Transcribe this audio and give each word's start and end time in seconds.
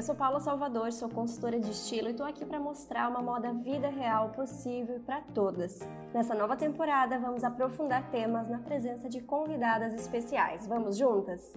Eu 0.00 0.02
sou 0.02 0.14
Paula 0.14 0.40
Salvador, 0.40 0.92
sou 0.92 1.08
consultora 1.08 1.60
de 1.60 1.70
estilo 1.70 2.08
e 2.08 2.12
estou 2.12 2.24
aqui 2.24 2.44
para 2.44 2.58
mostrar 2.58 3.08
uma 3.10 3.20
moda 3.20 3.52
vida 3.52 3.88
real 3.88 4.30
possível 4.30 4.98
para 5.04 5.20
todas. 5.34 5.80
Nessa 6.14 6.34
nova 6.34 6.56
temporada, 6.56 7.18
vamos 7.18 7.44
aprofundar 7.44 8.10
temas 8.10 8.48
na 8.48 8.58
presença 8.58 9.08
de 9.08 9.20
convidadas 9.20 9.92
especiais. 9.92 10.66
Vamos 10.66 10.96
juntas? 10.96 11.52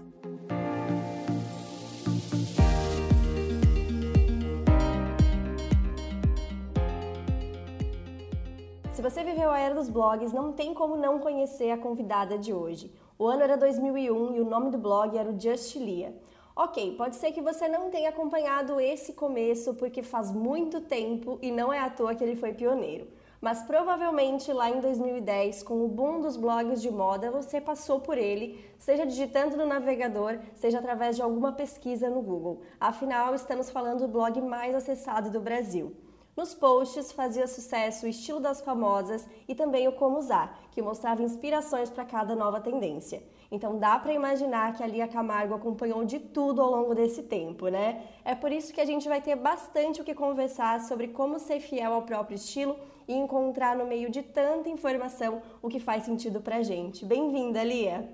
Se 8.93 9.01
você 9.01 9.23
viveu 9.23 9.49
a 9.49 9.59
era 9.59 9.73
dos 9.73 9.89
blogs, 9.89 10.33
não 10.33 10.51
tem 10.51 10.73
como 10.73 10.97
não 10.97 11.20
conhecer 11.20 11.71
a 11.71 11.77
convidada 11.77 12.38
de 12.38 12.54
hoje. 12.54 12.91
O 13.17 13.27
ano 13.27 13.43
era 13.43 13.55
2001 13.55 14.35
e 14.35 14.41
o 14.41 14.45
nome 14.45 14.70
do 14.70 14.77
blog 14.77 15.17
era 15.17 15.29
o 15.29 15.39
Just 15.39 15.75
Lia. 15.75 16.13
Ok, 16.55 16.95
pode 16.97 17.15
ser 17.15 17.31
que 17.31 17.41
você 17.41 17.67
não 17.67 17.89
tenha 17.89 18.09
acompanhado 18.09 18.79
esse 18.79 19.14
começo 19.14 19.73
porque 19.73 20.04
faz 20.04 20.32
muito 20.32 20.82
tempo 20.82 21.39
e 21.41 21.50
não 21.50 21.73
é 21.73 21.79
à 21.79 21.89
toa 21.89 22.14
que 22.14 22.23
ele 22.23 22.36
foi 22.36 22.54
pioneiro. 22.54 23.07
Mas 23.41 23.64
provavelmente 23.64 24.54
lá 24.54 24.69
em 24.69 24.79
2010, 24.79 25.64
com 25.64 25.83
o 25.83 25.87
boom 25.87 26.21
dos 26.21 26.37
blogs 26.37 26.79
de 26.79 26.92
moda, 26.92 27.31
você 27.31 27.59
passou 27.59 28.00
por 28.00 28.19
ele, 28.19 28.64
seja 28.78 29.04
digitando 29.04 29.57
no 29.57 29.65
navegador, 29.65 30.37
seja 30.54 30.78
através 30.78 31.15
de 31.15 31.23
alguma 31.23 31.54
pesquisa 31.54 32.08
no 32.08 32.22
Google. 32.22 32.61
Afinal, 32.80 33.33
estamos 33.33 33.72
falando 33.72 34.02
do 34.02 34.08
blog 34.08 34.39
mais 34.39 34.75
acessado 34.75 35.31
do 35.31 35.42
Brasil. 35.42 35.92
Nos 36.36 36.55
posts 36.55 37.11
fazia 37.11 37.45
sucesso 37.45 38.08
o 38.08 38.09
estilo 38.09 38.39
das 38.39 38.59
famosas 38.59 39.28
e 39.47 39.53
também 39.53 39.88
o 39.88 39.92
como 39.92 40.17
usar, 40.17 40.59
que 40.72 40.81
mostrava 40.81 41.22
inspirações 41.22 41.92
para 41.92 42.03
cada 42.06 42.36
nova 42.36 42.59
tendência. 42.59 43.22
Então 43.52 43.78
dá 43.78 44.00
para 44.00 44.14
imaginar 44.14 44.73
que 44.73 44.81
a 44.81 44.88
Lia 44.88 45.08
Camargo 45.08 45.53
acompanhou 45.53 46.03
de 46.03 46.17
tudo 46.17 46.59
ao 46.59 46.72
longo 46.72 46.95
desse 46.95 47.22
tempo, 47.22 47.67
né? 47.67 48.02
É 48.25 48.33
por 48.33 48.52
isso 48.52 48.73
que 48.73 48.81
a 48.81 48.86
gente 48.86 49.08
vai 49.08 49.22
ter 49.22 49.36
bastante 49.36 50.02
o 50.02 50.04
que 50.04 50.16
conversar 50.16 50.81
sobre 50.81 51.09
como 51.09 51.38
ser 51.38 51.59
fiel 51.59 51.94
ao 51.94 52.02
próprio 52.02 52.36
estilo 52.36 52.76
e 53.08 53.14
encontrar 53.14 53.76
no 53.76 53.86
meio 53.86 54.09
de 54.09 54.23
tanta 54.23 54.70
informação 54.70 55.39
o 55.61 55.70
que 55.70 55.80
faz 55.80 56.04
sentido 56.04 56.42
pra 56.42 56.64
gente. 56.64 57.06
Bem-vinda, 57.06 57.64
Lia! 57.64 58.09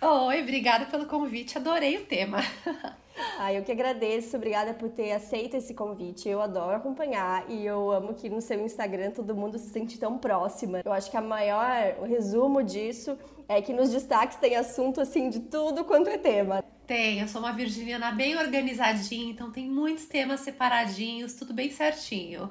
Oi, 0.00 0.42
obrigada 0.42 0.86
pelo 0.86 1.06
convite, 1.06 1.58
adorei 1.58 1.96
o 1.96 2.06
tema. 2.06 2.38
Ah, 3.38 3.52
eu 3.52 3.62
que 3.62 3.70
agradeço, 3.70 4.36
obrigada 4.36 4.74
por 4.74 4.88
ter 4.88 5.12
aceito 5.12 5.56
esse 5.56 5.74
convite. 5.74 6.28
Eu 6.28 6.40
adoro 6.40 6.76
acompanhar 6.76 7.48
e 7.48 7.64
eu 7.64 7.90
amo 7.90 8.14
que 8.14 8.28
no 8.28 8.40
seu 8.40 8.60
Instagram 8.64 9.10
todo 9.10 9.34
mundo 9.34 9.58
se 9.58 9.70
sente 9.70 9.98
tão 9.98 10.18
próxima. 10.18 10.82
Eu 10.84 10.92
acho 10.92 11.10
que 11.10 11.16
a 11.16 11.20
maior 11.20 11.96
o 12.00 12.04
resumo 12.04 12.62
disso 12.62 13.16
é 13.48 13.62
que 13.62 13.72
nos 13.72 13.90
destaques 13.90 14.36
tem 14.38 14.56
assunto 14.56 15.00
assim 15.00 15.30
de 15.30 15.40
tudo 15.40 15.84
quanto 15.84 16.10
é 16.10 16.18
tema. 16.18 16.64
Tem, 16.86 17.20
eu 17.20 17.28
sou 17.28 17.40
uma 17.40 17.52
virginiana 17.52 18.12
bem 18.12 18.36
organizadinha, 18.36 19.30
então 19.30 19.50
tem 19.50 19.68
muitos 19.68 20.06
temas 20.06 20.40
separadinhos, 20.40 21.34
tudo 21.34 21.54
bem 21.54 21.70
certinho. 21.70 22.50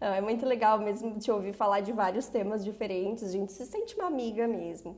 É 0.00 0.20
muito 0.20 0.44
legal 0.44 0.78
mesmo 0.78 1.18
te 1.18 1.30
ouvir 1.30 1.52
falar 1.52 1.80
de 1.80 1.92
vários 1.92 2.26
temas 2.26 2.64
diferentes, 2.64 3.24
a 3.24 3.32
gente 3.32 3.52
se 3.52 3.64
sente 3.64 3.94
uma 3.94 4.06
amiga 4.06 4.46
mesmo. 4.46 4.96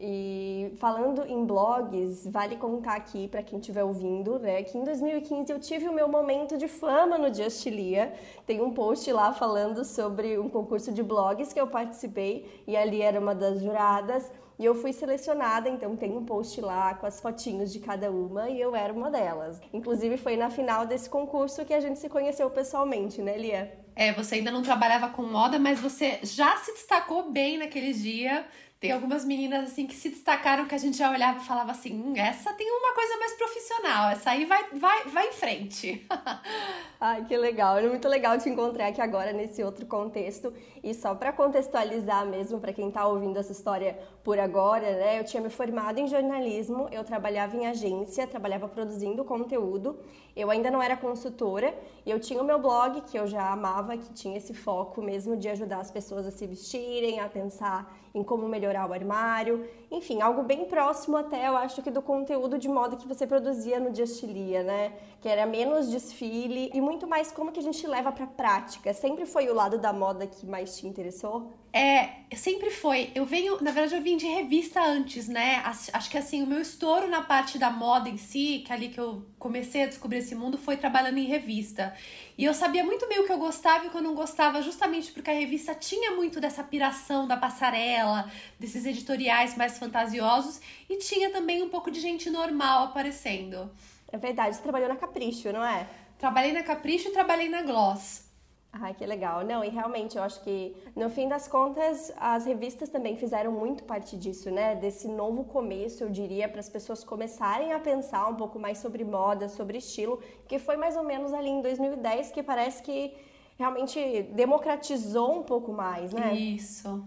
E 0.00 0.72
falando 0.78 1.24
em 1.24 1.44
blogs, 1.44 2.26
vale 2.26 2.56
contar 2.56 2.94
aqui 2.94 3.28
para 3.28 3.42
quem 3.42 3.58
estiver 3.58 3.84
ouvindo, 3.84 4.38
né, 4.38 4.62
que 4.62 4.76
em 4.76 4.84
2015 4.84 5.52
eu 5.52 5.58
tive 5.58 5.88
o 5.88 5.92
meu 5.92 6.08
momento 6.08 6.56
de 6.56 6.68
fama 6.68 7.18
no 7.18 7.32
Justilia. 7.32 8.12
Tem 8.46 8.60
um 8.60 8.72
post 8.72 9.10
lá 9.12 9.32
falando 9.32 9.84
sobre 9.84 10.38
um 10.38 10.48
concurso 10.48 10.92
de 10.92 11.02
blogs 11.02 11.52
que 11.52 11.60
eu 11.60 11.66
participei 11.66 12.62
e 12.66 12.76
ali 12.76 13.02
era 13.02 13.18
uma 13.18 13.34
das 13.34 13.60
juradas. 13.60 14.30
E 14.58 14.64
eu 14.64 14.74
fui 14.74 14.92
selecionada, 14.92 15.68
então 15.68 15.94
tem 15.94 16.10
um 16.16 16.24
post 16.24 16.60
lá 16.60 16.92
com 16.94 17.06
as 17.06 17.20
fotinhos 17.20 17.72
de 17.72 17.78
cada 17.78 18.10
uma 18.10 18.50
e 18.50 18.60
eu 18.60 18.74
era 18.74 18.92
uma 18.92 19.08
delas. 19.08 19.60
Inclusive 19.72 20.16
foi 20.16 20.36
na 20.36 20.50
final 20.50 20.84
desse 20.84 21.08
concurso 21.08 21.64
que 21.64 21.72
a 21.72 21.78
gente 21.78 22.00
se 22.00 22.08
conheceu 22.08 22.50
pessoalmente, 22.50 23.22
né, 23.22 23.38
Lia? 23.38 23.72
É, 23.94 24.12
você 24.12 24.36
ainda 24.36 24.50
não 24.50 24.62
trabalhava 24.62 25.10
com 25.10 25.22
moda, 25.22 25.60
mas 25.60 25.78
você 25.78 26.18
já 26.24 26.56
se 26.56 26.72
destacou 26.72 27.30
bem 27.30 27.58
naquele 27.58 27.92
dia 27.92 28.46
tem 28.80 28.92
algumas 28.92 29.24
meninas 29.24 29.64
assim 29.64 29.88
que 29.88 29.94
se 29.94 30.08
destacaram 30.08 30.64
que 30.66 30.74
a 30.74 30.78
gente 30.78 30.96
já 30.96 31.10
olhava 31.10 31.40
e 31.40 31.44
falava 31.44 31.72
assim: 31.72 32.00
hum, 32.00 32.12
essa 32.16 32.52
tem 32.52 32.70
uma 32.70 32.94
coisa 32.94 33.16
mais 33.18 33.32
profissional, 33.32 34.10
essa 34.10 34.30
aí 34.30 34.44
vai, 34.44 34.64
vai, 34.72 35.04
vai 35.06 35.28
em 35.28 35.32
frente. 35.32 36.06
Ai, 37.00 37.24
que 37.24 37.36
legal. 37.36 37.78
É 37.78 37.88
muito 37.88 38.08
legal 38.08 38.38
te 38.38 38.48
encontrar 38.48 38.88
aqui 38.88 39.00
agora 39.00 39.32
nesse 39.32 39.64
outro 39.64 39.84
contexto. 39.86 40.52
E 40.82 40.94
só 40.94 41.14
para 41.14 41.32
contextualizar 41.32 42.24
mesmo 42.26 42.60
para 42.60 42.72
quem 42.72 42.88
está 42.88 43.06
ouvindo 43.06 43.36
essa 43.38 43.50
história 43.50 43.98
por 44.22 44.38
agora, 44.38 44.92
né? 44.96 45.18
Eu 45.18 45.24
tinha 45.24 45.42
me 45.42 45.50
formado 45.50 45.98
em 45.98 46.06
jornalismo, 46.06 46.88
eu 46.92 47.02
trabalhava 47.02 47.56
em 47.56 47.66
agência, 47.66 48.26
trabalhava 48.28 48.68
produzindo 48.68 49.24
conteúdo. 49.24 49.98
Eu 50.36 50.50
ainda 50.50 50.70
não 50.70 50.80
era 50.80 50.96
consultora 50.96 51.74
e 52.06 52.10
eu 52.10 52.20
tinha 52.20 52.40
o 52.40 52.44
meu 52.44 52.60
blog 52.60 53.00
que 53.02 53.18
eu 53.18 53.26
já 53.26 53.50
amava, 53.50 53.96
que 53.96 54.12
tinha 54.12 54.36
esse 54.36 54.54
foco 54.54 55.02
mesmo 55.02 55.36
de 55.36 55.48
ajudar 55.48 55.80
as 55.80 55.90
pessoas 55.90 56.26
a 56.26 56.30
se 56.30 56.46
vestirem, 56.46 57.18
a 57.18 57.28
pensar 57.28 57.92
em 58.18 58.24
como 58.24 58.48
melhorar 58.48 58.88
o 58.88 58.92
armário, 58.92 59.66
enfim, 59.90 60.20
algo 60.20 60.42
bem 60.42 60.64
próximo 60.66 61.16
até, 61.16 61.48
eu 61.48 61.56
acho 61.56 61.82
que 61.82 61.90
do 61.90 62.02
conteúdo 62.02 62.58
de 62.58 62.68
moda 62.68 62.96
que 62.96 63.06
você 63.06 63.26
produzia 63.26 63.78
no 63.80 63.94
Justilia, 63.94 64.62
né? 64.62 64.92
Que 65.20 65.28
era 65.28 65.46
menos 65.46 65.88
desfile 65.88 66.70
e 66.74 66.80
muito 66.80 67.06
mais 67.06 67.32
como 67.32 67.52
que 67.52 67.60
a 67.60 67.62
gente 67.62 67.86
leva 67.86 68.12
para 68.12 68.26
prática. 68.26 68.92
Sempre 68.92 69.24
foi 69.24 69.48
o 69.48 69.54
lado 69.54 69.78
da 69.78 69.92
moda 69.92 70.26
que 70.26 70.44
mais 70.46 70.76
te 70.76 70.86
interessou? 70.86 71.52
É, 71.70 72.34
sempre 72.34 72.70
foi. 72.70 73.10
Eu 73.14 73.26
venho, 73.26 73.62
na 73.62 73.70
verdade, 73.70 73.94
eu 73.94 74.02
vim 74.02 74.16
de 74.16 74.26
revista 74.26 74.82
antes, 74.82 75.28
né? 75.28 75.62
Acho 75.64 76.10
que 76.10 76.16
assim, 76.16 76.42
o 76.42 76.46
meu 76.46 76.60
estouro 76.60 77.08
na 77.08 77.22
parte 77.22 77.58
da 77.58 77.70
moda 77.70 78.08
em 78.08 78.16
si, 78.16 78.62
que 78.64 78.72
é 78.72 78.74
ali 78.74 78.88
que 78.88 78.98
eu 78.98 79.26
comecei 79.38 79.82
a 79.82 79.86
descobrir 79.86 80.18
esse 80.18 80.34
mundo, 80.34 80.56
foi 80.56 80.76
trabalhando 80.76 81.18
em 81.18 81.26
revista. 81.26 81.94
E 82.38 82.44
eu 82.44 82.54
sabia 82.54 82.82
muito 82.84 83.06
bem 83.06 83.20
o 83.20 83.26
que 83.26 83.32
eu 83.32 83.38
gostava 83.38 83.84
e 83.84 83.88
o 83.88 83.90
que 83.90 83.96
eu 83.96 84.02
não 84.02 84.14
gostava, 84.14 84.62
justamente 84.62 85.12
porque 85.12 85.30
a 85.30 85.34
revista 85.34 85.74
tinha 85.74 86.12
muito 86.12 86.40
dessa 86.40 86.64
piração 86.64 87.28
da 87.28 87.36
passarela, 87.36 88.30
desses 88.58 88.86
editoriais 88.86 89.56
mais 89.56 89.78
fantasiosos, 89.78 90.60
e 90.88 90.96
tinha 90.96 91.30
também 91.30 91.62
um 91.62 91.68
pouco 91.68 91.90
de 91.90 92.00
gente 92.00 92.30
normal 92.30 92.84
aparecendo. 92.84 93.70
É 94.10 94.16
verdade, 94.16 94.56
você 94.56 94.62
trabalhou 94.62 94.88
na 94.88 94.96
Capricho, 94.96 95.52
não 95.52 95.62
é? 95.62 95.86
Trabalhei 96.18 96.52
na 96.52 96.62
Capricho 96.62 97.08
e 97.08 97.12
trabalhei 97.12 97.48
na 97.48 97.62
Gloss. 97.62 98.27
Ai, 98.72 98.94
que 98.94 99.04
legal. 99.04 99.44
Não, 99.44 99.64
e 99.64 99.68
realmente 99.70 100.16
eu 100.16 100.22
acho 100.22 100.42
que 100.42 100.76
no 100.94 101.08
fim 101.08 101.26
das 101.26 101.48
contas 101.48 102.12
as 102.16 102.44
revistas 102.44 102.88
também 102.88 103.16
fizeram 103.16 103.50
muito 103.50 103.82
parte 103.84 104.16
disso, 104.16 104.50
né? 104.50 104.74
Desse 104.76 105.08
novo 105.08 105.44
começo, 105.44 106.04
eu 106.04 106.10
diria, 106.10 106.48
para 106.48 106.60
as 106.60 106.68
pessoas 106.68 107.02
começarem 107.02 107.72
a 107.72 107.80
pensar 107.80 108.28
um 108.28 108.34
pouco 108.34 108.58
mais 108.58 108.78
sobre 108.78 109.04
moda, 109.04 109.48
sobre 109.48 109.78
estilo, 109.78 110.22
que 110.46 110.58
foi 110.58 110.76
mais 110.76 110.96
ou 110.96 111.02
menos 111.02 111.32
ali 111.32 111.48
em 111.48 111.62
2010 111.62 112.30
que 112.30 112.42
parece 112.42 112.82
que 112.82 113.14
realmente 113.58 114.22
democratizou 114.34 115.40
um 115.40 115.42
pouco 115.42 115.72
mais, 115.72 116.12
né? 116.12 116.34
Isso. 116.34 117.04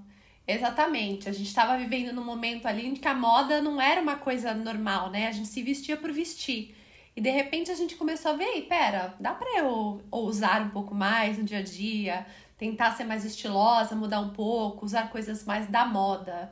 Exatamente. 0.48 1.30
A 1.30 1.32
gente 1.32 1.48
estava 1.48 1.78
vivendo 1.78 2.14
num 2.14 2.26
momento 2.26 2.66
ali 2.66 2.88
em 2.88 2.96
que 2.96 3.08
a 3.08 3.14
moda 3.14 3.62
não 3.62 3.80
era 3.80 4.02
uma 4.02 4.16
coisa 4.16 4.54
normal, 4.54 5.10
né? 5.10 5.28
A 5.28 5.32
gente 5.32 5.48
se 5.48 5.62
vestia 5.62 5.96
por 5.96 6.12
vestir. 6.12 6.76
E 7.16 7.22
de 7.22 7.30
repente 7.30 7.70
a 7.72 7.76
gente 7.76 7.96
começou 7.96 8.32
a 8.32 8.36
ver, 8.36 8.62
pera, 8.64 9.16
dá 9.20 9.34
pra 9.34 9.60
eu 9.60 10.02
ousar 10.10 10.62
um 10.62 10.70
pouco 10.70 10.96
mais 10.96 11.38
no 11.38 11.44
dia 11.44 11.60
a 11.60 11.64
dia, 11.64 12.26
tentar 12.58 12.92
ser 12.92 13.04
mais 13.04 13.26
estilosa, 13.26 13.96
mudar 13.96 14.22
um 14.22 14.30
pouco, 14.30 14.86
usar 14.86 15.10
coisas 15.10 15.44
mais 15.44 15.68
da 15.68 15.86
moda. 15.86 16.52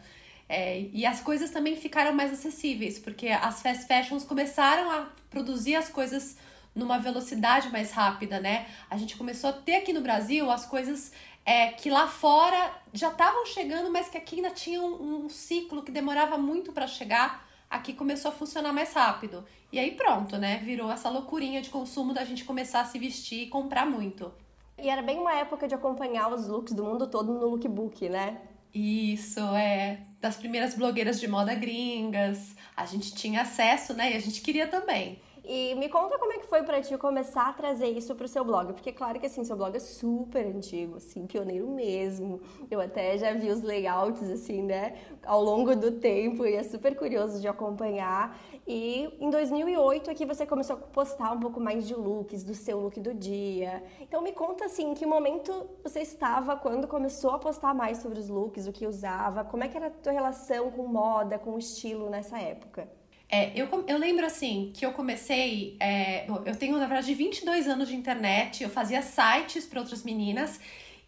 É, 0.50 0.82
e 0.92 1.06
as 1.06 1.22
coisas 1.22 1.52
também 1.52 1.76
ficaram 1.76 2.14
mais 2.14 2.34
acessíveis, 2.34 2.98
porque 2.98 3.28
as 3.28 3.62
fast 3.62 3.86
fashions 3.86 4.24
começaram 4.24 4.90
a 4.92 5.08
produzir 5.30 5.76
as 5.76 5.90
coisas 5.90 6.38
numa 6.74 6.98
velocidade 6.98 7.70
mais 7.70 7.92
rápida, 7.92 8.40
né? 8.40 8.68
A 8.90 8.98
gente 8.98 9.16
começou 9.16 9.52
a 9.52 9.54
ter 9.54 9.78
aqui 9.78 9.94
no 9.94 10.02
Brasil 10.02 10.50
as 10.50 10.66
coisas 10.66 11.12
é, 11.46 11.68
que 11.68 11.90
lá 11.90 12.08
fora 12.08 12.74
já 12.94 13.10
estavam 13.10 13.46
chegando, 13.46 13.92
mas 13.92 14.10
que 14.10 14.18
aqui 14.18 14.38
ainda 14.38 14.52
tinha 14.52 14.82
um, 14.82 15.26
um 15.26 15.30
ciclo 15.30 15.84
que 15.84 15.92
demorava 15.92 16.38
muito 16.38 16.72
para 16.72 16.88
chegar 16.88 17.48
aqui 17.70 17.94
começou 17.94 18.32
a 18.32 18.34
funcionar 18.34 18.74
mais 18.74 18.94
rápido. 18.94 19.46
E 19.72 19.78
aí 19.78 19.92
pronto, 19.92 20.38
né? 20.38 20.58
Virou 20.60 20.92
essa 20.92 21.10
loucurinha 21.10 21.62
de 21.62 21.70
consumo 21.70 22.14
da 22.14 22.26
gente 22.26 22.44
começar 22.44 22.82
a 22.82 22.86
se 22.86 22.98
vestir 22.98 23.44
e 23.44 23.48
comprar 23.48 23.86
muito. 23.86 24.32
E 24.78 24.90
era 24.90 25.02
bem 25.02 25.20
uma 25.20 25.36
época 25.36 25.68
de 25.68 25.76
acompanhar 25.76 26.34
os 26.34 26.48
looks 26.48 26.74
do 26.74 26.84
mundo 26.84 27.08
todo 27.08 27.34
no 27.34 27.48
lookbook, 27.48 28.08
né? 28.10 28.42
Isso, 28.74 29.42
é. 29.56 30.02
Das 30.22 30.38
primeiras 30.38 30.74
blogueiras 30.74 31.20
de 31.20 31.28
moda 31.28 31.54
gringas. 31.54 32.56
A 32.76 32.86
gente 32.86 33.14
tinha 33.14 33.42
acesso, 33.42 33.94
né? 33.94 34.14
E 34.14 34.16
a 34.16 34.20
gente 34.20 34.42
queria 34.42 34.68
também. 34.68 35.22
E 35.52 35.74
me 35.74 35.90
conta 35.90 36.20
como 36.20 36.32
é 36.32 36.38
que 36.38 36.46
foi 36.46 36.62
para 36.62 36.80
ti 36.80 36.96
começar 36.96 37.50
a 37.50 37.54
trazer 37.54 37.88
isso 37.88 38.14
pro 38.14 38.28
seu 38.28 38.46
blog, 38.46 38.72
porque 38.72 38.92
claro 38.92 39.20
que 39.20 39.26
assim, 39.26 39.44
seu 39.44 39.58
blog 39.58 39.76
é 39.76 39.80
super 39.80 40.46
antigo, 40.46 40.98
assim, 40.98 41.26
pioneiro 41.26 41.68
mesmo. 41.68 42.40
Eu 42.70 42.80
até 42.80 43.18
já 43.18 43.34
vi 43.34 43.50
os 43.50 43.64
layouts 43.64 44.30
assim, 44.30 44.62
né, 44.62 45.00
ao 45.26 45.42
longo 45.42 45.76
do 45.76 45.94
tempo 45.94 46.46
e 46.46 46.54
é 46.54 46.62
super 46.62 46.96
curioso 46.96 47.42
de 47.42 47.48
acompanhar. 47.48 48.40
E 48.68 49.12
em 49.20 49.32
2008 49.32 50.12
aqui 50.12 50.24
você 50.24 50.46
começou 50.46 50.76
a 50.76 50.80
postar 50.82 51.32
um 51.32 51.40
pouco 51.40 51.60
mais 51.60 51.88
de 51.88 51.96
looks, 51.96 52.44
do 52.44 52.54
seu 52.54 52.80
look 52.80 53.00
do 53.00 53.12
dia. 53.12 53.82
Então 54.00 54.22
me 54.22 54.34
conta 54.34 54.66
assim, 54.66 54.92
em 54.92 54.94
que 54.94 55.04
momento 55.04 55.68
você 55.84 56.02
estava 56.02 56.56
quando 56.58 56.88
começou 56.88 57.32
a 57.32 57.40
postar 57.40 57.74
mais 57.74 57.98
sobre 57.98 58.20
os 58.20 58.30
looks, 58.30 58.68
o 58.68 58.72
que 58.72 58.86
usava, 58.86 59.44
como 59.44 59.64
é 59.64 59.68
que 59.68 59.76
era 59.76 59.88
a 59.88 59.90
tua 59.90 60.12
relação 60.12 60.70
com 60.70 60.86
moda, 60.86 61.40
com 61.40 61.58
estilo 61.58 62.08
nessa 62.08 62.38
época? 62.38 62.99
É, 63.32 63.52
eu, 63.56 63.68
eu 63.88 63.98
lembro 63.98 64.26
assim 64.26 64.72
que 64.74 64.84
eu 64.84 64.92
comecei. 64.92 65.78
É, 65.80 66.26
eu 66.28 66.56
tenho, 66.56 66.78
na 66.78 66.88
verdade, 66.88 67.14
22 67.14 67.68
anos 67.68 67.88
de 67.88 67.96
internet, 67.96 68.64
eu 68.64 68.70
fazia 68.70 69.02
sites 69.04 69.66
para 69.66 69.80
outras 69.80 70.04
meninas. 70.04 70.60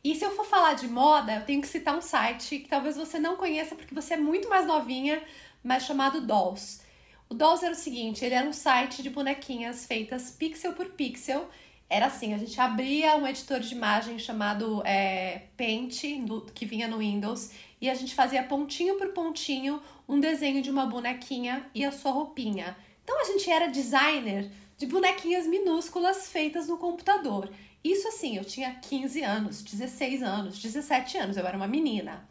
E 0.03 0.15
se 0.15 0.23
eu 0.23 0.31
for 0.35 0.45
falar 0.45 0.73
de 0.75 0.87
moda, 0.87 1.33
eu 1.35 1.45
tenho 1.45 1.61
que 1.61 1.67
citar 1.67 1.95
um 1.97 2.01
site 2.01 2.59
que 2.59 2.67
talvez 2.67 2.95
você 2.95 3.19
não 3.19 3.35
conheça 3.35 3.75
porque 3.75 3.93
você 3.93 4.13
é 4.15 4.17
muito 4.17 4.49
mais 4.49 4.67
novinha, 4.67 5.21
mas 5.63 5.83
chamado 5.83 6.21
Dolls. 6.21 6.81
O 7.27 7.33
Dolls 7.33 7.63
era 7.65 7.73
o 7.73 7.77
seguinte: 7.77 8.23
ele 8.23 8.35
era 8.35 8.47
um 8.47 8.53
site 8.53 9.01
de 9.01 9.09
bonequinhas 9.09 9.85
feitas 9.85 10.31
pixel 10.31 10.73
por 10.73 10.89
pixel. 10.91 11.49
Era 11.91 12.05
assim, 12.05 12.33
a 12.33 12.37
gente 12.37 12.57
abria 12.57 13.17
um 13.17 13.27
editor 13.27 13.59
de 13.59 13.75
imagem 13.75 14.17
chamado 14.17 14.81
é, 14.85 15.41
Paint, 15.57 16.21
do, 16.25 16.39
que 16.55 16.65
vinha 16.65 16.87
no 16.87 16.99
Windows, 16.99 17.51
e 17.81 17.89
a 17.89 17.93
gente 17.93 18.15
fazia 18.15 18.41
pontinho 18.43 18.97
por 18.97 19.09
pontinho 19.09 19.81
um 20.07 20.17
desenho 20.17 20.61
de 20.61 20.71
uma 20.71 20.85
bonequinha 20.85 21.69
e 21.75 21.83
a 21.83 21.91
sua 21.91 22.13
roupinha. 22.13 22.77
Então 23.03 23.19
a 23.19 23.25
gente 23.25 23.51
era 23.51 23.67
designer 23.67 24.49
de 24.77 24.85
bonequinhas 24.85 25.45
minúsculas 25.45 26.29
feitas 26.29 26.69
no 26.69 26.77
computador. 26.77 27.51
Isso 27.83 28.07
assim, 28.07 28.37
eu 28.37 28.45
tinha 28.45 28.73
15 28.75 29.21
anos, 29.23 29.61
16 29.61 30.23
anos, 30.23 30.61
17 30.61 31.17
anos, 31.17 31.35
eu 31.35 31.45
era 31.45 31.57
uma 31.57 31.67
menina. 31.67 32.25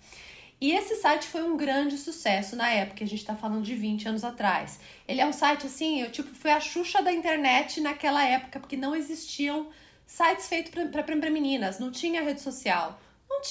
E 0.60 0.72
esse 0.72 0.96
site 0.96 1.26
foi 1.26 1.42
um 1.42 1.56
grande 1.56 1.96
sucesso 1.96 2.54
na 2.54 2.68
época, 2.68 3.02
a 3.02 3.06
gente 3.06 3.24
tá 3.24 3.34
falando 3.34 3.62
de 3.62 3.74
20 3.74 4.08
anos 4.08 4.24
atrás. 4.24 4.78
Ele 5.08 5.20
é 5.20 5.26
um 5.26 5.32
site 5.32 5.66
assim, 5.66 6.02
eu 6.02 6.12
tipo, 6.12 6.34
foi 6.34 6.50
a 6.50 6.60
Xuxa 6.60 7.02
da 7.02 7.10
internet 7.10 7.80
naquela 7.80 8.22
época, 8.22 8.60
porque 8.60 8.76
não 8.76 8.94
existiam 8.94 9.68
sites 10.06 10.48
feitos 10.48 10.70
para 10.90 11.30
meninas, 11.30 11.78
não 11.78 11.90
tinha 11.90 12.20
rede 12.20 12.42
social. 12.42 13.00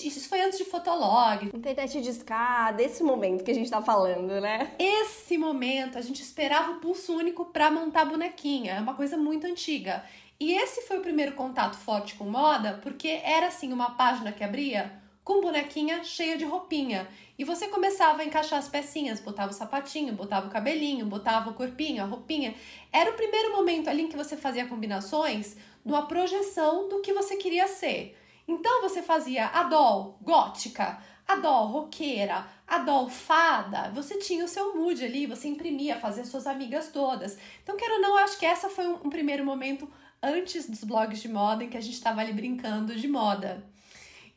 Isso 0.04 0.30
foi 0.30 0.42
antes 0.42 0.60
de 0.60 0.66
Fotolog. 0.66 1.50
Internet 1.52 2.00
de 2.00 2.10
escada, 2.10 2.84
esse 2.84 3.02
momento 3.02 3.44
que 3.44 3.50
a 3.50 3.56
gente 3.56 3.72
tá 3.72 3.82
falando, 3.82 4.40
né? 4.40 4.72
Esse 4.78 5.36
momento, 5.36 5.98
a 5.98 6.02
gente 6.02 6.22
esperava 6.22 6.74
o 6.74 6.80
pulso 6.80 7.16
único 7.16 7.46
para 7.46 7.72
montar 7.72 8.06
bonequinha. 8.06 8.74
É 8.74 8.80
uma 8.80 8.94
coisa 8.94 9.18
muito 9.18 9.48
antiga. 9.48 10.04
E 10.40 10.54
esse 10.54 10.84
foi 10.84 11.00
o 11.00 11.02
primeiro 11.02 11.32
contato 11.32 11.76
forte 11.76 12.14
com 12.16 12.26
moda, 12.26 12.80
porque 12.84 13.20
era 13.24 13.48
assim 13.48 13.74
uma 13.74 13.92
página 13.92 14.32
que 14.32 14.44
abria 14.44 14.99
com 15.30 15.42
bonequinha 15.42 16.04
cheia 16.04 16.36
de 16.36 16.44
roupinha. 16.44 17.08
E 17.38 17.44
você 17.44 17.68
começava 17.68 18.24
a 18.24 18.26
encaixar 18.26 18.58
as 18.58 18.68
pecinhas, 18.68 19.20
botava 19.20 19.52
o 19.52 19.54
sapatinho, 19.54 20.12
botava 20.12 20.48
o 20.48 20.50
cabelinho, 20.50 21.06
botava 21.06 21.52
o 21.52 21.54
corpinho, 21.54 22.02
a 22.02 22.08
roupinha. 22.08 22.56
Era 22.92 23.12
o 23.12 23.14
primeiro 23.14 23.52
momento 23.52 23.92
ali 23.92 24.02
em 24.02 24.08
que 24.08 24.18
você 24.18 24.36
fazia 24.36 24.66
combinações 24.66 25.56
numa 25.86 26.08
projeção 26.08 26.90
do 26.90 27.00
que 27.02 27.14
você 27.14 27.36
queria 27.36 27.68
ser. 27.68 28.18
Então 28.48 28.82
você 28.82 29.04
fazia 29.04 29.46
a 29.46 29.66
doll 29.66 30.18
gótica, 30.20 31.00
a 31.28 31.36
doll 31.36 31.68
roqueira, 31.68 32.48
a 32.68 32.80
doll 32.80 33.08
fada. 33.08 33.92
Você 33.92 34.18
tinha 34.18 34.44
o 34.44 34.48
seu 34.48 34.76
mood 34.76 35.06
ali, 35.06 35.28
você 35.28 35.48
imprimia, 35.48 36.00
fazia 36.00 36.26
suas 36.26 36.48
amigas 36.48 36.88
todas. 36.88 37.38
Então, 37.62 37.78
quero 37.78 37.94
ou 37.98 38.02
não, 38.02 38.18
acho 38.18 38.40
que 38.40 38.48
essa 38.48 38.68
foi 38.68 38.88
um, 38.88 38.96
um 38.96 39.10
primeiro 39.12 39.46
momento 39.46 39.88
antes 40.24 40.68
dos 40.68 40.84
blogs 40.84 41.22
de 41.22 41.30
moda 41.30 41.64
em 41.64 41.70
que 41.70 41.78
a 41.78 41.82
gente 41.82 41.94
estava 41.94 42.20
ali 42.20 42.34
brincando 42.34 42.96
de 42.96 43.08
moda. 43.08 43.64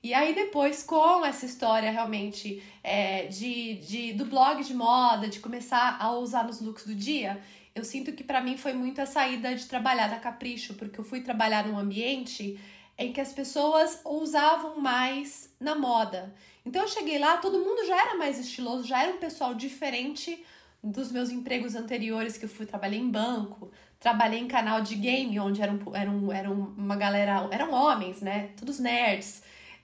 E 0.02 0.12
aí 0.12 0.34
depois, 0.34 0.82
com 0.82 1.25
essa 1.25 1.46
história 1.46 1.88
realmente 1.90 2.60
é, 2.82 3.26
de, 3.28 3.75
de, 3.75 4.12
do 4.14 4.25
blog 4.25 4.64
de 4.64 4.75
moda, 4.75 5.28
de 5.28 5.38
começar 5.38 5.96
a 6.00 6.10
usar 6.12 6.44
nos 6.44 6.60
looks 6.60 6.84
do 6.84 6.94
dia, 6.94 7.40
eu 7.72 7.84
sinto 7.84 8.12
que 8.12 8.25
para 8.25 8.40
mim 8.40 8.56
foi 8.56 8.72
muito 8.72 9.00
a 9.00 9.06
saída 9.06 9.54
de 9.54 9.66
trabalhar 9.66 10.08
da 10.08 10.19
Capricho, 10.19 10.75
porque 10.75 10.99
eu 10.99 11.04
fui 11.04 11.20
trabalhar 11.20 11.66
num 11.66 11.78
ambiente 11.78 12.58
em 12.99 13.12
que 13.12 13.20
as 13.20 13.32
pessoas 13.32 14.00
usavam 14.04 14.81
mais 14.81 15.50
na 15.60 15.76
moda. 15.76 16.34
Então 16.66 16.82
eu 16.82 16.88
cheguei 16.88 17.19
lá, 17.19 17.37
todo 17.37 17.60
mundo 17.60 17.87
já 17.87 17.96
era 17.96 18.19
mais 18.19 18.40
estiloso, 18.40 18.87
já 18.87 19.02
era 19.02 19.14
um 19.14 19.19
pessoal 19.19 19.55
diferente 19.55 20.44
dos 20.82 21.12
meus 21.12 21.31
empregos 21.31 21.76
anteriores 21.76 22.37
que 22.37 22.44
eu 22.44 22.48
fui 22.48 22.66
trabalhei 22.66 22.98
em 22.98 23.08
banco, 23.08 23.70
trabalhei 24.00 24.40
em 24.40 24.48
canal 24.48 24.81
de 24.81 24.96
game, 24.96 25.38
onde 25.38 25.62
eram, 25.62 25.78
eram, 25.94 26.32
eram 26.32 26.52
uma 26.76 26.96
galera, 26.96 27.48
eram 27.52 27.72
homens, 27.72 28.20
né? 28.20 28.50
Todos 28.56 28.81
nerds. 28.81 29.43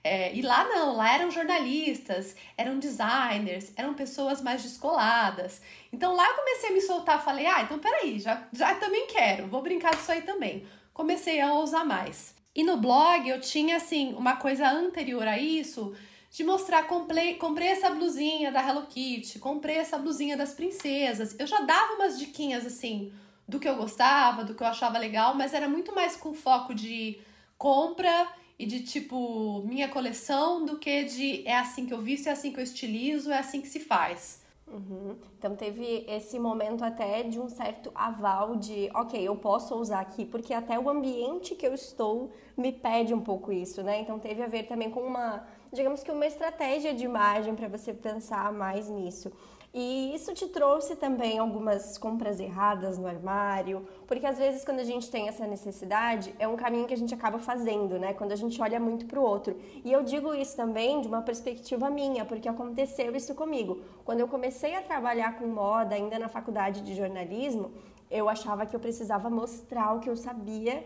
É, 0.09 0.33
e 0.33 0.41
lá 0.41 0.63
não, 0.63 0.95
lá 0.95 1.13
eram 1.13 1.29
jornalistas, 1.29 2.35
eram 2.57 2.79
designers, 2.79 3.71
eram 3.75 3.93
pessoas 3.93 4.41
mais 4.41 4.63
descoladas. 4.63 5.61
Então 5.93 6.15
lá 6.15 6.27
eu 6.27 6.33
comecei 6.33 6.71
a 6.71 6.73
me 6.73 6.81
soltar, 6.81 7.23
falei, 7.23 7.45
ah, 7.45 7.61
então 7.61 7.77
peraí, 7.77 8.19
já, 8.19 8.47
já 8.51 8.73
também 8.73 9.05
quero, 9.05 9.45
vou 9.45 9.61
brincar 9.61 9.95
disso 9.95 10.11
aí 10.11 10.23
também. 10.23 10.65
Comecei 10.95 11.39
a 11.39 11.53
ousar 11.53 11.85
mais. 11.85 12.33
E 12.55 12.63
no 12.63 12.77
blog 12.77 13.29
eu 13.29 13.39
tinha, 13.39 13.77
assim, 13.77 14.15
uma 14.15 14.35
coisa 14.37 14.67
anterior 14.67 15.27
a 15.27 15.37
isso, 15.37 15.95
de 16.31 16.43
mostrar, 16.43 16.87
comprei, 16.87 17.35
comprei 17.35 17.67
essa 17.67 17.91
blusinha 17.91 18.51
da 18.51 18.67
Hello 18.67 18.87
Kitty, 18.87 19.37
comprei 19.37 19.77
essa 19.77 19.99
blusinha 19.99 20.35
das 20.35 20.53
princesas. 20.53 21.39
Eu 21.39 21.45
já 21.45 21.61
dava 21.61 21.93
umas 21.93 22.17
diquinhas, 22.17 22.65
assim, 22.65 23.13
do 23.47 23.59
que 23.59 23.69
eu 23.69 23.75
gostava, 23.75 24.43
do 24.43 24.55
que 24.55 24.63
eu 24.63 24.67
achava 24.67 24.97
legal, 24.97 25.35
mas 25.35 25.53
era 25.53 25.69
muito 25.69 25.93
mais 25.93 26.15
com 26.15 26.33
foco 26.33 26.73
de 26.73 27.21
compra 27.59 28.27
e 28.59 28.65
de 28.65 28.81
tipo 28.81 29.63
minha 29.65 29.87
coleção 29.87 30.65
do 30.65 30.77
que 30.77 31.05
de 31.05 31.47
é 31.47 31.57
assim 31.57 31.85
que 31.85 31.93
eu 31.93 32.01
visto, 32.01 32.27
é 32.27 32.31
assim 32.31 32.51
que 32.51 32.59
eu 32.59 32.63
estilizo, 32.63 33.31
é 33.31 33.39
assim 33.39 33.61
que 33.61 33.69
se 33.69 33.79
faz. 33.79 34.41
Uhum. 34.67 35.15
Então 35.37 35.55
teve 35.55 36.05
esse 36.07 36.37
momento 36.37 36.83
até 36.83 37.23
de 37.23 37.39
um 37.39 37.49
certo 37.49 37.89
aval 37.95 38.57
de, 38.57 38.89
ok, 38.93 39.19
eu 39.19 39.35
posso 39.35 39.75
usar 39.75 40.01
aqui, 40.01 40.25
porque 40.25 40.53
até 40.53 40.77
o 40.77 40.89
ambiente 40.89 41.55
que 41.55 41.65
eu 41.65 41.73
estou 41.73 42.31
me 42.55 42.71
pede 42.71 43.13
um 43.13 43.21
pouco 43.21 43.51
isso, 43.51 43.81
né? 43.81 44.01
Então 44.01 44.19
teve 44.19 44.43
a 44.43 44.47
ver 44.47 44.63
também 44.63 44.91
com 44.91 44.99
uma, 44.99 45.47
digamos 45.71 46.03
que 46.03 46.11
uma 46.11 46.27
estratégia 46.27 46.93
de 46.93 47.05
imagem 47.05 47.55
para 47.55 47.67
você 47.67 47.93
pensar 47.93 48.51
mais 48.53 48.89
nisso. 48.89 49.31
E 49.71 50.15
isso 50.15 50.33
te 50.33 50.47
trouxe 50.47 50.95
também 50.95 51.37
algumas 51.37 51.95
compras 51.95 52.39
erradas 52.39 52.97
no 52.97 53.05
armário, 53.05 53.87
porque 54.07 54.25
às 54.25 54.37
vezes 54.37 54.65
quando 54.65 54.79
a 54.79 54.83
gente 54.83 55.11
tem 55.11 55.27
essa 55.27 55.45
necessidade, 55.45 56.33
é 56.39 56.47
um 56.47 56.55
caminho 56.55 56.87
que 56.87 56.93
a 56.93 56.97
gente 56.97 57.13
acaba 57.13 57.37
fazendo, 57.37 57.99
né? 57.99 58.13
Quando 58.13 58.31
a 58.31 58.35
gente 58.35 58.59
olha 58.59 58.79
muito 58.79 59.05
para 59.05 59.19
o 59.19 59.23
outro. 59.23 59.55
E 59.85 59.91
eu 59.91 60.01
digo 60.01 60.33
isso 60.33 60.55
também 60.55 61.01
de 61.01 61.07
uma 61.07 61.21
perspectiva 61.21 61.87
minha, 61.87 62.25
porque 62.25 62.49
aconteceu 62.49 63.15
isso 63.15 63.35
comigo. 63.35 63.81
Quando 64.03 64.21
eu 64.21 64.27
comecei 64.27 64.75
a 64.75 64.81
trabalhar 64.81 65.37
com 65.37 65.45
moda, 65.45 65.93
ainda 65.93 66.17
na 66.17 66.27
faculdade 66.27 66.81
de 66.81 66.95
jornalismo, 66.95 67.71
eu 68.09 68.27
achava 68.27 68.65
que 68.65 68.75
eu 68.75 68.79
precisava 68.79 69.29
mostrar 69.29 69.93
o 69.93 69.99
que 69.99 70.09
eu 70.09 70.17
sabia 70.17 70.83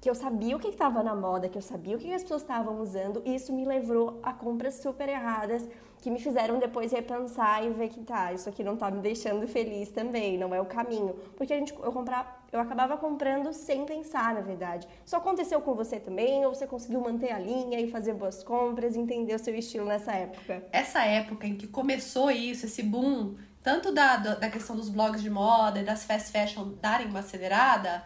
que 0.00 0.10
eu 0.10 0.14
sabia 0.14 0.56
o 0.56 0.58
que 0.58 0.68
estava 0.68 1.02
na 1.02 1.14
moda, 1.14 1.48
que 1.48 1.58
eu 1.58 1.62
sabia 1.62 1.96
o 1.96 1.98
que 1.98 2.12
as 2.12 2.22
pessoas 2.22 2.42
estavam 2.42 2.80
usando, 2.80 3.22
e 3.24 3.34
isso 3.34 3.52
me 3.52 3.64
levou 3.64 4.20
a 4.22 4.32
compras 4.32 4.74
super 4.74 5.08
erradas 5.08 5.68
que 6.02 6.10
me 6.10 6.18
fizeram 6.18 6.58
depois 6.58 6.90
repensar 6.90 7.64
e 7.64 7.70
ver 7.70 7.88
que 7.88 8.00
tá, 8.00 8.32
isso 8.32 8.48
aqui 8.48 8.64
não 8.64 8.76
tá 8.76 8.90
me 8.90 9.00
deixando 9.00 9.46
feliz 9.46 9.88
também, 9.90 10.36
não 10.36 10.52
é 10.52 10.60
o 10.60 10.64
caminho. 10.64 11.14
Porque 11.36 11.52
a 11.52 11.56
gente, 11.56 11.72
eu, 11.72 11.92
comprar, 11.92 12.44
eu 12.52 12.58
acabava 12.58 12.96
comprando 12.96 13.52
sem 13.52 13.86
pensar, 13.86 14.34
na 14.34 14.40
verdade. 14.40 14.88
Isso 15.06 15.14
aconteceu 15.14 15.60
com 15.60 15.76
você 15.76 16.00
também? 16.00 16.44
Ou 16.44 16.52
você 16.52 16.66
conseguiu 16.66 17.00
manter 17.00 17.30
a 17.30 17.38
linha 17.38 17.78
e 17.78 17.88
fazer 17.88 18.14
boas 18.14 18.42
compras, 18.42 18.96
entender 18.96 19.32
o 19.32 19.38
seu 19.38 19.54
estilo 19.54 19.86
nessa 19.86 20.10
época? 20.12 20.64
Essa 20.72 21.04
época 21.04 21.46
em 21.46 21.56
que 21.56 21.68
começou 21.68 22.32
isso, 22.32 22.66
esse 22.66 22.82
boom, 22.82 23.36
tanto 23.62 23.92
da, 23.92 24.16
da 24.16 24.50
questão 24.50 24.74
dos 24.74 24.88
blogs 24.88 25.22
de 25.22 25.30
moda 25.30 25.78
e 25.78 25.84
das 25.84 26.02
fast 26.02 26.32
fashion 26.32 26.72
darem 26.80 27.06
uma 27.06 27.20
acelerada, 27.20 28.02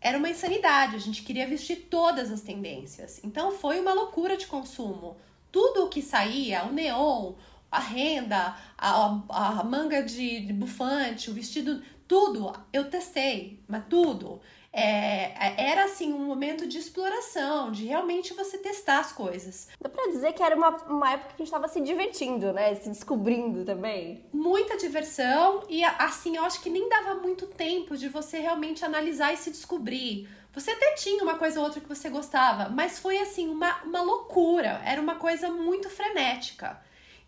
era 0.00 0.18
uma 0.18 0.28
insanidade. 0.28 0.96
A 0.96 1.00
gente 1.00 1.22
queria 1.22 1.46
vestir 1.46 1.88
todas 1.90 2.30
as 2.30 2.40
tendências. 2.40 3.20
Então 3.24 3.52
foi 3.52 3.80
uma 3.80 3.92
loucura 3.92 4.36
de 4.36 4.46
consumo 4.46 5.16
tudo 5.56 5.86
o 5.86 5.88
que 5.88 6.02
saía, 6.02 6.64
o 6.64 6.72
neon, 6.72 7.32
a 7.70 7.80
renda, 7.80 8.54
a, 8.76 9.20
a 9.30 9.64
manga 9.64 10.02
de, 10.02 10.40
de 10.40 10.52
bufante, 10.52 11.30
o 11.30 11.32
vestido, 11.32 11.82
tudo 12.06 12.52
eu 12.70 12.90
testei, 12.90 13.58
mas 13.66 13.84
tudo. 13.88 14.38
É, 14.78 15.54
era 15.56 15.84
assim 15.84 16.12
um 16.12 16.26
momento 16.26 16.66
de 16.66 16.76
exploração, 16.76 17.72
de 17.72 17.86
realmente 17.86 18.34
você 18.34 18.58
testar 18.58 18.98
as 18.98 19.10
coisas. 19.10 19.68
Dá 19.80 19.88
pra 19.88 20.08
dizer 20.08 20.34
que 20.34 20.42
era 20.42 20.54
uma, 20.54 20.68
uma 20.84 21.12
época 21.12 21.30
que 21.30 21.34
a 21.36 21.38
gente 21.38 21.46
estava 21.46 21.66
se 21.66 21.80
divertindo, 21.80 22.52
né? 22.52 22.74
Se 22.74 22.90
descobrindo 22.90 23.64
também. 23.64 24.22
Muita 24.30 24.76
diversão 24.76 25.62
e 25.70 25.82
assim, 25.82 26.36
eu 26.36 26.44
acho 26.44 26.60
que 26.60 26.68
nem 26.68 26.90
dava 26.90 27.14
muito 27.14 27.46
tempo 27.46 27.96
de 27.96 28.10
você 28.10 28.38
realmente 28.38 28.84
analisar 28.84 29.32
e 29.32 29.38
se 29.38 29.50
descobrir. 29.50 30.28
Você 30.52 30.70
até 30.70 30.92
tinha 30.94 31.22
uma 31.22 31.36
coisa 31.36 31.58
ou 31.58 31.64
outra 31.64 31.80
que 31.80 31.88
você 31.88 32.10
gostava, 32.10 32.68
mas 32.68 32.98
foi 32.98 33.16
assim, 33.18 33.48
uma, 33.48 33.82
uma 33.82 34.02
loucura. 34.02 34.82
Era 34.84 35.00
uma 35.00 35.14
coisa 35.14 35.50
muito 35.50 35.88
frenética. 35.88 36.78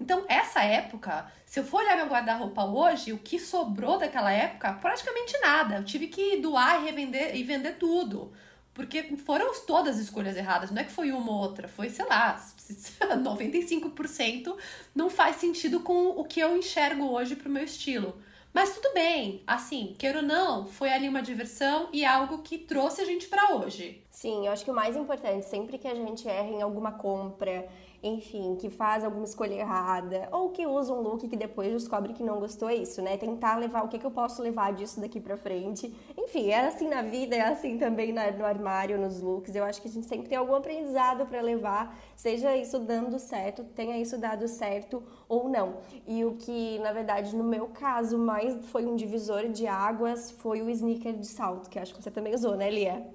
Então, 0.00 0.24
essa 0.28 0.62
época, 0.62 1.30
se 1.44 1.58
eu 1.58 1.64
for 1.64 1.82
olhar 1.82 1.96
meu 1.96 2.06
guarda-roupa 2.06 2.64
hoje, 2.64 3.12
o 3.12 3.18
que 3.18 3.38
sobrou 3.38 3.98
daquela 3.98 4.32
época, 4.32 4.72
praticamente 4.74 5.38
nada. 5.40 5.76
Eu 5.76 5.84
tive 5.84 6.06
que 6.06 6.36
doar 6.36 6.80
e 6.80 6.84
revender 6.84 7.34
e 7.34 7.42
vender 7.42 7.76
tudo. 7.78 8.32
Porque 8.72 9.16
foram 9.16 9.52
todas 9.66 9.98
escolhas 9.98 10.36
erradas, 10.36 10.70
não 10.70 10.80
é 10.80 10.84
que 10.84 10.92
foi 10.92 11.10
uma 11.10 11.32
ou 11.32 11.38
outra, 11.38 11.66
foi, 11.66 11.90
sei 11.90 12.06
lá, 12.06 12.40
95% 13.00 14.56
não 14.94 15.10
faz 15.10 15.36
sentido 15.36 15.80
com 15.80 16.10
o 16.10 16.24
que 16.24 16.38
eu 16.38 16.56
enxergo 16.56 17.06
hoje 17.10 17.34
pro 17.34 17.50
meu 17.50 17.64
estilo. 17.64 18.16
Mas 18.52 18.74
tudo 18.74 18.94
bem, 18.94 19.42
assim, 19.46 19.96
queira 19.98 20.18
ou 20.18 20.24
não, 20.24 20.66
foi 20.66 20.90
ali 20.90 21.08
uma 21.08 21.20
diversão 21.20 21.88
e 21.92 22.04
algo 22.04 22.38
que 22.38 22.56
trouxe 22.56 23.00
a 23.00 23.04
gente 23.04 23.26
para 23.26 23.56
hoje. 23.56 24.02
Sim, 24.10 24.46
eu 24.46 24.52
acho 24.52 24.64
que 24.64 24.70
o 24.70 24.74
mais 24.74 24.96
importante, 24.96 25.46
sempre 25.46 25.76
que 25.76 25.86
a 25.86 25.94
gente 25.94 26.28
erra 26.28 26.48
em 26.48 26.62
alguma 26.62 26.92
compra, 26.92 27.68
enfim, 28.02 28.56
que 28.56 28.70
faz 28.70 29.04
alguma 29.04 29.24
escolha 29.24 29.54
errada, 29.54 30.28
ou 30.30 30.50
que 30.50 30.66
usa 30.66 30.92
um 30.92 31.00
look 31.00 31.26
que 31.26 31.36
depois 31.36 31.72
descobre 31.72 32.12
que 32.12 32.22
não 32.22 32.38
gostou, 32.38 32.68
é 32.68 32.74
isso, 32.74 33.02
né? 33.02 33.16
Tentar 33.16 33.56
levar 33.56 33.84
o 33.84 33.88
que, 33.88 33.98
que 33.98 34.06
eu 34.06 34.10
posso 34.10 34.40
levar 34.42 34.72
disso 34.72 35.00
daqui 35.00 35.20
pra 35.20 35.36
frente. 35.36 35.92
Enfim, 36.20 36.50
é 36.50 36.66
assim 36.66 36.88
na 36.88 37.00
vida, 37.00 37.36
é 37.36 37.42
assim 37.42 37.78
também 37.78 38.12
no 38.12 38.44
armário, 38.44 38.98
nos 38.98 39.20
looks. 39.20 39.54
Eu 39.54 39.62
acho 39.64 39.80
que 39.80 39.86
a 39.86 39.90
gente 39.90 40.06
sempre 40.06 40.28
tem 40.28 40.36
algum 40.36 40.56
aprendizado 40.56 41.24
para 41.26 41.40
levar, 41.40 41.96
seja 42.16 42.56
isso 42.56 42.80
dando 42.80 43.20
certo, 43.20 43.62
tenha 43.62 43.96
isso 43.96 44.18
dado 44.18 44.48
certo 44.48 45.00
ou 45.28 45.48
não. 45.48 45.78
E 46.08 46.24
o 46.24 46.34
que, 46.34 46.80
na 46.80 46.92
verdade, 46.92 47.36
no 47.36 47.44
meu 47.44 47.68
caso, 47.68 48.18
mais 48.18 48.66
foi 48.66 48.84
um 48.84 48.96
divisor 48.96 49.48
de 49.48 49.68
águas 49.68 50.32
foi 50.32 50.60
o 50.60 50.68
sneaker 50.68 51.14
de 51.14 51.26
salto, 51.26 51.70
que 51.70 51.78
acho 51.78 51.94
que 51.94 52.02
você 52.02 52.10
também 52.10 52.34
usou, 52.34 52.56
né, 52.56 52.68
Lia? 52.68 53.06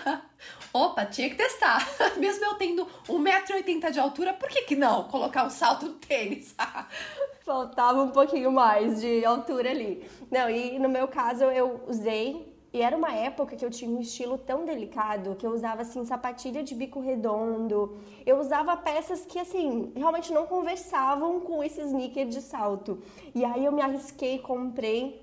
Opa, 0.70 1.06
tinha 1.06 1.30
que 1.30 1.36
testar. 1.36 1.88
Mesmo 2.18 2.44
eu 2.44 2.54
tendo 2.54 2.86
1,80m 3.08 3.90
de 3.90 3.98
altura, 3.98 4.34
por 4.34 4.50
que, 4.50 4.62
que 4.62 4.76
não 4.76 5.04
colocar 5.04 5.46
um 5.46 5.50
salto 5.50 5.86
no 5.86 5.94
tênis? 5.94 6.54
Faltava 7.44 8.02
um 8.02 8.08
pouquinho 8.08 8.50
mais 8.50 9.02
de 9.02 9.22
altura 9.22 9.68
ali. 9.68 10.08
Não, 10.30 10.48
e 10.48 10.78
no 10.78 10.88
meu 10.88 11.06
caso 11.06 11.44
eu 11.44 11.82
usei. 11.86 12.54
E 12.72 12.80
era 12.80 12.96
uma 12.96 13.12
época 13.12 13.54
que 13.54 13.62
eu 13.62 13.70
tinha 13.70 13.90
um 13.90 14.00
estilo 14.00 14.38
tão 14.38 14.64
delicado 14.64 15.36
que 15.36 15.46
eu 15.46 15.52
usava 15.52 15.82
assim 15.82 16.06
sapatilha 16.06 16.62
de 16.62 16.74
bico 16.74 17.00
redondo. 17.00 17.98
Eu 18.24 18.40
usava 18.40 18.74
peças 18.78 19.26
que 19.26 19.38
assim 19.38 19.92
realmente 19.94 20.32
não 20.32 20.46
conversavam 20.46 21.38
com 21.40 21.62
esse 21.62 21.82
sneaker 21.82 22.26
de 22.26 22.40
salto. 22.40 23.02
E 23.34 23.44
aí 23.44 23.66
eu 23.66 23.72
me 23.72 23.82
arrisquei, 23.82 24.38
comprei 24.38 25.22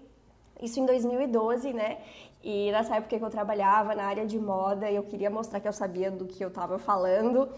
isso 0.61 0.79
em 0.79 0.85
2012, 0.85 1.73
né? 1.73 1.97
E 2.43 2.71
nessa 2.71 2.97
época 2.97 3.17
que 3.17 3.25
eu 3.25 3.31
trabalhava 3.31 3.95
na 3.95 4.03
área 4.03 4.27
de 4.27 4.39
moda, 4.39 4.91
eu 4.91 5.01
queria 5.01 5.31
mostrar 5.31 5.59
que 5.59 5.67
eu 5.67 5.73
sabia 5.73 6.11
do 6.11 6.25
que 6.25 6.43
eu 6.43 6.49
estava 6.49 6.77
falando. 6.77 7.49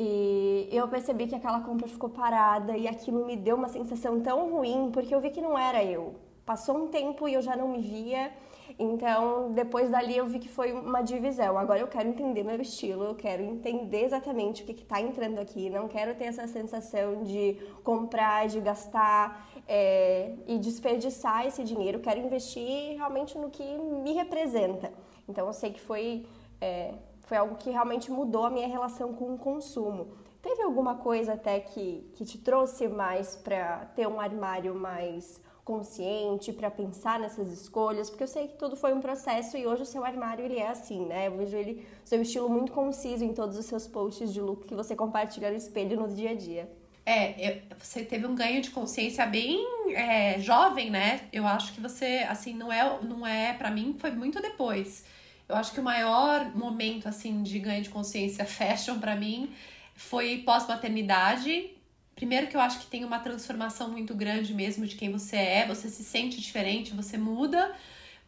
E 0.00 0.68
eu 0.70 0.86
percebi 0.86 1.26
que 1.26 1.34
aquela 1.34 1.60
compra 1.60 1.88
ficou 1.88 2.08
parada 2.08 2.76
e 2.76 2.86
aquilo 2.86 3.26
me 3.26 3.36
deu 3.36 3.56
uma 3.56 3.66
sensação 3.66 4.20
tão 4.20 4.48
ruim, 4.48 4.90
porque 4.92 5.12
eu 5.12 5.20
vi 5.20 5.30
que 5.30 5.40
não 5.40 5.58
era 5.58 5.82
eu. 5.82 6.14
Passou 6.46 6.76
um 6.76 6.86
tempo 6.86 7.28
e 7.28 7.34
eu 7.34 7.42
já 7.42 7.56
não 7.56 7.66
me 7.66 7.80
via. 7.80 8.32
Então, 8.78 9.50
depois 9.52 9.90
dali 9.90 10.16
eu 10.16 10.24
vi 10.24 10.38
que 10.38 10.48
foi 10.48 10.70
uma 10.72 11.02
divisão. 11.02 11.58
Agora 11.58 11.80
eu 11.80 11.88
quero 11.88 12.08
entender 12.08 12.44
meu 12.44 12.60
estilo, 12.60 13.02
eu 13.02 13.16
quero 13.16 13.42
entender 13.42 14.04
exatamente 14.04 14.62
o 14.62 14.66
que 14.66 14.72
está 14.72 15.00
entrando 15.00 15.40
aqui. 15.40 15.68
Não 15.68 15.88
quero 15.88 16.14
ter 16.14 16.26
essa 16.26 16.46
sensação 16.46 17.24
de 17.24 17.56
comprar, 17.82 18.46
de 18.46 18.60
gastar 18.60 19.50
é, 19.66 20.32
e 20.46 20.58
desperdiçar 20.58 21.44
esse 21.44 21.64
dinheiro. 21.64 21.98
Quero 21.98 22.20
investir 22.20 22.96
realmente 22.96 23.36
no 23.36 23.50
que 23.50 23.64
me 24.04 24.12
representa. 24.12 24.92
Então, 25.28 25.44
eu 25.48 25.52
sei 25.52 25.72
que 25.72 25.80
foi, 25.80 26.24
é, 26.60 26.94
foi 27.28 27.36
algo 27.36 27.56
que 27.56 27.70
realmente 27.70 28.10
mudou 28.10 28.46
a 28.46 28.50
minha 28.50 28.66
relação 28.66 29.12
com 29.12 29.34
o 29.34 29.38
consumo. 29.38 30.14
Teve 30.40 30.62
alguma 30.62 30.94
coisa 30.94 31.34
até 31.34 31.60
que, 31.60 32.10
que 32.14 32.24
te 32.24 32.38
trouxe 32.38 32.88
mais 32.88 33.36
para 33.36 33.84
ter 33.94 34.08
um 34.08 34.18
armário 34.18 34.74
mais 34.74 35.38
consciente 35.62 36.50
para 36.54 36.70
pensar 36.70 37.20
nessas 37.20 37.52
escolhas, 37.52 38.08
porque 38.08 38.22
eu 38.22 38.28
sei 38.28 38.48
que 38.48 38.56
tudo 38.56 38.74
foi 38.74 38.94
um 38.94 39.00
processo 39.00 39.58
e 39.58 39.66
hoje 39.66 39.82
o 39.82 39.86
seu 39.86 40.02
armário 40.02 40.42
ele 40.42 40.58
é 40.58 40.68
assim, 40.68 41.04
né? 41.04 41.26
Eu 41.26 41.36
vejo 41.36 41.54
ele, 41.54 41.86
seu 42.02 42.22
estilo 42.22 42.48
muito 42.48 42.72
conciso 42.72 43.22
em 43.22 43.34
todos 43.34 43.58
os 43.58 43.66
seus 43.66 43.86
posts 43.86 44.32
de 44.32 44.40
look 44.40 44.66
que 44.66 44.74
você 44.74 44.96
compartilha 44.96 45.50
no 45.50 45.56
espelho 45.58 46.00
no 46.00 46.08
dia 46.08 46.30
a 46.30 46.34
dia. 46.34 46.72
É, 47.04 47.60
você 47.78 48.02
teve 48.02 48.26
um 48.26 48.34
ganho 48.34 48.62
de 48.62 48.70
consciência 48.70 49.26
bem 49.26 49.66
é, 49.94 50.38
jovem, 50.38 50.90
né? 50.90 51.28
Eu 51.30 51.46
acho 51.46 51.74
que 51.74 51.80
você, 51.80 52.24
assim, 52.26 52.54
não 52.54 52.72
é, 52.72 53.02
não 53.02 53.26
é, 53.26 53.52
para 53.52 53.70
mim 53.70 53.96
foi 53.98 54.12
muito 54.12 54.40
depois. 54.40 55.04
Eu 55.48 55.56
acho 55.56 55.72
que 55.72 55.80
o 55.80 55.82
maior 55.82 56.54
momento, 56.54 57.08
assim, 57.08 57.42
de 57.42 57.58
ganho 57.58 57.82
de 57.82 57.88
consciência 57.88 58.44
fashion 58.46 58.98
para 58.98 59.16
mim 59.16 59.52
foi 59.94 60.38
pós-maternidade, 60.44 61.70
Primeiro 62.18 62.48
que 62.48 62.56
eu 62.56 62.60
acho 62.60 62.80
que 62.80 62.86
tem 62.86 63.04
uma 63.04 63.20
transformação 63.20 63.92
muito 63.92 64.12
grande 64.12 64.52
mesmo 64.52 64.84
de 64.84 64.96
quem 64.96 65.12
você 65.12 65.36
é, 65.36 65.66
você 65.68 65.88
se 65.88 66.02
sente 66.02 66.40
diferente, 66.40 66.92
você 66.92 67.16
muda, 67.16 67.72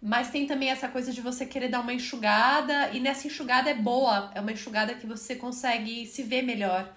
mas 0.01 0.31
tem 0.31 0.47
também 0.47 0.71
essa 0.71 0.87
coisa 0.87 1.13
de 1.13 1.21
você 1.21 1.45
querer 1.45 1.67
dar 1.67 1.81
uma 1.81 1.93
enxugada, 1.93 2.91
e 2.93 3.01
nessa 3.01 3.27
enxugada 3.27 3.69
é 3.69 3.75
boa, 3.75 4.31
é 4.33 4.41
uma 4.41 4.53
enxugada 4.53 4.95
que 4.95 5.09
você 5.09 5.35
consegue 5.35 6.07
se 6.07 6.23
ver 6.23 6.43
melhor. 6.43 6.89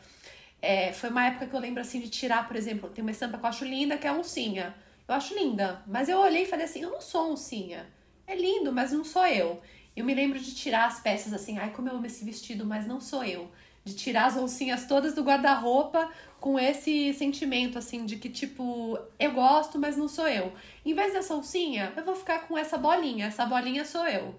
É, 0.62 0.94
foi 0.94 1.10
uma 1.10 1.26
época 1.26 1.48
que 1.48 1.56
eu 1.56 1.60
lembro 1.60 1.82
assim 1.82 2.00
de 2.00 2.10
tirar, 2.10 2.48
por 2.48 2.56
exemplo, 2.56 2.88
tem 2.92 3.02
uma 3.02 3.10
estampa 3.10 3.40
que 3.40 3.44
eu 3.44 3.50
acho 3.50 3.66
linda, 3.66 3.98
que 3.98 4.06
é 4.06 4.12
a 4.12 4.14
oncinha. 4.14 4.76
Eu 5.08 5.16
acho 5.16 5.34
linda, 5.34 5.82
mas 5.88 6.10
eu 6.10 6.20
olhei 6.20 6.44
e 6.44 6.46
falei 6.46 6.66
assim: 6.66 6.84
eu 6.84 6.92
não 6.92 7.02
sou 7.02 7.32
oncinha. 7.32 7.88
É 8.28 8.36
lindo, 8.36 8.72
mas 8.72 8.92
não 8.92 9.04
sou 9.04 9.26
eu. 9.26 9.60
Eu 9.96 10.06
me 10.06 10.14
lembro 10.14 10.40
de 10.40 10.56
tirar 10.56 10.86
as 10.86 11.00
peças 11.00 11.34
assim, 11.34 11.58
ai, 11.58 11.72
como 11.72 11.90
eu 11.90 11.96
amo 11.96 12.06
esse 12.06 12.26
vestido, 12.26 12.66
mas 12.66 12.88
não 12.88 13.00
sou 13.00 13.24
eu 13.24 13.50
de 13.84 13.94
tirar 13.96 14.28
as 14.28 14.38
oncinhas 14.38 14.86
todas 14.88 15.14
do 15.14 15.24
guarda-roupa 15.24 16.10
com 16.40 16.58
esse 16.58 17.14
sentimento 17.14 17.78
assim 17.78 18.06
de 18.06 18.18
que 18.18 18.30
tipo, 18.30 18.98
eu 19.20 19.32
gosto, 19.34 19.78
mas 19.78 19.98
não 19.98 20.08
sou 20.08 20.28
eu. 20.28 20.54
Em 20.86 20.94
vez 20.94 21.14
dessa 21.14 21.36
oncinha, 21.36 21.94
eu 21.96 22.06
vou 22.06 22.16
ficar 22.16 22.48
com 22.48 22.58
essa 22.58 22.78
bolinha, 22.78 23.28
essa 23.28 23.46
bolinha 23.46 23.86
sou 23.86 24.06
eu. 24.08 24.36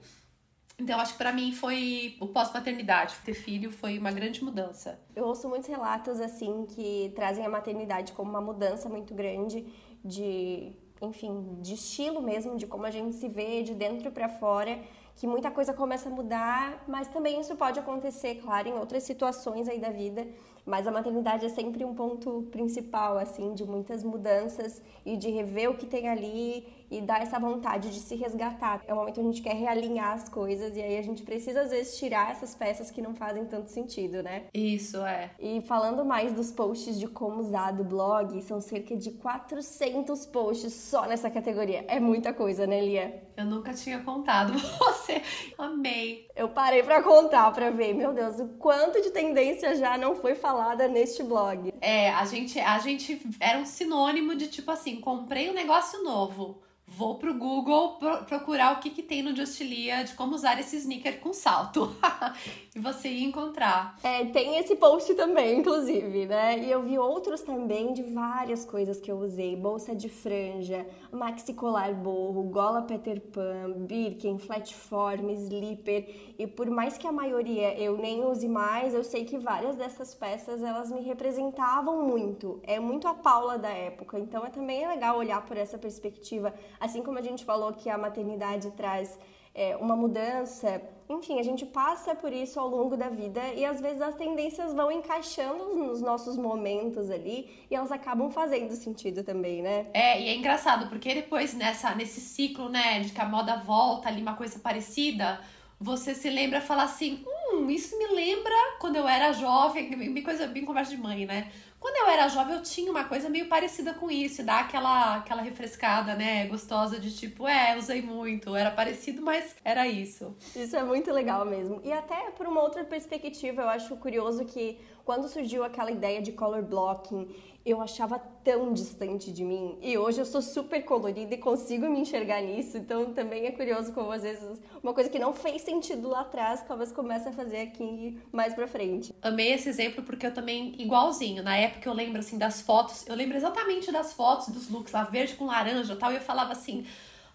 Então, 0.76 0.98
acho 0.98 1.12
que 1.12 1.18
para 1.18 1.32
mim 1.32 1.52
foi 1.52 2.16
o 2.20 2.26
pós-maternidade. 2.26 3.14
Ter 3.24 3.34
filho 3.34 3.70
foi 3.70 3.96
uma 3.96 4.10
grande 4.10 4.42
mudança. 4.42 4.98
Eu 5.14 5.24
ouço 5.24 5.48
muitos 5.48 5.68
relatos 5.68 6.18
assim 6.18 6.66
que 6.66 7.12
trazem 7.14 7.46
a 7.46 7.48
maternidade 7.48 8.12
como 8.12 8.28
uma 8.28 8.40
mudança 8.40 8.88
muito 8.88 9.14
grande 9.14 9.64
de, 10.04 10.72
enfim, 11.00 11.58
de 11.60 11.74
estilo 11.74 12.20
mesmo, 12.20 12.56
de 12.56 12.66
como 12.66 12.86
a 12.86 12.90
gente 12.90 13.14
se 13.14 13.28
vê 13.28 13.62
de 13.62 13.72
dentro 13.72 14.10
para 14.10 14.28
fora 14.28 14.82
que 15.16 15.26
muita 15.26 15.50
coisa 15.50 15.72
começa 15.72 16.08
a 16.08 16.12
mudar, 16.12 16.84
mas 16.88 17.08
também 17.08 17.40
isso 17.40 17.54
pode 17.56 17.78
acontecer, 17.78 18.40
claro, 18.42 18.68
em 18.68 18.74
outras 18.74 19.04
situações 19.04 19.68
aí 19.68 19.78
da 19.78 19.90
vida, 19.90 20.26
mas 20.66 20.86
a 20.86 20.90
maternidade 20.90 21.46
é 21.46 21.48
sempre 21.48 21.84
um 21.84 21.94
ponto 21.94 22.48
principal, 22.50 23.18
assim, 23.18 23.54
de 23.54 23.64
muitas 23.64 24.02
mudanças 24.02 24.82
e 25.04 25.16
de 25.16 25.30
rever 25.30 25.70
o 25.70 25.76
que 25.76 25.86
tem 25.86 26.08
ali 26.08 26.66
e 26.94 27.00
dar 27.00 27.22
essa 27.22 27.38
vontade 27.38 27.90
de 27.90 27.98
se 27.98 28.14
resgatar. 28.14 28.82
É 28.86 28.92
o 28.92 28.96
momento 28.96 29.14
que 29.14 29.20
a 29.20 29.24
gente 29.24 29.42
quer 29.42 29.54
realinhar 29.54 30.12
as 30.12 30.28
coisas 30.28 30.76
e 30.76 30.82
aí 30.82 30.96
a 30.96 31.02
gente 31.02 31.22
precisa 31.22 31.62
às 31.62 31.70
vezes 31.70 31.98
tirar 31.98 32.30
essas 32.30 32.54
peças 32.54 32.90
que 32.90 33.02
não 33.02 33.14
fazem 33.14 33.44
tanto 33.44 33.70
sentido, 33.70 34.22
né? 34.22 34.44
Isso, 34.54 34.98
é. 35.04 35.30
E 35.40 35.60
falando 35.62 36.04
mais 36.04 36.32
dos 36.32 36.52
posts 36.52 36.98
de 36.98 37.08
como 37.08 37.40
usar 37.40 37.72
do 37.72 37.82
blog, 37.82 38.40
são 38.42 38.60
cerca 38.60 38.96
de 38.96 39.10
400 39.10 40.26
posts 40.26 40.72
só 40.72 41.06
nessa 41.06 41.28
categoria. 41.28 41.84
É 41.88 41.98
muita 41.98 42.32
coisa, 42.32 42.66
né, 42.66 42.80
Lia? 42.80 43.22
Eu 43.36 43.46
nunca 43.46 43.74
tinha 43.74 43.98
contado. 44.00 44.52
Você, 44.78 45.20
amei. 45.58 46.28
Eu 46.36 46.48
parei 46.48 46.82
para 46.82 47.02
contar 47.02 47.50
para 47.50 47.70
ver, 47.70 47.92
meu 47.94 48.12
Deus, 48.12 48.38
o 48.38 48.48
quanto 48.58 49.02
de 49.02 49.10
tendência 49.10 49.74
já 49.74 49.98
não 49.98 50.14
foi 50.14 50.36
falada 50.36 50.86
neste 50.86 51.22
blog. 51.22 51.72
É, 51.80 52.10
a 52.10 52.24
gente, 52.24 52.60
a 52.60 52.78
gente 52.78 53.20
era 53.40 53.58
um 53.58 53.66
sinônimo 53.66 54.36
de 54.36 54.46
tipo 54.46 54.70
assim, 54.70 55.00
comprei 55.00 55.50
um 55.50 55.54
negócio 55.54 56.02
novo 56.04 56.62
vou 56.86 57.16
pro 57.16 57.34
Google 57.34 57.96
pro 57.96 58.24
procurar 58.24 58.76
o 58.76 58.80
que, 58.80 58.90
que 58.90 59.02
tem 59.02 59.22
no 59.22 59.34
Justilia 59.34 60.04
de 60.04 60.14
como 60.14 60.34
usar 60.34 60.58
esse 60.60 60.76
sneaker 60.76 61.20
com 61.20 61.32
salto. 61.32 61.94
e 62.74 62.78
você 62.78 63.08
ia 63.08 63.26
encontrar. 63.26 63.98
É, 64.02 64.24
tem 64.26 64.58
esse 64.58 64.76
post 64.76 65.14
também, 65.14 65.58
inclusive, 65.58 66.26
né? 66.26 66.58
E 66.58 66.70
eu 66.70 66.82
vi 66.82 66.98
outros 66.98 67.42
também 67.42 67.92
de 67.92 68.02
várias 68.02 68.64
coisas 68.64 69.00
que 69.00 69.10
eu 69.10 69.18
usei. 69.18 69.56
Bolsa 69.56 69.94
de 69.94 70.08
franja, 70.08 70.86
maxi 71.10 71.54
colar 71.54 71.92
borro, 71.94 72.42
gola 72.44 72.82
Peter 72.82 73.20
Pan, 73.20 73.72
Birkin, 73.76 74.38
flatform, 74.38 75.30
slipper. 75.30 76.34
E 76.38 76.46
por 76.46 76.68
mais 76.70 76.98
que 76.98 77.06
a 77.06 77.12
maioria 77.12 77.78
eu 77.78 77.96
nem 77.96 78.24
use 78.24 78.48
mais, 78.48 78.94
eu 78.94 79.04
sei 79.04 79.24
que 79.24 79.38
várias 79.38 79.76
dessas 79.76 80.14
peças, 80.14 80.62
elas 80.62 80.90
me 80.90 81.02
representavam 81.02 82.02
muito. 82.06 82.60
É 82.62 82.78
muito 82.78 83.08
a 83.08 83.14
Paula 83.14 83.58
da 83.58 83.70
época. 83.70 84.18
Então 84.18 84.44
é 84.44 84.50
também 84.50 84.86
legal 84.86 85.16
olhar 85.16 85.44
por 85.44 85.56
essa 85.56 85.78
perspectiva 85.78 86.52
Assim 86.84 87.02
como 87.02 87.18
a 87.18 87.22
gente 87.22 87.46
falou 87.46 87.72
que 87.72 87.88
a 87.88 87.96
maternidade 87.96 88.70
traz 88.72 89.18
é, 89.54 89.74
uma 89.76 89.96
mudança, 89.96 90.82
enfim, 91.08 91.38
a 91.40 91.42
gente 91.42 91.64
passa 91.64 92.14
por 92.14 92.30
isso 92.30 92.60
ao 92.60 92.68
longo 92.68 92.94
da 92.94 93.08
vida 93.08 93.40
e 93.54 93.64
às 93.64 93.80
vezes 93.80 94.02
as 94.02 94.14
tendências 94.16 94.74
vão 94.74 94.92
encaixando 94.92 95.74
nos 95.74 96.02
nossos 96.02 96.36
momentos 96.36 97.10
ali 97.10 97.66
e 97.70 97.74
elas 97.74 97.90
acabam 97.90 98.30
fazendo 98.30 98.74
sentido 98.74 99.22
também, 99.24 99.62
né? 99.62 99.86
É, 99.94 100.20
e 100.20 100.28
é 100.28 100.36
engraçado 100.36 100.90
porque 100.90 101.14
depois 101.14 101.54
nessa, 101.54 101.94
nesse 101.94 102.20
ciclo, 102.20 102.68
né, 102.68 103.00
de 103.00 103.12
que 103.12 103.20
a 103.20 103.24
moda 103.24 103.56
volta 103.56 104.10
ali, 104.10 104.20
uma 104.20 104.36
coisa 104.36 104.58
parecida, 104.58 105.40
você 105.80 106.14
se 106.14 106.28
lembra 106.28 106.60
falar 106.60 106.84
assim: 106.84 107.24
hum, 107.64 107.70
isso 107.70 107.96
me 107.98 108.06
lembra 108.08 108.54
quando 108.78 108.96
eu 108.96 109.08
era 109.08 109.32
jovem, 109.32 109.90
bem 110.12 110.22
coisa 110.22 110.46
bem 110.46 110.64
conversa 110.64 110.90
de 110.90 111.00
mãe, 111.00 111.26
né? 111.26 111.50
Quando 111.84 111.96
eu 111.96 112.08
era 112.08 112.28
jovem, 112.28 112.56
eu 112.56 112.62
tinha 112.62 112.90
uma 112.90 113.04
coisa 113.04 113.28
meio 113.28 113.46
parecida 113.46 113.92
com 113.92 114.10
isso, 114.10 114.42
dá 114.42 114.60
aquela, 114.60 115.16
aquela 115.16 115.42
refrescada, 115.42 116.14
né? 116.14 116.46
Gostosa 116.46 116.98
de 116.98 117.14
tipo, 117.14 117.46
é, 117.46 117.76
usei 117.76 118.00
muito, 118.00 118.56
era 118.56 118.70
parecido, 118.70 119.20
mas 119.20 119.54
era 119.62 119.86
isso. 119.86 120.34
Isso 120.56 120.74
é 120.74 120.82
muito 120.82 121.12
legal 121.12 121.44
mesmo. 121.44 121.82
E 121.84 121.92
até 121.92 122.30
por 122.30 122.46
uma 122.46 122.62
outra 122.62 122.84
perspectiva, 122.84 123.60
eu 123.60 123.68
acho 123.68 123.94
curioso 123.96 124.46
que 124.46 124.78
quando 125.04 125.28
surgiu 125.28 125.62
aquela 125.62 125.90
ideia 125.90 126.22
de 126.22 126.32
color 126.32 126.62
blocking 126.62 127.28
eu 127.64 127.80
achava 127.80 128.18
tão 128.18 128.74
distante 128.74 129.32
de 129.32 129.42
mim. 129.42 129.78
E 129.80 129.96
hoje 129.96 130.20
eu 130.20 130.26
sou 130.26 130.42
super 130.42 130.82
colorida 130.84 131.34
e 131.34 131.38
consigo 131.38 131.88
me 131.88 131.98
enxergar 132.00 132.42
nisso. 132.42 132.76
Então 132.76 133.14
também 133.14 133.46
é 133.46 133.52
curioso 133.52 133.92
como 133.92 134.12
às 134.12 134.22
vezes 134.22 134.60
uma 134.82 134.92
coisa 134.92 135.08
que 135.08 135.18
não 135.18 135.32
fez 135.32 135.62
sentido 135.62 136.08
lá 136.08 136.20
atrás, 136.20 136.62
talvez 136.68 136.92
comece 136.92 137.28
a 137.28 137.32
fazer 137.32 137.62
aqui 137.62 138.20
mais 138.30 138.54
pra 138.54 138.68
frente. 138.68 139.14
Amei 139.22 139.52
esse 139.52 139.68
exemplo 139.68 140.04
porque 140.04 140.26
eu 140.26 140.34
também, 140.34 140.74
igualzinho, 140.78 141.42
na 141.42 141.56
época 141.56 141.88
eu 141.88 141.94
lembro 141.94 142.20
assim 142.20 142.36
das 142.36 142.60
fotos, 142.60 143.06
eu 143.06 143.14
lembro 143.14 143.36
exatamente 143.36 143.90
das 143.90 144.12
fotos 144.12 144.48
dos 144.48 144.68
looks 144.68 144.92
lá, 144.92 145.04
verde 145.04 145.34
com 145.34 145.46
laranja 145.46 145.96
tal, 145.96 146.12
e 146.12 146.16
eu 146.16 146.20
falava 146.20 146.52
assim. 146.52 146.86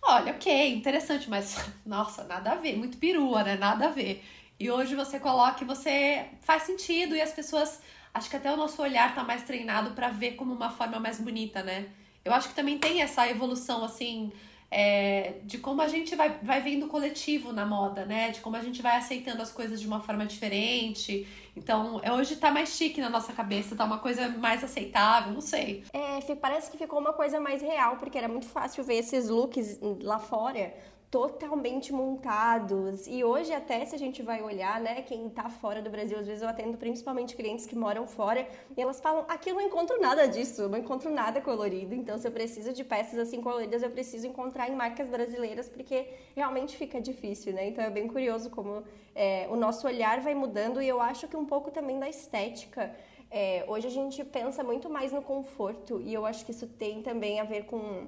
Olha, 0.02 0.32
ok, 0.32 0.74
interessante, 0.74 1.30
mas 1.30 1.58
nossa, 1.86 2.24
nada 2.24 2.52
a 2.52 2.56
ver, 2.56 2.78
muito 2.78 2.98
perua, 2.98 3.44
né? 3.44 3.58
Nada 3.58 3.88
a 3.88 3.90
ver. 3.90 4.24
E 4.60 4.70
hoje 4.70 4.96
você 4.96 5.20
coloca 5.20 5.64
e 5.64 5.68
você 5.68 6.26
faz 6.42 6.64
sentido 6.64 7.16
e 7.16 7.22
as 7.22 7.32
pessoas 7.32 7.82
acho 8.14 8.30
que 8.30 8.36
até 8.36 8.52
o 8.52 8.58
nosso 8.58 8.82
olhar 8.82 9.14
tá 9.14 9.24
mais 9.24 9.44
treinado 9.44 9.92
para 9.92 10.10
ver 10.10 10.32
como 10.32 10.54
uma 10.54 10.70
forma 10.70 11.00
mais 11.00 11.20
bonita, 11.20 11.64
né? 11.64 11.88
Eu 12.24 12.34
acho 12.34 12.50
que 12.50 12.56
também 12.56 12.78
tem 12.78 13.02
essa 13.02 13.28
evolução, 13.30 13.84
assim, 13.84 14.32
é, 14.72 15.36
de 15.44 15.58
como 15.58 15.82
a 15.82 15.88
gente 15.88 16.16
vai, 16.16 16.38
vai 16.44 16.62
vendo 16.62 16.86
o 16.86 16.90
coletivo 16.90 17.52
na 17.52 17.66
moda, 17.66 18.06
né? 18.06 18.30
De 18.30 18.40
como 18.42 18.56
a 18.56 18.62
gente 18.62 18.82
vai 18.82 18.98
aceitando 18.98 19.42
as 19.42 19.52
coisas 19.52 19.80
de 19.80 19.88
uma 19.88 20.02
forma 20.02 20.26
diferente. 20.26 21.28
Então, 21.56 22.00
é, 22.04 22.12
hoje 22.12 22.36
tá 22.36 22.52
mais 22.52 22.70
chique 22.70 23.02
na 23.02 23.10
nossa 23.10 23.34
cabeça, 23.34 23.76
tá 23.76 23.84
uma 23.84 23.98
coisa 23.98 24.30
mais 24.30 24.64
aceitável, 24.64 25.34
não 25.34 25.42
sei. 25.42 25.84
É, 25.94 26.36
parece 26.36 26.70
que 26.70 26.78
ficou 26.78 27.00
uma 27.00 27.14
coisa 27.14 27.40
mais 27.40 27.62
real, 27.62 27.98
porque 27.98 28.18
era 28.18 28.28
muito 28.28 28.48
fácil 28.48 28.84
ver 28.84 28.96
esses 28.96 29.28
looks 29.30 29.80
lá 30.02 30.20
fora 30.20 30.74
totalmente 31.12 31.92
montados. 31.92 33.08
E 33.08 33.24
hoje 33.24 33.52
até 33.52 33.84
se 33.84 33.96
a 33.96 33.98
gente 33.98 34.22
vai 34.22 34.44
olhar, 34.44 34.80
né, 34.80 35.02
quem 35.02 35.28
tá 35.30 35.50
fora 35.50 35.82
do 35.82 35.90
Brasil, 35.90 36.18
às 36.20 36.28
vezes 36.28 36.44
eu 36.44 36.50
atendo 36.50 36.78
principalmente 36.78 37.36
clientes 37.36 37.66
que 37.66 37.76
moram 37.76 38.06
fora, 38.06 38.48
e 38.78 38.82
elas 38.82 39.00
falam: 39.00 39.26
"Aqui 39.28 39.50
eu 39.50 39.56
não 39.56 39.62
encontro 39.62 40.00
nada 40.00 40.28
disso, 40.28 40.70
não 40.70 40.78
encontro 40.78 41.10
nada 41.10 41.42
colorido". 41.42 41.96
Então, 41.96 42.18
se 42.18 42.28
eu 42.28 42.32
preciso 42.32 42.72
de 42.74 42.84
peças 42.84 43.18
assim 43.18 43.42
coloridas, 43.42 43.82
eu 43.82 43.90
preciso 43.90 44.28
encontrar 44.28 44.70
em 44.70 44.76
marcas 44.76 45.10
brasileiras, 45.10 45.68
porque 45.68 46.08
realmente 46.36 46.78
fica 46.78 47.02
difícil, 47.02 47.54
né? 47.54 47.68
Então 47.68 47.84
é 47.84 47.90
bem 47.90 48.08
curioso 48.08 48.50
como 48.52 48.84
é, 49.16 49.48
o 49.50 49.56
nosso 49.56 49.88
olhar 49.88 50.22
vai 50.22 50.36
mudando 50.36 50.82
e 50.82 50.88
eu 50.88 51.02
acho 51.02 51.28
que 51.28 51.36
um 51.36 51.46
pouco 51.46 51.72
também 51.72 52.00
da 52.00 52.08
estética. 52.08 52.96
É, 53.32 53.64
hoje 53.68 53.88
a 53.88 53.92
gente 53.92 54.24
pensa 54.24 54.64
muito 54.64 54.90
mais 54.90 55.12
no 55.12 55.22
conforto 55.22 56.02
e 56.02 56.14
eu 56.14 56.26
acho 56.26 56.46
que 56.46 56.52
isso 56.52 56.68
tem 56.68 57.02
também 57.02 57.40
a 57.40 57.44
ver 57.44 57.66
com 57.66 58.08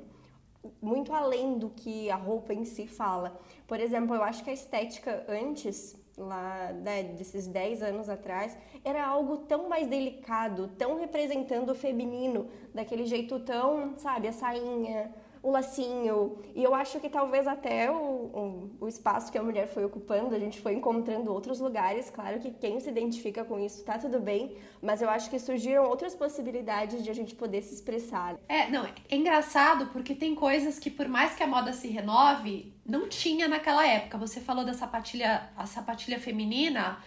muito 0.82 1.13
além 1.13 1.58
do 1.58 1.70
que 1.70 2.10
a 2.10 2.15
roupa 2.15 2.53
em 2.53 2.65
si 2.65 2.88
fala. 2.88 3.39
Por 3.68 3.80
exemplo, 3.80 4.15
eu 4.15 4.24
acho 4.24 4.44
que 4.44 4.50
a 4.50 4.53
estética 4.53 5.25
antes, 5.27 5.96
lá 6.18 6.72
né, 6.74 7.03
desses 7.03 7.48
10 7.48 7.82
anos 7.82 8.10
atrás, 8.10 8.58
era 8.84 9.06
algo 9.06 9.38
tão 9.38 9.68
mais 9.70 9.88
delicado, 9.88 10.68
tão 10.77 11.00
representando 11.00 11.70
o 11.70 11.75
feminino, 11.75 12.48
daquele 12.74 13.06
jeito 13.06 13.39
tão, 13.39 13.98
sabe, 13.98 14.27
a 14.27 14.34
sainha, 14.34 15.13
o 15.43 15.51
lacinho. 15.51 16.38
E 16.55 16.63
eu 16.63 16.75
acho 16.75 17.00
que 17.00 17.10
talvez 17.10 17.48
até 17.48 17.89
o, 17.89 17.95
o, 17.95 18.69
o, 18.81 18.88
espaço 18.88 19.31
que 19.31 19.38
a 19.38 19.43
mulher 19.43 19.67
foi 19.67 19.83
ocupando, 19.83 20.36
a 20.36 20.39
gente 20.39 20.62
foi 20.62 20.74
encontrando 20.74 21.33
outros 21.33 21.60
lugares. 21.60 22.10
Claro 22.10 22.39
que 22.39 22.51
quem 22.51 22.79
se 22.79 22.89
identifica 22.89 23.43
com 23.43 23.60
isso 23.60 23.83
tá 23.83 23.98
tudo 23.98 24.19
bem, 24.19 24.55
mas 24.81 25.01
eu 25.01 25.10
acho 25.10 25.29
que 25.29 25.39
surgiram 25.39 25.86
outras 25.86 26.13
possibilidades 26.13 27.03
de 27.03 27.10
a 27.10 27.13
gente 27.13 27.33
poder 27.36 27.62
se 27.63 27.74
expressar. 27.74 28.38
É, 28.48 28.69
não, 28.69 28.86
é 28.86 28.93
engraçado 29.10 29.88
porque 29.88 30.13
tem 30.13 30.36
coisas 30.36 30.77
que, 30.77 30.89
por 30.89 31.07
mais 31.07 31.36
que 31.36 31.43
a 31.43 31.48
moda 31.48 31.74
se 31.74 31.88
renove, 31.88 32.74
não 32.86 33.07
tinha 33.07 33.48
naquela 33.48 33.86
época. 33.88 34.17
Você 34.17 34.39
falou 34.39 34.63
da 34.63 34.74
sapatilha, 34.74 35.50
a 35.57 35.65
sapatilha 35.65 36.19
feminina. 36.19 37.00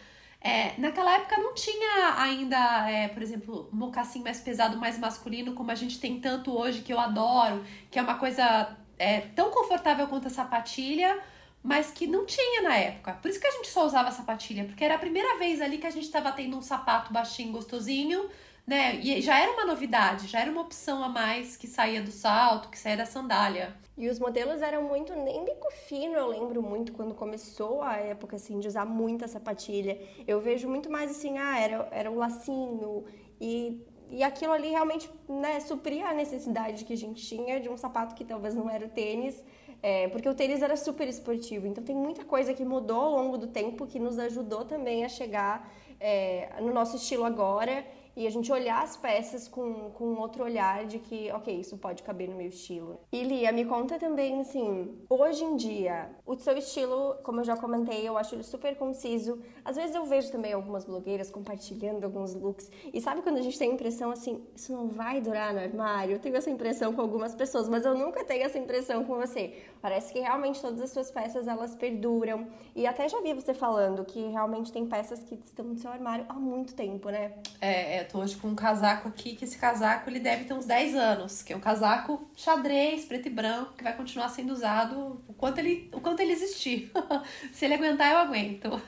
É, 0.46 0.78
naquela 0.78 1.14
época 1.14 1.38
não 1.38 1.54
tinha 1.54 2.16
ainda, 2.18 2.90
é, 2.90 3.08
por 3.08 3.22
exemplo, 3.22 3.66
mocassim 3.72 4.22
mais 4.22 4.40
pesado, 4.40 4.76
mais 4.76 4.98
masculino, 4.98 5.54
como 5.54 5.70
a 5.70 5.74
gente 5.74 5.98
tem 5.98 6.20
tanto 6.20 6.54
hoje, 6.54 6.82
que 6.82 6.92
eu 6.92 7.00
adoro, 7.00 7.64
que 7.90 7.98
é 7.98 8.02
uma 8.02 8.18
coisa 8.18 8.76
é, 8.98 9.22
tão 9.22 9.50
confortável 9.50 10.06
quanto 10.06 10.26
a 10.26 10.30
sapatilha, 10.30 11.18
mas 11.62 11.90
que 11.90 12.06
não 12.06 12.26
tinha 12.26 12.60
na 12.60 12.76
época. 12.76 13.14
Por 13.14 13.30
isso 13.30 13.40
que 13.40 13.46
a 13.46 13.52
gente 13.52 13.68
só 13.68 13.86
usava 13.86 14.10
sapatilha, 14.10 14.66
porque 14.66 14.84
era 14.84 14.96
a 14.96 14.98
primeira 14.98 15.38
vez 15.38 15.62
ali 15.62 15.78
que 15.78 15.86
a 15.86 15.90
gente 15.90 16.04
estava 16.04 16.30
tendo 16.30 16.58
um 16.58 16.62
sapato 16.62 17.10
baixinho, 17.10 17.50
gostosinho, 17.50 18.28
né? 18.66 18.96
E 18.96 19.20
já 19.20 19.38
era 19.38 19.52
uma 19.52 19.66
novidade, 19.66 20.26
já 20.26 20.40
era 20.40 20.50
uma 20.50 20.62
opção 20.62 21.04
a 21.04 21.08
mais 21.08 21.56
que 21.56 21.66
saía 21.66 22.02
do 22.02 22.10
salto, 22.10 22.70
que 22.70 22.78
saía 22.78 22.96
da 22.96 23.06
sandália. 23.06 23.76
E 23.96 24.08
os 24.08 24.18
modelos 24.18 24.62
eram 24.62 24.82
muito, 24.82 25.14
nem 25.14 25.44
bico 25.44 25.70
fino, 25.86 26.14
eu 26.14 26.26
lembro 26.26 26.62
muito 26.62 26.92
quando 26.92 27.14
começou 27.14 27.82
a 27.82 27.96
época 27.96 28.36
assim 28.36 28.58
de 28.58 28.66
usar 28.66 28.86
muita 28.86 29.28
sapatilha. 29.28 30.00
Eu 30.26 30.40
vejo 30.40 30.68
muito 30.68 30.90
mais 30.90 31.10
assim, 31.10 31.38
ah, 31.38 31.58
era, 31.58 31.88
era 31.92 32.10
um 32.10 32.16
lacinho 32.16 33.04
e 33.40 33.80
e 34.10 34.22
aquilo 34.22 34.52
ali 34.52 34.68
realmente 34.68 35.10
né, 35.28 35.58
supria 35.60 36.06
a 36.06 36.12
necessidade 36.14 36.84
que 36.84 36.92
a 36.92 36.96
gente 36.96 37.26
tinha 37.26 37.58
de 37.58 37.68
um 37.68 37.76
sapato 37.76 38.14
que 38.14 38.24
talvez 38.24 38.54
não 38.54 38.68
era 38.68 38.86
o 38.86 38.88
tênis, 38.88 39.42
é, 39.82 40.08
porque 40.08 40.28
o 40.28 40.34
tênis 40.34 40.62
era 40.62 40.76
super 40.76 41.08
esportivo. 41.08 41.66
Então 41.66 41.82
tem 41.82 41.96
muita 41.96 42.24
coisa 42.24 42.54
que 42.54 42.64
mudou 42.64 43.00
ao 43.00 43.10
longo 43.12 43.38
do 43.38 43.46
tempo 43.46 43.86
que 43.86 43.98
nos 43.98 44.18
ajudou 44.18 44.64
também 44.64 45.04
a 45.04 45.08
chegar 45.08 45.68
é, 45.98 46.50
no 46.60 46.72
nosso 46.72 46.96
estilo 46.96 47.24
agora 47.24 47.84
e 48.16 48.26
a 48.26 48.30
gente 48.30 48.52
olhar 48.52 48.82
as 48.82 48.96
peças 48.96 49.48
com, 49.48 49.90
com 49.90 50.14
outro 50.14 50.44
olhar 50.44 50.86
de 50.86 50.98
que, 50.98 51.30
ok, 51.32 51.60
isso 51.60 51.76
pode 51.76 52.02
caber 52.02 52.28
no 52.28 52.36
meu 52.36 52.48
estilo. 52.48 53.00
E 53.12 53.22
Lia, 53.22 53.52
me 53.52 53.64
conta 53.64 53.98
também, 53.98 54.40
assim, 54.40 54.96
hoje 55.08 55.44
em 55.44 55.56
dia, 55.56 56.10
o 56.24 56.34
seu 56.36 56.56
estilo, 56.56 57.16
como 57.22 57.40
eu 57.40 57.44
já 57.44 57.56
comentei, 57.56 58.06
eu 58.08 58.16
acho 58.16 58.34
ele 58.34 58.42
super 58.42 58.76
conciso. 58.76 59.40
Às 59.64 59.76
vezes 59.76 59.94
eu 59.94 60.04
vejo 60.04 60.30
também 60.30 60.52
algumas 60.52 60.84
blogueiras 60.84 61.30
compartilhando 61.30 62.04
alguns 62.04 62.34
looks. 62.34 62.70
E 62.92 63.00
sabe 63.00 63.22
quando 63.22 63.38
a 63.38 63.42
gente 63.42 63.58
tem 63.58 63.70
a 63.70 63.74
impressão 63.74 64.10
assim, 64.10 64.44
isso 64.54 64.72
não 64.72 64.88
vai 64.88 65.20
durar 65.20 65.52
no 65.52 65.60
armário? 65.60 66.14
Eu 66.14 66.18
tenho 66.18 66.36
essa 66.36 66.50
impressão 66.50 66.92
com 66.92 67.00
algumas 67.00 67.34
pessoas, 67.34 67.68
mas 67.68 67.84
eu 67.84 67.96
nunca 67.96 68.24
tenho 68.24 68.44
essa 68.44 68.58
impressão 68.58 69.04
com 69.04 69.16
você. 69.16 69.62
Parece 69.80 70.12
que 70.12 70.20
realmente 70.20 70.60
todas 70.60 70.80
as 70.80 70.90
suas 70.90 71.10
peças 71.10 71.48
elas 71.48 71.74
perduram. 71.74 72.46
E 72.74 72.86
até 72.86 73.08
já 73.08 73.20
vi 73.20 73.34
você 73.34 73.52
falando 73.52 74.04
que 74.04 74.28
realmente 74.28 74.72
tem 74.72 74.86
peças 74.86 75.22
que 75.24 75.34
estão 75.44 75.64
no 75.64 75.76
seu 75.76 75.90
armário 75.90 76.24
há 76.28 76.34
muito 76.34 76.74
tempo, 76.74 77.10
né? 77.10 77.34
É, 77.60 77.98
é 77.98 78.03
tô 78.04 78.18
hoje 78.18 78.36
com 78.36 78.48
um 78.48 78.54
casaco 78.54 79.08
aqui, 79.08 79.34
que 79.34 79.44
esse 79.44 79.58
casaco 79.58 80.08
ele 80.08 80.20
deve 80.20 80.44
ter 80.44 80.54
uns 80.54 80.66
10 80.66 80.94
anos, 80.94 81.42
que 81.42 81.52
é 81.52 81.56
um 81.56 81.60
casaco 81.60 82.28
xadrez, 82.36 83.04
preto 83.04 83.26
e 83.26 83.30
branco, 83.30 83.74
que 83.74 83.84
vai 83.84 83.96
continuar 83.96 84.28
sendo 84.28 84.52
usado 84.52 85.20
o 85.28 85.34
quanto 85.34 85.58
ele, 85.58 85.88
o 85.92 86.00
quanto 86.00 86.20
ele 86.20 86.32
existir. 86.32 86.90
Se 87.52 87.64
ele 87.64 87.74
aguentar, 87.74 88.12
eu 88.12 88.18
aguento. 88.18 88.80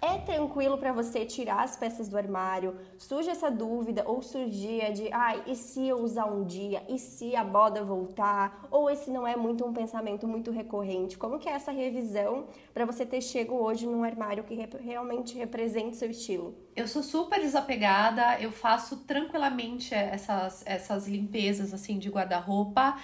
É 0.00 0.18
tranquilo 0.18 0.76
para 0.76 0.92
você 0.92 1.24
tirar 1.24 1.62
as 1.62 1.76
peças 1.76 2.08
do 2.08 2.16
armário? 2.16 2.76
Surge 2.98 3.30
essa 3.30 3.50
dúvida 3.50 4.02
ou 4.06 4.20
surgia 4.20 4.92
de, 4.92 5.10
ai, 5.12 5.42
e 5.46 5.56
se 5.56 5.86
eu 5.88 5.98
usar 5.98 6.26
um 6.26 6.44
dia? 6.44 6.82
E 6.88 6.98
se 6.98 7.34
a 7.34 7.42
moda 7.42 7.82
voltar? 7.82 8.66
Ou 8.70 8.90
esse 8.90 9.10
não 9.10 9.26
é 9.26 9.34
muito 9.34 9.64
um 9.64 9.72
pensamento 9.72 10.28
muito 10.28 10.50
recorrente? 10.50 11.16
Como 11.16 11.38
que 11.38 11.48
é 11.48 11.52
essa 11.52 11.72
revisão 11.72 12.46
para 12.72 12.84
você 12.84 13.06
ter 13.06 13.20
chego 13.22 13.54
hoje 13.54 13.86
num 13.86 14.04
armário 14.04 14.44
que 14.44 14.54
rep 14.54 14.76
realmente 14.76 15.36
represente 15.36 15.96
seu 15.96 16.10
estilo? 16.10 16.54
Eu 16.76 16.86
sou 16.86 17.02
super 17.02 17.40
desapegada, 17.40 18.38
eu 18.40 18.52
faço 18.52 18.98
tranquilamente 18.98 19.94
essas, 19.94 20.62
essas 20.66 21.08
limpezas 21.08 21.72
assim 21.72 21.98
de 21.98 22.10
guarda-roupa, 22.10 22.98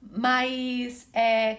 mas 0.00 1.08
é, 1.12 1.58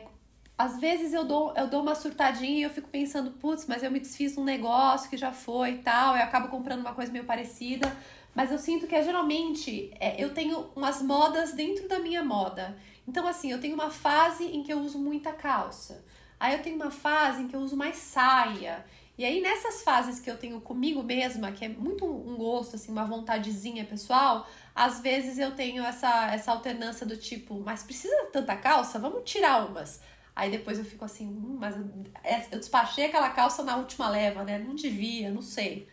às 0.57 0.79
vezes 0.79 1.13
eu 1.13 1.23
dou, 1.23 1.53
eu 1.55 1.67
dou 1.67 1.81
uma 1.81 1.93
surtadinha 1.93 2.59
e 2.59 2.63
eu 2.63 2.69
fico 2.69 2.89
pensando, 2.89 3.31
putz, 3.31 3.67
mas 3.67 3.83
eu 3.83 3.91
me 3.91 3.99
desfiz 3.99 4.37
um 4.37 4.43
negócio 4.43 5.09
que 5.09 5.15
já 5.15 5.31
foi 5.31 5.71
e 5.71 5.77
tal, 5.79 6.15
eu 6.15 6.23
acabo 6.23 6.47
comprando 6.47 6.81
uma 6.81 6.93
coisa 6.93 7.11
meio 7.11 7.25
parecida. 7.25 7.95
Mas 8.33 8.51
eu 8.51 8.57
sinto 8.57 8.85
que 8.85 8.95
é, 8.95 9.03
geralmente 9.03 9.91
é, 9.99 10.23
eu 10.23 10.33
tenho 10.33 10.69
umas 10.75 11.01
modas 11.01 11.53
dentro 11.53 11.87
da 11.87 11.99
minha 11.99 12.23
moda. 12.23 12.77
Então, 13.07 13.27
assim, 13.27 13.51
eu 13.51 13.59
tenho 13.59 13.73
uma 13.73 13.89
fase 13.89 14.45
em 14.45 14.61
que 14.63 14.71
eu 14.71 14.79
uso 14.79 14.99
muita 14.99 15.31
calça. 15.31 16.03
Aí 16.39 16.53
eu 16.53 16.61
tenho 16.61 16.75
uma 16.75 16.91
fase 16.91 17.41
em 17.41 17.47
que 17.47 17.55
eu 17.55 17.59
uso 17.59 17.75
mais 17.75 17.95
saia. 17.95 18.85
E 19.17 19.25
aí, 19.25 19.41
nessas 19.41 19.81
fases 19.81 20.19
que 20.19 20.29
eu 20.29 20.37
tenho 20.37 20.61
comigo 20.61 21.01
mesma, 21.01 21.51
que 21.51 21.65
é 21.65 21.69
muito 21.69 22.05
um 22.05 22.35
gosto, 22.35 22.75
assim, 22.75 22.91
uma 22.91 23.05
vontadezinha 23.05 23.83
pessoal, 23.85 24.47
às 24.75 24.99
vezes 24.99 25.39
eu 25.39 25.55
tenho 25.55 25.83
essa, 25.83 26.31
essa 26.31 26.51
alternância 26.51 27.05
do 27.07 27.17
tipo, 27.17 27.59
mas 27.65 27.81
precisa 27.81 28.15
tanta 28.31 28.55
calça? 28.55 28.99
Vamos 28.99 29.23
tirar 29.23 29.65
umas. 29.67 29.99
Aí 30.37 30.51
depois 30.51 30.77
eu 30.77 30.85
fico 30.85 31.03
assim, 31.03 31.27
hum, 31.27 31.57
mas 31.59 31.75
é, 32.23 32.45
eu 32.51 32.59
despachei 32.59 33.05
aquela 33.05 33.29
calça 33.31 33.63
na 33.63 33.75
última 33.77 34.07
leva, 34.09 34.43
né? 34.43 34.59
Não 34.59 34.75
devia, 34.75 35.31
não 35.31 35.41
sei. 35.41 35.87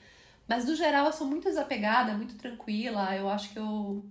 Mas 0.47 0.67
no 0.67 0.75
geral 0.77 1.07
eu 1.07 1.13
sou 1.15 1.27
muito 1.27 1.45
desapegada, 1.49 2.15
muito 2.15 2.37
tranquila. 2.37 3.17
Eu 3.17 3.29
acho 3.31 3.51
que 3.53 3.59
eu 3.59 4.05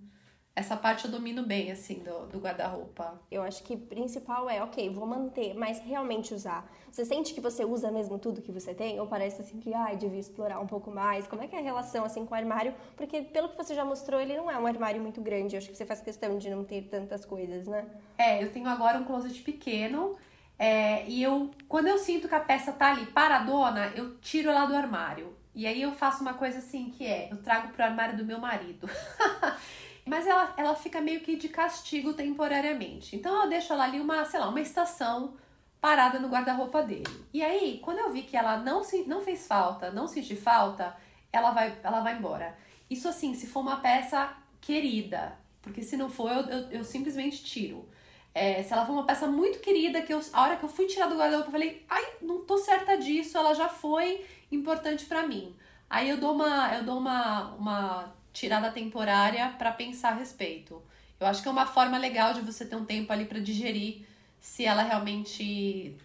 essa 0.56 0.78
parte 0.78 1.06
eu 1.06 1.12
domino 1.12 1.44
bem, 1.44 1.72
assim, 1.72 1.96
do, 1.96 2.28
do 2.28 2.40
guarda-roupa. 2.40 3.20
Eu 3.32 3.42
acho 3.42 3.64
que 3.64 3.76
principal 3.76 4.48
é, 4.48 4.62
ok, 4.62 4.88
vou 4.92 5.06
manter, 5.08 5.56
mas 5.56 5.80
realmente 5.80 6.34
usar. 6.34 6.70
Você 6.92 7.04
sente 7.04 7.34
que 7.34 7.42
você 7.42 7.66
usa 7.66 7.90
mesmo 7.90 8.20
tudo 8.20 8.42
que 8.42 8.52
você 8.52 8.72
tem? 8.72 9.00
Ou 9.00 9.08
parece 9.08 9.42
assim 9.42 9.60
que, 9.60 9.74
ai, 9.74 9.98
devia 9.98 10.20
explorar 10.20 10.60
um 10.60 10.68
pouco 10.68 10.92
mais? 10.92 11.26
Como 11.26 11.42
é 11.42 11.48
que 11.48 11.56
é 11.56 11.60
a 11.60 11.62
relação, 11.62 12.06
assim, 12.06 12.24
com 12.24 12.36
o 12.36 12.38
armário? 12.38 12.76
Porque, 12.96 13.24
pelo 13.24 13.50
que 13.50 13.58
você 13.58 13.74
já 13.74 13.84
mostrou, 13.84 14.22
ele 14.22 14.38
não 14.38 14.50
é 14.50 14.58
um 14.60 14.68
armário 14.68 15.02
muito 15.02 15.22
grande. 15.22 15.56
Eu 15.56 15.58
acho 15.58 15.70
que 15.70 15.76
você 15.76 15.88
faz 15.88 16.02
questão 16.02 16.38
de 16.38 16.52
não 16.52 16.64
ter 16.64 16.84
tantas 16.84 17.26
coisas, 17.26 17.68
né? 17.68 17.88
É, 18.16 18.44
eu 18.44 18.52
tenho 18.52 18.70
agora 18.70 19.00
um 19.00 19.06
closet 19.06 19.42
pequeno. 19.42 20.16
É, 20.60 21.04
e 21.08 21.24
eu, 21.24 21.50
quando 21.68 21.88
eu 21.88 21.98
sinto 21.98 22.28
que 22.30 22.36
a 22.36 22.40
peça 22.40 22.72
tá 22.72 22.92
ali 22.92 23.08
paradona, 23.08 23.92
eu 23.96 24.18
tiro 24.18 24.52
ela 24.52 24.68
do 24.68 24.76
armário. 24.76 25.36
E 25.56 25.66
aí 25.66 25.82
eu 25.82 25.92
faço 25.94 26.22
uma 26.22 26.36
coisa 26.36 26.60
assim 26.60 26.92
que 26.92 27.06
é, 27.06 27.32
eu 27.32 27.38
trago 27.38 27.74
pro 27.74 27.84
armário 27.84 28.16
do 28.16 28.24
meu 28.24 28.40
marido. 28.40 28.88
Mas 30.06 30.28
ela, 30.28 30.54
ela 30.58 30.76
fica 30.76 31.00
meio 31.00 31.22
que 31.22 31.36
de 31.36 31.48
castigo 31.50 32.14
temporariamente. 32.14 33.16
Então 33.16 33.44
eu 33.44 33.50
deixo 33.50 33.72
ela 33.72 33.86
ali 33.86 34.00
uma, 34.00 34.26
sei 34.26 34.40
lá, 34.40 34.50
uma 34.50 34.62
estação 34.62 35.36
parada 35.80 36.20
no 36.20 36.30
guarda-roupa 36.30 36.82
dele. 36.82 37.28
E 37.34 37.44
aí, 37.44 37.80
quando 37.84 38.00
eu 38.00 38.10
vi 38.12 38.24
que 38.24 38.38
ela 38.38 38.58
não, 38.58 38.84
se, 38.84 39.04
não 39.04 39.22
fez 39.22 39.48
falta, 39.48 39.92
não 39.92 40.08
senti 40.08 40.36
falta, 40.36 40.96
ela 41.32 41.52
vai, 41.52 41.78
ela 41.84 42.02
vai 42.02 42.18
embora. 42.18 42.58
Isso 42.90 43.08
assim, 43.08 43.34
se 43.34 43.48
for 43.48 43.62
uma 43.62 43.78
peça 43.78 44.34
querida, 44.62 45.38
porque 45.62 45.82
se 45.82 45.98
não 45.98 46.10
for, 46.10 46.32
eu, 46.32 46.44
eu, 46.44 46.72
eu 46.72 46.84
simplesmente 46.84 47.44
tiro. 47.44 47.88
É, 48.34 48.64
se 48.64 48.74
ela 48.74 48.86
for 48.86 48.94
uma 48.94 49.06
peça 49.06 49.28
muito 49.28 49.60
querida, 49.60 50.02
que 50.02 50.14
eu, 50.14 50.22
a 50.34 50.42
hora 50.42 50.56
que 50.58 50.64
eu 50.64 50.70
fui 50.70 50.86
tirar 50.88 51.08
do 51.08 51.18
guarda-roupa, 51.18 51.50
eu 51.50 51.52
falei, 51.52 51.86
ai, 51.90 52.14
não 52.22 52.46
tô 52.46 52.58
certa 52.58 52.98
disso, 52.98 53.38
ela 53.38 53.54
já 53.54 53.70
foi 53.70 54.26
importante 54.52 55.06
para 55.06 55.28
mim. 55.28 55.56
Aí 55.90 56.10
eu 56.10 56.18
dou 56.18 56.34
uma, 56.34 56.74
eu 56.76 56.84
dou 56.84 56.98
uma, 56.98 57.54
uma 57.56 58.16
tirada 58.34 58.72
temporária 58.72 59.50
para 59.58 59.72
pensar 59.72 60.10
a 60.10 60.16
respeito. 60.16 60.82
Eu 61.20 61.28
acho 61.28 61.42
que 61.42 61.48
é 61.48 61.52
uma 61.52 61.66
forma 61.66 61.98
legal 61.98 62.34
de 62.34 62.42
você 62.42 62.66
ter 62.66 62.76
um 62.76 62.84
tempo 62.84 63.14
ali 63.14 63.26
para 63.26 63.40
digerir 63.40 64.06
se 64.40 64.66
ela 64.66 64.84
realmente 64.84 65.96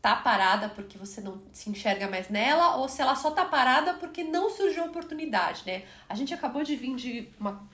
tá 0.00 0.14
parada 0.14 0.68
porque 0.68 0.96
você 0.96 1.20
não 1.20 1.42
se 1.52 1.68
enxerga 1.68 2.08
mais 2.08 2.28
nela 2.28 2.76
ou 2.76 2.88
se 2.88 3.02
ela 3.02 3.16
só 3.16 3.30
tá 3.30 3.44
parada 3.44 3.94
porque 3.94 4.22
não 4.22 4.48
surgiu 4.50 4.84
oportunidade, 4.84 5.62
né? 5.66 5.82
A 6.08 6.14
gente 6.14 6.32
acabou 6.32 6.62
de 6.62 6.76
vir 6.76 6.94
de 6.94 7.28
uma 7.38 7.68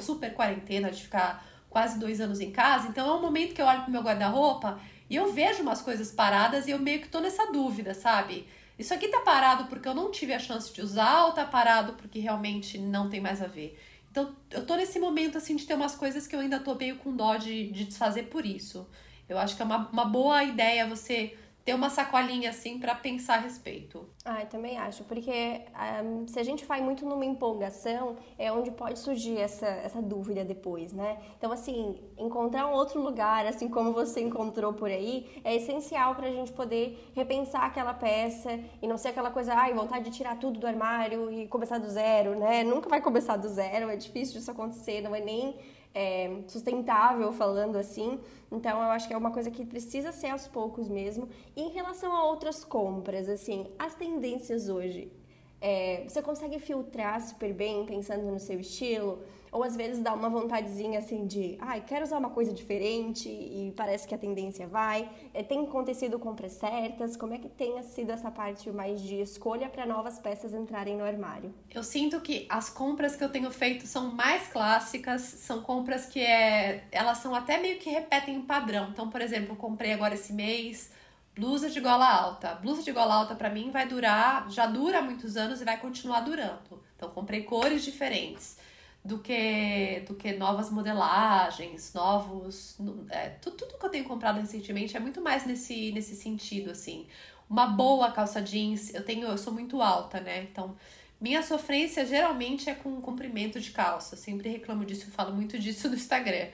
super 0.00 0.34
quarentena, 0.34 0.90
de 0.90 1.02
ficar 1.02 1.46
quase 1.68 1.98
dois 1.98 2.20
anos 2.20 2.40
em 2.40 2.50
casa, 2.50 2.88
então 2.88 3.08
é 3.08 3.14
um 3.14 3.22
momento 3.22 3.54
que 3.54 3.62
eu 3.62 3.66
olho 3.66 3.82
pro 3.82 3.92
meu 3.92 4.02
guarda-roupa 4.02 4.80
e 5.08 5.16
eu 5.16 5.32
vejo 5.32 5.62
umas 5.62 5.80
coisas 5.80 6.10
paradas 6.10 6.66
e 6.66 6.72
eu 6.72 6.78
meio 6.78 7.00
que 7.00 7.08
tô 7.08 7.20
nessa 7.20 7.50
dúvida, 7.52 7.94
sabe? 7.94 8.46
Isso 8.80 8.94
aqui 8.94 9.08
tá 9.08 9.20
parado 9.20 9.66
porque 9.66 9.86
eu 9.86 9.92
não 9.92 10.10
tive 10.10 10.32
a 10.32 10.38
chance 10.38 10.72
de 10.72 10.80
usar 10.80 11.26
ou 11.26 11.32
tá 11.32 11.44
parado 11.44 11.92
porque 11.92 12.18
realmente 12.18 12.78
não 12.78 13.10
tem 13.10 13.20
mais 13.20 13.42
a 13.42 13.46
ver? 13.46 13.78
Então, 14.10 14.34
eu 14.50 14.64
tô 14.64 14.74
nesse 14.74 14.98
momento, 14.98 15.36
assim, 15.36 15.54
de 15.54 15.66
ter 15.66 15.74
umas 15.74 15.94
coisas 15.94 16.26
que 16.26 16.34
eu 16.34 16.40
ainda 16.40 16.58
tô 16.58 16.74
meio 16.74 16.96
com 16.96 17.14
dó 17.14 17.36
de, 17.36 17.70
de 17.70 17.84
desfazer 17.84 18.24
por 18.24 18.46
isso. 18.46 18.88
Eu 19.28 19.38
acho 19.38 19.54
que 19.54 19.60
é 19.60 19.66
uma, 19.66 19.86
uma 19.90 20.06
boa 20.06 20.42
ideia 20.44 20.88
você 20.88 21.36
ter 21.64 21.74
uma 21.74 21.90
sacolinha 21.90 22.50
assim 22.50 22.78
para 22.78 22.94
pensar 22.94 23.34
a 23.34 23.40
respeito. 23.40 24.08
Ah, 24.24 24.40
eu 24.40 24.46
também 24.46 24.78
acho, 24.78 25.04
porque 25.04 25.62
um, 26.04 26.26
se 26.26 26.38
a 26.38 26.42
gente 26.42 26.64
vai 26.64 26.80
muito 26.80 27.04
numa 27.04 27.24
empolgação, 27.24 28.16
é 28.38 28.50
onde 28.52 28.70
pode 28.70 28.98
surgir 28.98 29.38
essa, 29.38 29.66
essa 29.66 30.00
dúvida 30.00 30.44
depois, 30.44 30.92
né? 30.92 31.18
Então, 31.36 31.52
assim, 31.52 31.98
encontrar 32.18 32.66
um 32.66 32.72
outro 32.72 33.00
lugar, 33.00 33.46
assim 33.46 33.68
como 33.68 33.92
você 33.92 34.20
encontrou 34.20 34.72
por 34.72 34.90
aí, 34.90 35.40
é 35.44 35.54
essencial 35.54 36.14
para 36.14 36.28
a 36.28 36.30
gente 36.30 36.52
poder 36.52 37.10
repensar 37.14 37.64
aquela 37.64 37.94
peça 37.94 38.58
e 38.80 38.86
não 38.86 38.96
ser 38.96 39.08
aquela 39.08 39.30
coisa, 39.30 39.54
ai, 39.54 39.74
vontade 39.74 40.10
de 40.10 40.16
tirar 40.16 40.38
tudo 40.38 40.58
do 40.58 40.66
armário 40.66 41.30
e 41.30 41.46
começar 41.46 41.78
do 41.78 41.88
zero, 41.88 42.38
né? 42.38 42.64
Nunca 42.64 42.88
vai 42.88 43.00
começar 43.00 43.36
do 43.36 43.48
zero, 43.48 43.90
é 43.90 43.96
difícil 43.96 44.38
disso 44.38 44.50
acontecer, 44.50 45.00
não 45.00 45.14
é 45.14 45.20
nem 45.20 45.56
é, 45.94 46.42
sustentável 46.46 47.32
falando 47.32 47.76
assim. 47.76 48.20
Então 48.50 48.82
eu 48.82 48.90
acho 48.90 49.06
que 49.06 49.14
é 49.14 49.16
uma 49.16 49.30
coisa 49.30 49.50
que 49.50 49.64
precisa 49.64 50.12
ser 50.12 50.28
aos 50.28 50.46
poucos 50.46 50.88
mesmo. 50.88 51.28
E 51.56 51.62
em 51.62 51.70
relação 51.70 52.12
a 52.14 52.24
outras 52.24 52.64
compras, 52.64 53.28
assim, 53.28 53.66
as 53.78 53.94
tendências 53.94 54.68
hoje, 54.68 55.12
é, 55.60 56.04
você 56.08 56.22
consegue 56.22 56.58
filtrar 56.58 57.20
super 57.20 57.52
bem 57.52 57.84
pensando 57.84 58.24
no 58.30 58.40
seu 58.40 58.58
estilo? 58.60 59.22
Ou 59.52 59.64
às 59.64 59.76
vezes 59.76 60.00
dá 60.00 60.12
uma 60.12 60.28
vontadezinha 60.28 61.00
assim 61.00 61.26
de, 61.26 61.56
ai, 61.60 61.82
quero 61.86 62.04
usar 62.04 62.18
uma 62.18 62.30
coisa 62.30 62.52
diferente 62.52 63.28
e 63.28 63.72
parece 63.76 64.06
que 64.06 64.14
a 64.14 64.18
tendência 64.18 64.66
vai. 64.68 65.08
É, 65.34 65.42
tem 65.42 65.64
acontecido 65.64 66.18
compras 66.18 66.52
certas? 66.52 67.16
Como 67.16 67.34
é 67.34 67.38
que 67.38 67.48
tem 67.48 67.82
sido 67.82 68.10
essa 68.10 68.30
parte 68.30 68.70
mais 68.70 69.00
de 69.00 69.20
escolha 69.20 69.68
para 69.68 69.84
novas 69.84 70.18
peças 70.18 70.54
entrarem 70.54 70.96
no 70.96 71.04
armário? 71.04 71.52
Eu 71.72 71.82
sinto 71.82 72.20
que 72.20 72.46
as 72.48 72.70
compras 72.70 73.16
que 73.16 73.24
eu 73.24 73.28
tenho 73.28 73.50
feito 73.50 73.86
são 73.86 74.12
mais 74.12 74.48
clássicas, 74.48 75.22
são 75.22 75.62
compras 75.62 76.06
que 76.06 76.20
é, 76.20 76.84
elas 76.92 77.18
são 77.18 77.34
até 77.34 77.58
meio 77.58 77.78
que 77.78 77.90
repetem 77.90 78.38
um 78.38 78.46
padrão. 78.46 78.88
Então, 78.90 79.10
por 79.10 79.20
exemplo, 79.20 79.56
comprei 79.56 79.92
agora 79.92 80.14
esse 80.14 80.32
mês 80.32 80.92
blusa 81.34 81.70
de 81.70 81.80
gola 81.80 82.08
alta. 82.08 82.54
Blusa 82.54 82.82
de 82.82 82.92
gola 82.92 83.14
alta 83.14 83.34
para 83.34 83.48
mim 83.50 83.70
vai 83.70 83.88
durar, 83.88 84.50
já 84.50 84.66
dura 84.66 84.98
há 84.98 85.02
muitos 85.02 85.36
anos 85.36 85.60
e 85.60 85.64
vai 85.64 85.78
continuar 85.78 86.20
durando. 86.20 86.82
Então, 86.96 87.08
comprei 87.10 87.42
cores 87.42 87.82
diferentes 87.82 88.58
do 89.04 89.18
que 89.18 90.02
do 90.06 90.14
que 90.14 90.32
novas 90.32 90.70
modelagens, 90.70 91.92
novos. 91.94 92.76
É, 93.08 93.30
tudo, 93.30 93.56
tudo 93.56 93.78
que 93.78 93.86
eu 93.86 93.90
tenho 93.90 94.04
comprado 94.04 94.40
recentemente 94.40 94.96
é 94.96 95.00
muito 95.00 95.20
mais 95.20 95.46
nesse, 95.46 95.92
nesse 95.92 96.14
sentido, 96.16 96.70
assim. 96.70 97.06
Uma 97.48 97.66
boa 97.66 98.12
calça 98.12 98.40
jeans, 98.40 98.94
eu 98.94 99.04
tenho, 99.04 99.26
eu 99.26 99.38
sou 99.38 99.52
muito 99.52 99.82
alta, 99.82 100.20
né? 100.20 100.42
Então, 100.44 100.76
minha 101.20 101.42
sofrência 101.42 102.06
geralmente 102.06 102.70
é 102.70 102.74
com 102.74 103.00
comprimento 103.00 103.58
de 103.60 103.70
calça. 103.70 104.14
Eu 104.14 104.18
sempre 104.18 104.48
reclamo 104.48 104.84
disso, 104.84 105.06
eu 105.08 105.12
falo 105.12 105.34
muito 105.34 105.58
disso 105.58 105.88
no 105.88 105.94
Instagram. 105.94 106.48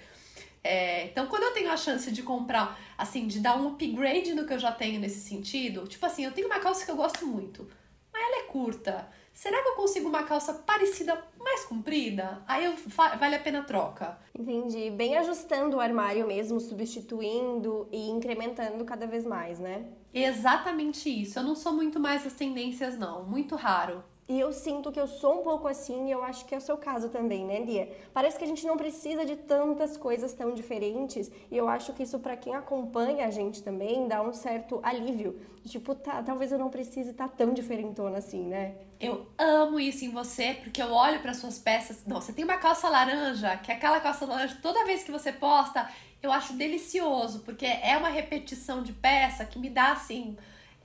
É, 0.65 1.05
então, 1.07 1.27
quando 1.29 1.45
eu 1.45 1.53
tenho 1.53 1.71
a 1.71 1.77
chance 1.77 2.11
de 2.11 2.23
comprar, 2.23 2.77
assim, 2.99 3.29
de 3.29 3.39
dar 3.39 3.57
um 3.57 3.69
upgrade 3.69 4.35
no 4.35 4.47
que 4.47 4.53
eu 4.55 4.59
já 4.59 4.73
tenho 4.73 4.99
nesse 4.99 5.21
sentido, 5.21 5.87
tipo 5.87 6.05
assim, 6.05 6.25
eu 6.25 6.33
tenho 6.33 6.49
uma 6.49 6.59
calça 6.59 6.85
que 6.85 6.91
eu 6.91 6.97
gosto 6.97 7.25
muito, 7.25 7.71
mas 8.13 8.21
ela 8.21 8.45
é 8.45 8.49
curta. 8.49 9.09
Será 9.37 9.63
que 9.63 9.69
eu 9.69 9.75
consigo 9.75 10.09
uma 10.09 10.23
calça 10.23 10.55
parecida 10.55 11.23
mais 11.39 11.63
comprida? 11.67 12.43
Aí 12.49 12.65
eu, 12.65 12.75
vale 13.19 13.35
a 13.35 13.39
pena 13.39 13.59
a 13.59 13.65
troca. 13.65 14.19
Entendi. 14.35 14.89
Bem 14.89 15.15
ajustando 15.19 15.77
o 15.77 15.81
armário 15.81 16.27
mesmo, 16.27 16.59
substituindo 16.59 17.87
e 17.93 18.09
incrementando 18.09 18.83
cada 18.87 19.07
vez 19.07 19.27
mais, 19.27 19.59
né? 19.59 19.85
Exatamente 20.15 21.11
isso. 21.11 21.39
Eu 21.39 21.43
não 21.43 21.55
sou 21.55 21.75
muito 21.75 22.01
mais 22.01 22.25
das 22.25 22.33
tendências, 22.33 22.97
não. 22.97 23.25
Muito 23.25 23.55
raro. 23.57 24.03
E 24.29 24.41
eu 24.41 24.53
sinto 24.53 24.91
que 24.91 24.99
eu 24.99 25.07
sou 25.07 25.41
um 25.41 25.43
pouco 25.45 25.69
assim, 25.69 26.09
e 26.09 26.11
eu 26.11 26.25
acho 26.25 26.45
que 26.47 26.55
é 26.55 26.59
o 26.59 26.61
seu 26.61 26.77
caso 26.77 27.09
também, 27.09 27.45
né, 27.45 27.61
Lia? 27.61 27.89
Parece 28.13 28.37
que 28.37 28.43
a 28.43 28.47
gente 28.47 28.67
não 28.67 28.77
precisa 28.77 29.25
de 29.25 29.37
tantas 29.37 29.97
coisas 29.97 30.33
tão 30.33 30.53
diferentes, 30.53 31.31
e 31.49 31.57
eu 31.57 31.69
acho 31.69 31.93
que 31.93 32.03
isso 32.03 32.19
para 32.19 32.37
quem 32.37 32.53
acompanha 32.53 33.27
a 33.27 33.31
gente 33.31 33.63
também 33.63 34.09
dá 34.09 34.21
um 34.21 34.33
certo 34.33 34.81
alívio. 34.83 35.39
Tipo, 35.65 35.95
tá, 35.95 36.25
talvez 36.25 36.51
eu 36.51 36.59
não 36.59 36.71
precise 36.71 37.11
estar 37.11 37.29
tá 37.29 37.35
tão 37.37 37.55
diferentona 37.55 38.19
assim, 38.19 38.43
né? 38.43 38.75
Eu 38.99 39.29
amo 39.39 39.79
isso 39.79 40.05
em 40.05 40.11
você, 40.11 40.55
porque 40.55 40.83
eu 40.83 40.93
olho 40.93 41.21
para 41.21 41.33
suas 41.33 41.59
peças. 41.61 42.05
Não, 42.05 42.21
você 42.21 42.33
tem 42.33 42.45
uma 42.45 42.57
calça 42.57 42.89
laranja, 42.89 43.57
que 43.59 43.71
é 43.71 43.77
aquela 43.77 44.01
calça 44.01 44.27
laranja, 44.27 44.59
toda 44.61 44.85
vez 44.85 45.05
que 45.05 45.13
você 45.13 45.33
posta, 45.33 45.89
eu 46.21 46.33
acho 46.33 46.53
delicioso, 46.55 47.41
porque 47.41 47.67
é 47.67 47.97
uma 47.97 48.09
repetição 48.09 48.83
de 48.83 48.93
peça 48.93 49.45
que 49.45 49.59
me 49.59 49.71
dá 49.71 49.93
assim 49.93 50.37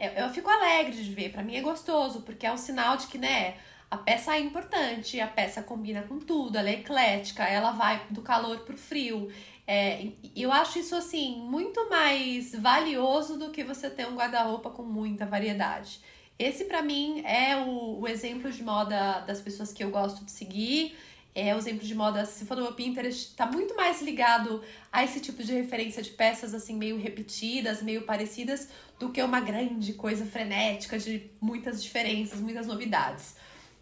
eu, 0.02 0.24
eu 0.24 0.30
fico 0.30 0.50
alegre 0.50 0.92
de 0.92 1.14
ver, 1.14 1.32
para 1.32 1.44
mim 1.44 1.56
é 1.56 1.62
gostoso, 1.62 2.22
porque 2.22 2.46
é 2.46 2.52
um 2.52 2.58
sinal 2.58 2.98
de 2.98 3.08
que, 3.08 3.18
né, 3.18 3.56
a 3.90 3.98
peça 3.98 4.36
é 4.36 4.40
importante, 4.40 5.20
a 5.20 5.28
peça 5.28 5.62
combina 5.62 6.02
com 6.04 6.18
tudo, 6.18 6.58
ela 6.58 6.70
é 6.70 6.76
eclética, 6.76 7.44
ela 7.44 7.72
vai 7.72 8.02
do 8.10 8.22
calor 8.22 8.60
pro 8.60 8.78
frio. 8.78 9.30
É, 9.68 10.08
eu 10.36 10.52
acho 10.52 10.80
isso 10.80 10.96
assim 10.96 11.40
muito 11.42 11.90
mais 11.90 12.56
valioso 12.56 13.38
do 13.38 13.52
que 13.52 13.64
você 13.64 13.90
ter 13.90 14.08
um 14.08 14.16
guarda-roupa 14.16 14.70
com 14.70 14.84
muita 14.84 15.26
variedade. 15.26 16.00
Esse 16.40 16.66
para 16.66 16.82
mim 16.82 17.22
é 17.26 17.58
o, 17.58 18.00
o, 18.00 18.08
exemplo 18.08 18.52
de 18.52 18.64
moda 18.64 19.20
das 19.20 19.40
pessoas 19.42 19.72
que 19.72 19.84
eu 19.84 19.92
gosto 19.92 20.26
de 20.26 20.32
seguir. 20.32 20.98
É 21.36 21.54
o 21.56 21.58
exemplo 21.58 21.86
de 21.86 21.96
moda, 21.96 22.26
se 22.26 22.46
for 22.46 22.58
no 22.58 22.64
meu 22.64 22.74
Pinterest, 22.74 23.36
tá 23.36 23.46
muito 23.46 23.76
mais 23.76 24.02
ligado 24.02 24.62
a 24.92 25.04
esse 25.04 25.20
tipo 25.20 25.44
de 25.44 25.54
referência 25.54 26.02
de 26.02 26.10
peças 26.10 26.54
assim 26.54 26.76
meio 26.76 26.98
repetidas, 26.98 27.82
meio 27.82 28.02
parecidas, 28.02 28.70
do 29.02 29.10
que 29.10 29.20
uma 29.22 29.42
grande 29.42 29.94
coisa 29.94 30.28
frenética 30.28 31.00
de 31.00 31.32
muitas 31.42 31.82
diferenças, 31.82 32.40
muitas 32.40 32.68
novidades. 32.68 33.36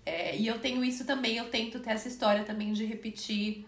É, 0.06 0.38
e 0.38 0.48
eu 0.48 0.60
tenho 0.60 0.82
isso 0.82 1.04
também, 1.06 1.36
eu 1.36 1.50
tento 1.50 1.82
ter 1.82 1.90
essa 1.90 2.08
história 2.08 2.46
também 2.46 2.72
de 2.72 2.86
repetir, 2.86 3.68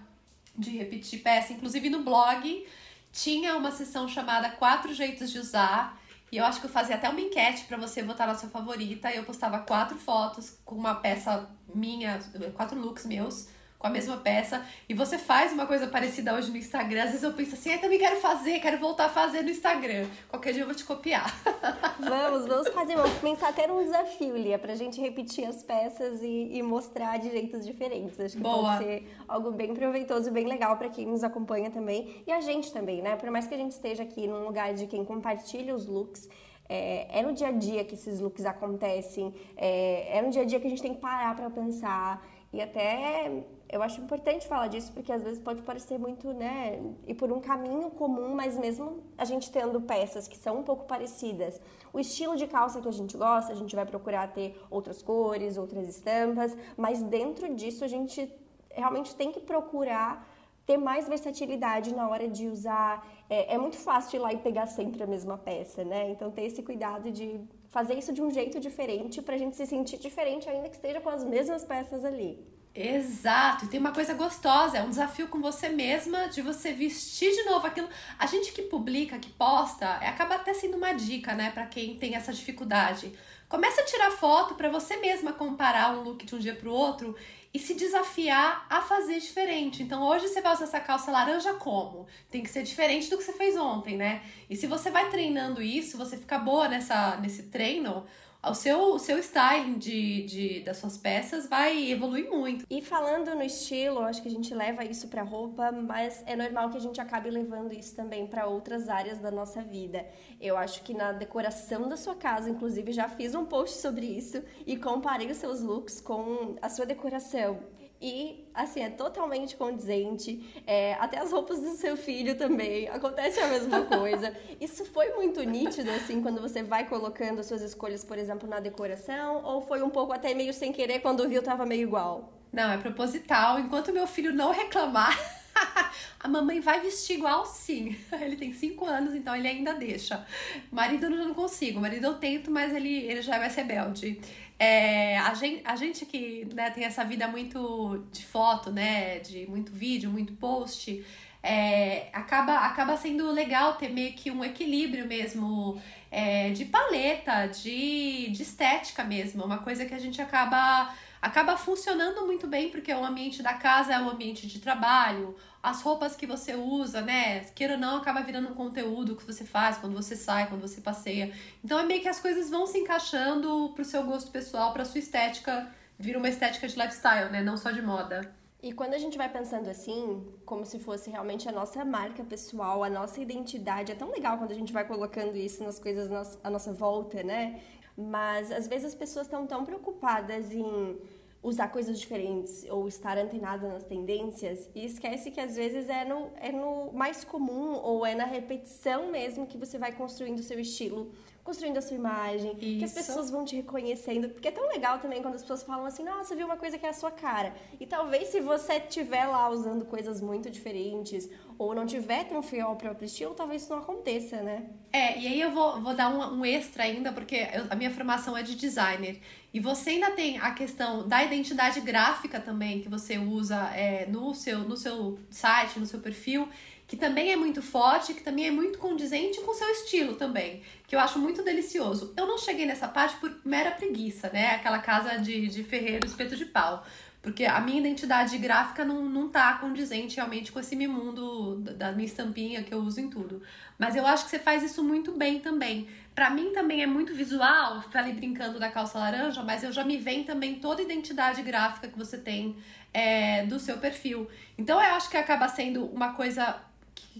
de 0.57 0.69
repetir 0.69 1.21
peça. 1.21 1.51
Inclusive 1.51 1.89
no 1.89 2.03
blog 2.03 2.65
tinha 3.11 3.57
uma 3.57 3.69
sessão 3.69 4.07
chamada 4.07 4.49
Quatro 4.51 4.93
Jeitos 4.93 5.29
de 5.29 5.39
Usar. 5.39 5.99
E 6.31 6.37
eu 6.37 6.45
acho 6.45 6.61
que 6.61 6.67
eu 6.67 6.71
fazia 6.71 6.95
até 6.95 7.09
uma 7.09 7.19
enquete 7.19 7.65
para 7.65 7.75
você 7.75 8.01
votar 8.01 8.25
na 8.25 8.35
sua 8.35 8.47
favorita. 8.47 9.11
Eu 9.11 9.25
postava 9.25 9.59
quatro 9.59 9.97
fotos 9.97 10.57
com 10.63 10.75
uma 10.75 10.95
peça 10.95 11.49
minha, 11.75 12.17
quatro 12.55 12.79
looks 12.79 13.05
meus, 13.05 13.49
com 13.81 13.87
a 13.87 13.89
mesma 13.89 14.17
peça 14.17 14.63
e 14.87 14.93
você 14.93 15.17
faz 15.17 15.51
uma 15.51 15.65
coisa 15.65 15.87
parecida 15.87 16.35
hoje 16.35 16.51
no 16.51 16.57
Instagram, 16.57 17.03
às 17.03 17.09
vezes 17.09 17.23
eu 17.23 17.33
penso 17.33 17.55
assim, 17.55 17.73
ah, 17.73 17.79
também 17.79 17.97
quero 17.97 18.17
fazer, 18.17 18.59
quero 18.59 18.77
voltar 18.77 19.05
a 19.05 19.09
fazer 19.09 19.41
no 19.41 19.49
Instagram. 19.49 20.05
Qualquer 20.29 20.53
dia 20.53 20.61
eu 20.61 20.67
vou 20.67 20.75
te 20.75 20.85
copiar. 20.85 21.33
Vamos, 21.99 22.45
vamos 22.47 22.67
fazer, 22.69 22.95
vamos 22.95 23.13
começar 23.19 23.49
a 23.49 23.53
ter 23.53 23.71
um 23.71 23.83
desafio, 23.83 24.35
Lia, 24.35 24.57
pra 24.57 24.75
gente 24.75 24.99
repetir 24.99 25.45
as 25.45 25.63
peças 25.63 26.21
e, 26.21 26.49
e 26.51 26.63
mostrar 26.63 27.17
de 27.17 27.29
jeitos 27.29 27.65
diferentes. 27.65 28.19
Acho 28.19 28.37
que 28.37 28.41
Boa. 28.41 28.73
pode 28.73 28.83
ser 28.83 29.17
algo 29.27 29.51
bem 29.51 29.73
proveitoso 29.73 30.29
e 30.29 30.31
bem 30.31 30.47
legal 30.47 30.77
para 30.77 30.89
quem 30.89 31.05
nos 31.05 31.23
acompanha 31.23 31.71
também 31.71 32.23
e 32.25 32.31
a 32.31 32.41
gente 32.41 32.71
também, 32.71 33.01
né? 33.01 33.15
Por 33.15 33.29
mais 33.29 33.47
que 33.47 33.53
a 33.53 33.57
gente 33.57 33.71
esteja 33.71 34.03
aqui 34.03 34.27
num 34.27 34.43
lugar 34.43 34.73
de 34.73 34.87
quem 34.87 35.05
compartilha 35.05 35.73
os 35.73 35.87
looks, 35.87 36.27
é, 36.67 37.19
é, 37.19 37.21
no 37.21 37.33
dia 37.33 37.47
a 37.47 37.51
dia 37.51 37.83
que 37.83 37.95
esses 37.95 38.19
looks 38.19 38.45
acontecem, 38.45 39.33
é, 39.55 40.17
é 40.17 40.21
no 40.21 40.29
dia 40.29 40.41
a 40.41 40.45
dia 40.45 40.59
que 40.59 40.67
a 40.67 40.69
gente 40.69 40.81
tem 40.81 40.93
que 40.93 41.01
parar 41.01 41.35
para 41.35 41.49
pensar 41.49 42.25
e 42.53 42.61
até 42.61 43.43
eu 43.71 43.81
acho 43.81 44.01
importante 44.01 44.47
falar 44.47 44.67
disso 44.67 44.91
porque 44.91 45.11
às 45.11 45.23
vezes 45.23 45.39
pode 45.39 45.61
parecer 45.61 45.97
muito, 45.97 46.33
né, 46.33 46.81
e 47.07 47.13
por 47.13 47.31
um 47.31 47.39
caminho 47.39 47.89
comum, 47.91 48.35
mas 48.35 48.57
mesmo 48.57 49.01
a 49.17 49.25
gente 49.25 49.51
tendo 49.51 49.79
peças 49.81 50.27
que 50.27 50.37
são 50.37 50.59
um 50.59 50.63
pouco 50.63 50.85
parecidas, 50.85 51.59
o 51.93 51.99
estilo 51.99 52.35
de 52.35 52.47
calça 52.47 52.81
que 52.81 52.87
a 52.87 52.91
gente 52.91 53.15
gosta, 53.17 53.51
a 53.51 53.55
gente 53.55 53.75
vai 53.75 53.85
procurar 53.85 54.27
ter 54.33 54.61
outras 54.69 55.01
cores, 55.01 55.57
outras 55.57 55.87
estampas, 55.87 56.55
mas 56.75 57.01
dentro 57.01 57.53
disso 57.55 57.83
a 57.83 57.87
gente 57.87 58.31
realmente 58.69 59.15
tem 59.15 59.31
que 59.31 59.39
procurar 59.39 60.27
ter 60.65 60.77
mais 60.77 61.07
versatilidade 61.07 61.93
na 61.93 62.07
hora 62.07 62.27
de 62.27 62.47
usar. 62.47 63.05
É, 63.29 63.55
é 63.55 63.57
muito 63.57 63.77
fácil 63.77 64.17
ir 64.17 64.19
lá 64.19 64.33
e 64.33 64.37
pegar 64.37 64.67
sempre 64.67 65.01
a 65.03 65.07
mesma 65.07 65.37
peça, 65.37 65.83
né? 65.83 66.09
Então 66.11 66.29
ter 66.31 66.43
esse 66.43 66.61
cuidado 66.61 67.11
de 67.11 67.41
fazer 67.69 67.95
isso 67.97 68.13
de 68.13 68.21
um 68.21 68.29
jeito 68.29 68.59
diferente 68.59 69.21
para 69.21 69.35
a 69.35 69.37
gente 69.37 69.55
se 69.55 69.65
sentir 69.65 69.97
diferente, 69.97 70.47
ainda 70.49 70.69
que 70.69 70.75
esteja 70.75 71.01
com 71.01 71.09
as 71.09 71.23
mesmas 71.23 71.65
peças 71.65 72.05
ali. 72.05 72.60
Exato, 72.73 73.65
e 73.65 73.67
tem 73.67 73.79
uma 73.81 73.91
coisa 73.91 74.13
gostosa, 74.13 74.77
é 74.77 74.81
um 74.81 74.89
desafio 74.89 75.27
com 75.27 75.41
você 75.41 75.67
mesma 75.67 76.29
de 76.29 76.41
você 76.41 76.71
vestir 76.71 77.29
de 77.33 77.43
novo 77.43 77.67
aquilo. 77.67 77.89
A 78.17 78.25
gente 78.25 78.53
que 78.53 78.61
publica, 78.61 79.19
que 79.19 79.29
posta, 79.29 79.85
é, 80.01 80.07
acaba 80.07 80.35
até 80.35 80.53
sendo 80.53 80.77
uma 80.77 80.93
dica, 80.93 81.33
né, 81.35 81.51
para 81.51 81.65
quem 81.65 81.97
tem 81.97 82.15
essa 82.15 82.31
dificuldade. 82.31 83.11
Começa 83.49 83.81
a 83.81 83.83
tirar 83.83 84.11
foto 84.11 84.55
para 84.55 84.69
você 84.69 84.95
mesma 84.95 85.33
comparar 85.33 85.91
um 85.91 86.03
look 86.03 86.25
de 86.25 86.33
um 86.33 86.39
dia 86.39 86.55
pro 86.55 86.71
outro 86.71 87.13
e 87.53 87.59
se 87.59 87.73
desafiar 87.73 88.65
a 88.69 88.81
fazer 88.81 89.19
diferente. 89.19 89.83
Então 89.83 90.01
hoje 90.01 90.29
você 90.29 90.39
vai 90.39 90.53
usar 90.53 90.63
essa 90.63 90.79
calça 90.79 91.11
laranja 91.11 91.53
como? 91.55 92.07
Tem 92.29 92.41
que 92.41 92.49
ser 92.49 92.63
diferente 92.63 93.09
do 93.09 93.17
que 93.17 93.23
você 93.23 93.33
fez 93.33 93.57
ontem, 93.57 93.97
né? 93.97 94.21
E 94.49 94.55
se 94.55 94.67
você 94.67 94.89
vai 94.89 95.09
treinando 95.09 95.61
isso, 95.61 95.97
você 95.97 96.15
fica 96.15 96.39
boa 96.39 96.69
nessa, 96.69 97.17
nesse 97.17 97.43
treino, 97.43 98.05
o 98.49 98.55
seu, 98.55 98.93
o 98.93 98.99
seu 98.99 99.19
styling 99.19 99.77
de, 99.77 100.23
de, 100.23 100.59
das 100.61 100.77
suas 100.77 100.97
peças 100.97 101.47
vai 101.47 101.91
evoluir 101.91 102.29
muito. 102.29 102.65
E 102.69 102.81
falando 102.81 103.35
no 103.35 103.43
estilo, 103.43 103.99
acho 103.99 104.21
que 104.21 104.27
a 104.27 104.31
gente 104.31 104.53
leva 104.53 104.83
isso 104.83 105.07
para 105.07 105.21
roupa, 105.21 105.71
mas 105.71 106.23
é 106.25 106.35
normal 106.35 106.71
que 106.71 106.77
a 106.77 106.81
gente 106.81 106.99
acabe 106.99 107.29
levando 107.29 107.71
isso 107.71 107.95
também 107.95 108.25
para 108.25 108.47
outras 108.47 108.89
áreas 108.89 109.19
da 109.19 109.29
nossa 109.29 109.61
vida. 109.61 110.07
Eu 110.39 110.57
acho 110.57 110.81
que 110.81 110.93
na 110.93 111.11
decoração 111.11 111.87
da 111.87 111.95
sua 111.95 112.15
casa, 112.15 112.49
inclusive, 112.49 112.91
já 112.91 113.07
fiz 113.07 113.35
um 113.35 113.45
post 113.45 113.77
sobre 113.77 114.07
isso 114.07 114.43
e 114.65 114.75
comparei 114.75 115.29
os 115.29 115.37
seus 115.37 115.61
looks 115.61 116.01
com 116.01 116.55
a 116.61 116.69
sua 116.69 116.85
decoração. 116.85 117.59
E, 118.01 118.47
assim, 118.53 118.81
é 118.81 118.89
totalmente 118.89 119.55
condizente. 119.55 120.43
É, 120.65 120.95
até 120.95 121.19
as 121.19 121.31
roupas 121.31 121.59
do 121.59 121.69
seu 121.75 121.95
filho 121.95 122.35
também. 122.35 122.89
Acontece 122.89 123.39
a 123.39 123.47
mesma 123.47 123.85
coisa. 123.85 124.35
Isso 124.59 124.83
foi 124.85 125.13
muito 125.13 125.43
nítido, 125.43 125.91
assim, 125.91 126.21
quando 126.21 126.41
você 126.41 126.63
vai 126.63 126.87
colocando 126.87 127.39
as 127.39 127.45
suas 127.45 127.61
escolhas, 127.61 128.03
por 128.03 128.17
exemplo, 128.17 128.49
na 128.49 128.59
decoração? 128.59 129.43
Ou 129.43 129.61
foi 129.61 129.83
um 129.83 129.89
pouco 129.89 130.11
até 130.11 130.33
meio 130.33 130.53
sem 130.53 130.71
querer, 130.71 130.99
quando 130.99 131.27
viu 131.29 131.43
tava 131.43 131.63
meio 131.63 131.83
igual? 131.83 132.33
Não, 132.51 132.71
é 132.71 132.77
proposital. 132.77 133.59
Enquanto 133.59 133.93
meu 133.93 134.07
filho 134.07 134.33
não 134.33 134.51
reclamar, 134.51 135.15
a 136.19 136.27
mamãe 136.27 136.59
vai 136.59 136.81
vestir 136.81 137.17
igual 137.17 137.45
sim. 137.45 137.95
Ele 138.19 138.35
tem 138.35 138.51
5 138.51 138.85
anos, 138.85 139.13
então 139.13 139.35
ele 139.35 139.47
ainda 139.47 139.73
deixa. 139.73 140.25
Marido 140.71 141.05
eu 141.05 141.11
não 141.11 141.33
consigo. 141.33 141.79
Marido 141.79 142.07
eu 142.07 142.15
tento, 142.15 142.49
mas 142.49 142.73
ele, 142.73 143.03
ele 143.03 143.21
já 143.21 143.35
é 143.35 143.39
mais 143.39 143.55
rebelde. 143.55 144.19
É, 144.63 145.17
a, 145.17 145.33
gente, 145.33 145.63
a 145.65 145.75
gente 145.75 146.05
que 146.05 146.47
né, 146.53 146.69
tem 146.69 146.83
essa 146.83 147.03
vida 147.03 147.27
muito 147.27 148.05
de 148.11 148.23
foto, 148.23 148.71
né? 148.71 149.17
De 149.17 149.47
muito 149.47 149.71
vídeo, 149.71 150.11
muito 150.11 150.33
post, 150.33 151.03
é, 151.41 152.09
acaba, 152.13 152.57
acaba 152.57 152.95
sendo 152.95 153.31
legal 153.31 153.73
ter 153.73 153.89
meio 153.89 154.13
que 154.13 154.29
um 154.29 154.45
equilíbrio 154.45 155.07
mesmo 155.07 155.81
é, 156.11 156.51
de 156.51 156.65
paleta, 156.65 157.47
de, 157.47 158.29
de 158.29 158.43
estética 158.43 159.03
mesmo. 159.03 159.43
Uma 159.43 159.57
coisa 159.57 159.83
que 159.83 159.95
a 159.95 159.99
gente 159.99 160.21
acaba 160.21 160.93
acaba 161.21 161.55
funcionando 161.55 162.25
muito 162.25 162.47
bem 162.47 162.69
porque 162.69 162.91
o 162.91 163.05
ambiente 163.05 163.43
da 163.43 163.53
casa 163.53 163.93
é 163.93 164.01
o 164.01 164.09
ambiente 164.09 164.47
de 164.47 164.59
trabalho, 164.59 165.35
as 165.61 165.81
roupas 165.81 166.15
que 166.15 166.25
você 166.25 166.55
usa, 166.55 167.01
né? 167.01 167.41
Queira 167.53 167.75
ou 167.75 167.79
não, 167.79 167.97
acaba 167.97 168.21
virando 168.21 168.49
um 168.49 168.55
conteúdo 168.55 169.15
que 169.15 169.25
você 169.25 169.45
faz 169.45 169.77
quando 169.77 169.93
você 169.93 170.15
sai, 170.15 170.47
quando 170.47 170.61
você 170.61 170.81
passeia. 170.81 171.31
Então 171.63 171.77
é 171.77 171.83
meio 171.83 172.01
que 172.01 172.07
as 172.07 172.19
coisas 172.19 172.49
vão 172.49 172.65
se 172.65 172.79
encaixando 172.79 173.71
pro 173.75 173.85
seu 173.85 174.03
gosto 174.03 174.31
pessoal, 174.31 174.73
pra 174.73 174.83
sua 174.83 174.99
estética, 174.99 175.69
vira 175.99 176.17
uma 176.17 176.29
estética 176.29 176.67
de 176.67 176.75
lifestyle, 176.75 177.31
né? 177.31 177.43
Não 177.43 177.55
só 177.55 177.69
de 177.69 177.81
moda. 177.81 178.33
E 178.63 178.71
quando 178.73 178.93
a 178.93 178.97
gente 178.97 179.17
vai 179.17 179.27
pensando 179.27 179.69
assim, 179.69 180.23
como 180.45 180.65
se 180.65 180.77
fosse 180.77 181.09
realmente 181.09 181.49
a 181.49 181.51
nossa 181.51 181.83
marca 181.83 182.23
pessoal, 182.23 182.83
a 182.83 182.89
nossa 182.89 183.19
identidade, 183.19 183.91
é 183.91 183.95
tão 183.95 184.11
legal 184.11 184.37
quando 184.37 184.51
a 184.51 184.55
gente 184.55 184.71
vai 184.71 184.85
colocando 184.85 185.35
isso 185.35 185.63
nas 185.63 185.79
coisas 185.79 186.37
à 186.43 186.49
nossa 186.49 186.71
volta, 186.71 187.23
né? 187.23 187.59
Mas 188.09 188.51
às 188.51 188.67
vezes 188.67 188.87
as 188.87 188.95
pessoas 188.95 189.27
estão 189.27 189.45
tão 189.45 189.63
preocupadas 189.63 190.51
em 190.51 190.97
usar 191.43 191.69
coisas 191.69 191.99
diferentes 191.99 192.65
ou 192.69 192.87
estar 192.87 193.17
antenada 193.17 193.67
nas 193.67 193.83
tendências 193.83 194.69
e 194.75 194.85
esquece 194.85 195.31
que 195.31 195.39
às 195.39 195.55
vezes 195.55 195.89
é 195.89 196.05
no, 196.05 196.29
é 196.39 196.51
no 196.51 196.91
mais 196.93 197.23
comum 197.23 197.73
ou 197.73 198.05
é 198.05 198.13
na 198.13 198.25
repetição 198.25 199.11
mesmo 199.11 199.47
que 199.47 199.57
você 199.57 199.79
vai 199.79 199.91
construindo 199.91 200.37
o 200.37 200.43
seu 200.43 200.59
estilo 200.59 201.11
construindo 201.43 201.77
a 201.77 201.81
sua 201.81 201.97
imagem, 201.97 202.51
Isso. 202.51 202.79
que 202.79 202.85
as 202.85 202.93
pessoas 202.93 203.29
vão 203.31 203.43
te 203.43 203.55
reconhecendo, 203.55 204.29
porque 204.29 204.47
é 204.47 204.51
tão 204.51 204.67
legal 204.67 204.99
também 204.99 205.21
quando 205.21 205.35
as 205.35 205.41
pessoas 205.41 205.63
falam 205.63 205.85
assim, 205.85 206.03
nossa, 206.03 206.35
viu 206.35 206.45
uma 206.45 206.57
coisa 206.57 206.77
que 206.77 206.85
é 206.85 206.89
a 206.89 206.93
sua 206.93 207.11
cara. 207.11 207.53
E 207.79 207.85
talvez 207.85 208.27
se 208.29 208.39
você 208.39 208.73
estiver 208.73 209.25
lá 209.25 209.49
usando 209.49 209.85
coisas 209.85 210.21
muito 210.21 210.49
diferentes 210.49 211.29
ou 211.63 211.75
não 211.75 211.85
tiver 211.85 212.23
tão 212.25 212.41
fiel 212.41 212.67
ao 212.67 212.75
próprio 212.75 213.05
estilo, 213.05 213.33
talvez 213.33 213.61
isso 213.61 213.71
não 213.71 213.79
aconteça, 213.79 214.41
né? 214.41 214.65
É, 214.91 215.19
e 215.19 215.27
aí 215.27 215.41
eu 215.41 215.51
vou, 215.51 215.81
vou 215.81 215.93
dar 215.93 216.09
um, 216.09 216.39
um 216.39 216.45
extra 216.45 216.83
ainda, 216.83 217.11
porque 217.11 217.35
eu, 217.53 217.65
a 217.69 217.75
minha 217.75 217.91
formação 217.91 218.37
é 218.37 218.43
de 218.43 218.55
designer. 218.55 219.19
E 219.53 219.59
você 219.59 219.91
ainda 219.91 220.11
tem 220.11 220.39
a 220.39 220.51
questão 220.51 221.07
da 221.07 221.23
identidade 221.23 221.79
gráfica 221.81 222.39
também, 222.39 222.81
que 222.81 222.89
você 222.89 223.17
usa 223.17 223.57
é, 223.75 224.05
no, 224.07 224.33
seu, 224.33 224.59
no 224.59 224.75
seu 224.75 225.19
site, 225.29 225.79
no 225.79 225.85
seu 225.85 225.99
perfil 225.99 226.47
que 226.91 226.97
também 226.97 227.31
é 227.31 227.37
muito 227.37 227.61
forte, 227.61 228.13
que 228.13 228.21
também 228.21 228.47
é 228.47 228.51
muito 228.51 228.77
condizente 228.77 229.39
com 229.39 229.51
o 229.51 229.53
seu 229.53 229.69
estilo 229.69 230.15
também, 230.15 230.61
que 230.85 230.93
eu 230.93 230.99
acho 230.99 231.19
muito 231.19 231.41
delicioso. 231.41 232.13
Eu 232.17 232.27
não 232.27 232.37
cheguei 232.37 232.65
nessa 232.65 232.85
parte 232.85 233.15
por 233.15 233.33
mera 233.45 233.71
preguiça, 233.71 234.29
né? 234.29 234.55
Aquela 234.55 234.79
casa 234.79 235.17
de, 235.17 235.47
de 235.47 235.63
ferreiro, 235.63 236.05
espeto 236.05 236.35
de 236.35 236.43
pau. 236.43 236.85
Porque 237.21 237.45
a 237.45 237.59
minha 237.61 237.79
identidade 237.79 238.35
gráfica 238.39 238.83
não, 238.83 239.05
não 239.05 239.29
tá 239.29 239.53
condizente 239.53 240.15
realmente 240.15 240.51
com 240.51 240.59
esse 240.59 240.75
mundo 240.87 241.57
da 241.57 241.91
minha 241.91 242.07
estampinha 242.07 242.63
que 242.63 242.73
eu 242.73 242.79
uso 242.79 242.99
em 242.99 243.09
tudo. 243.09 243.43
Mas 243.77 243.95
eu 243.95 244.07
acho 244.07 244.23
que 244.23 244.31
você 244.31 244.39
faz 244.39 244.63
isso 244.63 244.83
muito 244.83 245.11
bem 245.11 245.39
também. 245.39 245.87
Para 246.15 246.31
mim 246.31 246.51
também 246.51 246.81
é 246.81 246.87
muito 246.87 247.13
visual, 247.13 247.83
falei 247.91 248.13
brincando 248.13 248.59
da 248.59 248.71
calça 248.71 248.97
laranja, 248.97 249.43
mas 249.43 249.63
eu 249.63 249.71
já 249.71 249.83
me 249.83 249.97
vem 249.97 250.23
também 250.23 250.55
toda 250.55 250.81
a 250.81 250.85
identidade 250.85 251.43
gráfica 251.43 251.87
que 251.87 251.97
você 251.97 252.17
tem 252.17 252.55
é, 252.91 253.45
do 253.45 253.59
seu 253.59 253.77
perfil. 253.77 254.27
Então 254.57 254.81
eu 254.81 254.95
acho 254.95 255.09
que 255.09 255.15
acaba 255.15 255.47
sendo 255.47 255.85
uma 255.85 256.13
coisa 256.13 256.59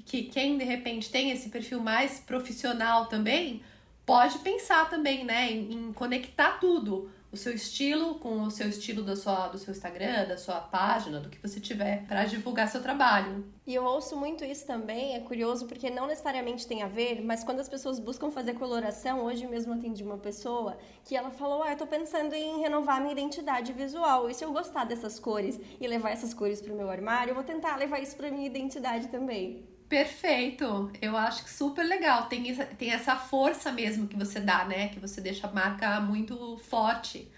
que 0.06 0.24
quem 0.24 0.58
de 0.58 0.64
repente 0.64 1.12
tem 1.12 1.30
esse 1.30 1.50
perfil 1.50 1.80
mais 1.80 2.20
profissional 2.20 3.06
também 3.06 3.62
pode 4.06 4.40
pensar 4.40 4.90
também, 4.90 5.24
né, 5.24 5.52
em, 5.52 5.74
em 5.74 5.94
conectar 5.94 6.60
tudo 6.60 7.10
o 7.32 7.38
seu 7.38 7.54
estilo 7.54 8.16
com 8.16 8.44
o 8.44 8.52
seu 8.52 8.68
estilo 8.68 9.04
da 9.04 9.16
sua, 9.16 9.48
do 9.48 9.58
seu 9.58 9.72
Instagram, 9.72 10.28
da 10.28 10.38
sua 10.38 10.60
página, 10.60 11.20
do 11.20 11.30
que 11.30 11.42
você 11.42 11.60
tiver 11.60 12.06
para 12.08 12.26
divulgar 12.26 12.68
seu 12.68 12.82
trabalho. 12.82 13.46
E 13.66 13.74
eu 13.74 13.84
ouço 13.86 14.18
muito 14.18 14.44
isso 14.44 14.66
também, 14.66 15.16
é 15.16 15.20
curioso 15.22 15.66
porque 15.68 15.90
não 15.90 16.08
necessariamente 16.08 16.68
tem 16.68 16.82
a 16.82 16.88
ver, 16.88 17.22
mas 17.22 17.44
quando 17.44 17.60
as 17.60 17.70
pessoas 17.70 18.00
buscam 18.00 18.30
fazer 18.32 18.56
coloração, 18.56 19.24
hoje 19.24 19.48
mesmo 19.48 19.74
atendi 19.74 20.04
uma 20.04 20.18
pessoa 20.18 20.78
que 21.06 21.16
ela 21.16 21.32
falou: 21.32 21.64
"Ah, 21.64 21.72
eu 21.72 21.78
tô 21.78 21.88
pensando 21.88 22.34
em 22.34 22.60
renovar 22.60 23.00
minha 23.00 23.14
identidade 23.14 23.72
visual. 23.72 24.30
E 24.30 24.34
se 24.34 24.44
eu 24.44 24.52
gostar 24.52 24.84
dessas 24.86 25.20
cores 25.20 25.60
e 25.80 25.88
levar 25.88 26.10
essas 26.12 26.34
cores 26.34 26.62
para 26.62 26.74
o 26.74 26.76
meu 26.76 26.90
armário, 26.90 27.32
eu 27.32 27.36
vou 27.36 27.44
tentar 27.44 27.78
levar 27.78 28.00
isso 28.02 28.16
para 28.18 28.32
minha 28.32 28.48
identidade 28.48 29.08
também". 29.08 29.71
Perfeito. 29.92 30.90
Eu 31.02 31.18
acho 31.18 31.44
que 31.44 31.50
super 31.50 31.84
legal. 31.84 32.28
Tem, 32.30 32.56
tem 32.56 32.94
essa 32.94 33.18
força 33.18 33.74
mesmo 33.74 34.08
que 34.08 34.16
você 34.16 34.40
dá, 34.40 34.64
né? 34.64 34.88
Que 34.88 35.02
você 35.02 35.20
deixa 35.20 35.48
a 35.48 35.52
marca 35.52 36.00
muito 36.00 36.58
forte, 36.60 37.30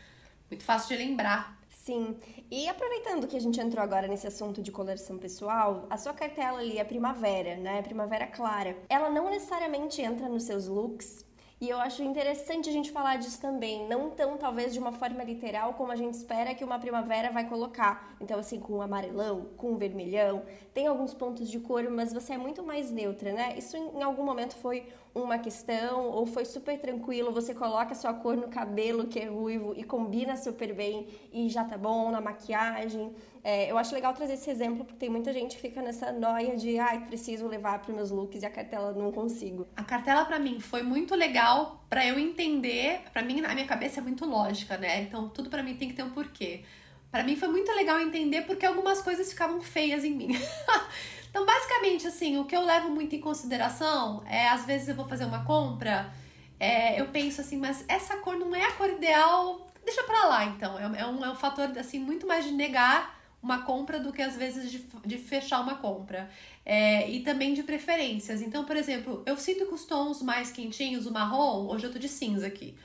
muito 0.51 0.63
fácil 0.63 0.95
de 0.95 1.03
lembrar. 1.03 1.57
Sim. 1.67 2.15
E 2.51 2.69
aproveitando 2.69 3.25
que 3.25 3.35
a 3.35 3.41
gente 3.41 3.59
entrou 3.59 3.83
agora 3.83 4.07
nesse 4.07 4.27
assunto 4.27 4.61
de 4.61 4.71
coloração 4.71 5.17
pessoal, 5.17 5.87
a 5.89 5.97
sua 5.97 6.13
cartela 6.13 6.59
ali 6.59 6.77
é 6.77 6.83
primavera, 6.83 7.57
né? 7.57 7.81
Primavera 7.81 8.27
clara. 8.27 8.77
Ela 8.87 9.09
não 9.09 9.31
necessariamente 9.31 9.99
entra 10.03 10.29
nos 10.29 10.43
seus 10.43 10.67
looks 10.67 11.25
E 11.63 11.69
eu 11.69 11.79
acho 11.79 12.03
interessante 12.03 12.67
a 12.67 12.73
gente 12.73 12.91
falar 12.91 13.15
disso 13.15 13.39
também, 13.39 13.87
não 13.87 14.09
tão 14.09 14.35
talvez 14.35 14.73
de 14.73 14.79
uma 14.79 14.91
forma 14.91 15.23
literal 15.23 15.75
como 15.75 15.93
a 15.93 15.95
gente 15.95 16.13
espera 16.13 16.53
que 16.53 16.61
uma 16.61 16.77
primavera 16.77 17.31
vai 17.31 17.47
colocar. 17.47 18.13
Então, 18.19 18.37
assim, 18.37 18.59
com 18.59 18.81
amarelão, 18.81 19.45
com 19.55 19.77
vermelhão, 19.77 20.43
tem 20.73 20.87
alguns 20.87 21.13
pontos 21.13 21.49
de 21.49 21.61
cor, 21.61 21.89
mas 21.89 22.11
você 22.11 22.33
é 22.33 22.37
muito 22.37 22.61
mais 22.63 22.91
neutra, 22.91 23.31
né? 23.31 23.57
Isso 23.57 23.77
em 23.77 24.03
algum 24.03 24.25
momento 24.25 24.57
foi 24.57 24.89
uma 25.15 25.37
questão 25.37 26.07
ou 26.07 26.25
foi 26.25 26.43
super 26.43 26.79
tranquilo, 26.79 27.31
você 27.31 27.53
coloca 27.53 27.93
sua 27.93 28.13
cor 28.13 28.35
no 28.35 28.47
cabelo 28.47 29.07
que 29.07 29.19
é 29.19 29.25
ruivo 29.25 29.73
e 29.77 29.83
combina 29.83 30.35
super 30.35 30.73
bem 30.73 31.07
e 31.31 31.49
já 31.49 31.63
tá 31.63 31.77
bom 31.77 32.09
na 32.09 32.19
maquiagem. 32.19 33.13
É, 33.43 33.69
eu 33.69 33.77
acho 33.77 33.93
legal 33.93 34.13
trazer 34.13 34.33
esse 34.33 34.49
exemplo 34.49 34.85
porque 34.85 34.97
tem 34.97 35.09
muita 35.09 35.31
gente 35.31 35.55
que 35.55 35.61
fica 35.61 35.81
nessa 35.81 36.11
noia 36.11 36.55
de 36.55 36.79
ai, 36.79 36.97
ah, 36.97 37.01
preciso 37.01 37.47
levar 37.47 37.79
para 37.79 37.93
meus 37.93 38.09
looks 38.09 38.41
e 38.41 38.45
a 38.45 38.49
cartela 38.49 38.91
não 38.93 39.11
consigo. 39.11 39.67
A 39.75 39.83
cartela 39.83 40.25
para 40.25 40.39
mim 40.39 40.59
foi 40.59 40.81
muito 40.81 41.13
legal 41.13 41.83
para 41.89 42.05
eu 42.05 42.17
entender, 42.17 43.01
para 43.11 43.21
mim 43.21 43.43
a 43.45 43.53
minha 43.53 43.67
cabeça 43.67 43.99
é 43.99 44.03
muito 44.03 44.25
lógica, 44.25 44.77
né? 44.77 45.03
Então 45.03 45.29
tudo 45.29 45.49
para 45.49 45.61
mim 45.61 45.75
tem 45.75 45.89
que 45.89 45.93
ter 45.93 46.03
um 46.03 46.09
porquê. 46.09 46.63
Para 47.11 47.23
mim 47.23 47.35
foi 47.35 47.49
muito 47.49 47.71
legal 47.73 47.99
entender 47.99 48.41
porque 48.41 48.65
algumas 48.65 48.99
coisas 49.01 49.29
ficavam 49.29 49.61
feias 49.61 50.03
em 50.03 50.15
mim. 50.15 50.29
Então, 51.33 51.47
basicamente, 51.47 52.05
assim, 52.05 52.37
o 52.37 52.45
que 52.45 52.55
eu 52.55 52.63
levo 52.63 52.91
muito 52.91 53.15
em 53.15 53.19
consideração 53.19 54.21
é, 54.27 54.49
às 54.49 54.67
vezes 54.67 54.87
eu 54.87 54.93
vou 54.93 55.07
fazer 55.07 55.25
uma 55.25 55.43
compra, 55.43 56.13
é, 56.59 57.01
eu 57.01 57.07
penso 57.07 57.41
assim, 57.41 57.57
mas 57.57 57.83
essa 57.87 58.17
cor 58.17 58.37
não 58.37 58.53
é 58.53 58.63
a 58.63 58.71
cor 58.73 58.87
ideal, 58.87 59.65
deixa 59.83 60.03
pra 60.03 60.25
lá, 60.25 60.45
então. 60.45 60.77
É, 60.77 60.83
é, 61.01 61.07
um, 61.07 61.25
é 61.25 61.31
um 61.31 61.35
fator, 61.35 61.75
assim, 61.79 61.97
muito 61.97 62.27
mais 62.27 62.45
de 62.45 62.51
negar 62.51 63.19
uma 63.41 63.63
compra 63.63 63.99
do 63.99 64.13
que 64.13 64.21
às 64.21 64.35
vezes 64.37 64.69
de, 64.69 64.85
de 65.03 65.17
fechar 65.17 65.59
uma 65.61 65.73
compra. 65.73 66.29
É, 66.63 67.09
e 67.09 67.21
também 67.21 67.55
de 67.55 67.63
preferências. 67.63 68.39
Então, 68.39 68.63
por 68.63 68.77
exemplo, 68.77 69.23
eu 69.25 69.35
sinto 69.35 69.65
que 69.65 69.73
os 69.73 69.85
tons 69.85 70.21
mais 70.21 70.51
quentinhos, 70.51 71.07
o 71.07 71.11
marrom, 71.11 71.65
hoje 71.67 71.87
eu 71.87 71.91
tô 71.91 71.97
de 71.97 72.09
cinza 72.09 72.45
aqui. 72.45 72.77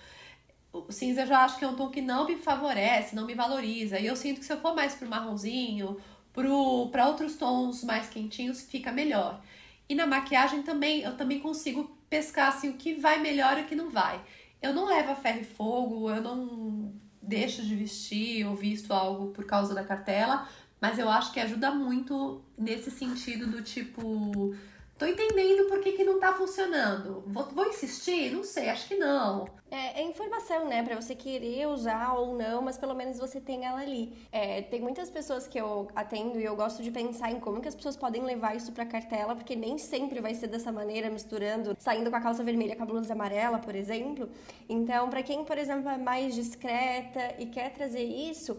O 0.73 0.91
cinza 0.91 1.21
eu 1.21 1.27
já 1.27 1.45
acho 1.45 1.59
que 1.59 1.67
é 1.67 1.69
um 1.69 1.77
tom 1.77 1.91
que 1.91 2.01
não 2.01 2.27
me 2.27 2.37
favorece, 2.37 3.15
não 3.15 3.27
me 3.27 3.35
valoriza. 3.35 3.99
E 3.99 4.07
eu 4.07 4.17
sinto 4.17 4.41
que 4.41 4.47
se 4.47 4.53
eu 4.55 4.61
for 4.61 4.75
mais 4.75 4.95
pro 4.95 5.07
marronzinho 5.07 5.99
para 6.33 7.07
outros 7.07 7.37
tons 7.37 7.83
mais 7.85 8.09
quentinhos 8.09 8.63
fica 8.63 8.93
melhor. 8.93 9.41
E 9.89 9.95
na 9.95 10.07
maquiagem 10.07 10.63
também, 10.63 11.03
eu 11.03 11.17
também 11.17 11.41
consigo 11.41 11.97
pescar 12.09 12.49
assim, 12.49 12.69
o 12.69 12.75
que 12.75 12.95
vai 12.95 13.21
melhor 13.21 13.59
e 13.59 13.63
o 13.63 13.67
que 13.67 13.75
não 13.75 13.91
vai. 13.91 14.21
Eu 14.61 14.75
não 14.75 14.87
levo 14.87 15.13
a 15.13 15.17
ferro 15.17 15.41
e 15.41 15.45
fogo, 15.45 16.11
eu 16.11 16.21
não 16.21 16.93
deixo 17.23 17.63
de 17.63 17.75
vestir 17.75 18.47
ou 18.47 18.55
visto 18.55 18.93
algo 18.93 19.29
por 19.33 19.45
causa 19.45 19.75
da 19.75 19.85
cartela, 19.85 20.49
mas 20.81 20.99
eu 20.99 21.09
acho 21.09 21.33
que 21.33 21.41
ajuda 21.41 21.71
muito 21.71 22.43
nesse 22.57 22.91
sentido 22.91 23.47
do 23.47 23.63
tipo 23.63 24.55
Tô 24.99 25.07
entendendo 25.07 25.69
por 25.69 25.81
que, 25.81 25.93
que 25.93 26.03
não 26.03 26.19
tá 26.19 26.33
funcionando. 26.33 27.23
Vou, 27.25 27.45
vou 27.45 27.69
insistir? 27.69 28.33
Não 28.33 28.43
sei, 28.43 28.69
acho 28.69 28.89
que 28.89 28.97
não. 28.97 29.49
É, 29.71 30.01
é 30.01 30.03
informação, 30.03 30.67
né? 30.67 30.83
Pra 30.83 30.97
você 31.01 31.15
querer 31.15 31.69
usar 31.69 32.15
ou 32.15 32.37
não, 32.37 32.61
mas 32.63 32.77
pelo 32.77 32.95
menos 32.95 33.17
você 33.17 33.41
tem 33.41 33.65
ela 33.65 33.81
ali. 33.81 34.13
É, 34.33 34.61
tem 34.63 34.81
muitas 34.81 35.09
pessoas 35.09 35.47
que 35.47 35.57
eu 35.61 35.87
atendo 35.95 36.41
e 36.41 36.45
eu 36.45 36.57
gosto 36.57 36.83
de 36.83 36.91
pensar 36.91 37.31
em 37.31 37.39
como 37.39 37.61
que 37.61 37.69
as 37.69 37.77
pessoas 37.77 37.97
podem 37.97 38.25
levar 38.25 38.57
isso 38.57 38.73
pra 38.73 38.85
cartela, 38.85 39.37
porque 39.37 39.55
nem 39.55 39.79
sempre 39.79 40.21
vai 40.21 40.35
ser 40.35 40.49
dessa 40.49 40.73
maneira, 40.73 41.09
misturando, 41.09 41.77
saindo 41.79 42.11
com 42.11 42.17
a 42.17 42.21
calça 42.21 42.43
vermelha 42.43 42.75
com 42.75 42.83
a 42.83 42.87
blusa 42.87 43.13
amarela, 43.13 43.61
por 43.61 43.77
exemplo. 43.77 44.29
Então, 44.69 45.09
para 45.09 45.23
quem, 45.23 45.45
por 45.45 45.59
exemplo, 45.59 45.89
é 45.89 45.97
mais 45.97 46.35
discreta 46.35 47.37
e 47.39 47.47
quer 47.47 47.73
trazer 47.73 48.03
isso, 48.03 48.59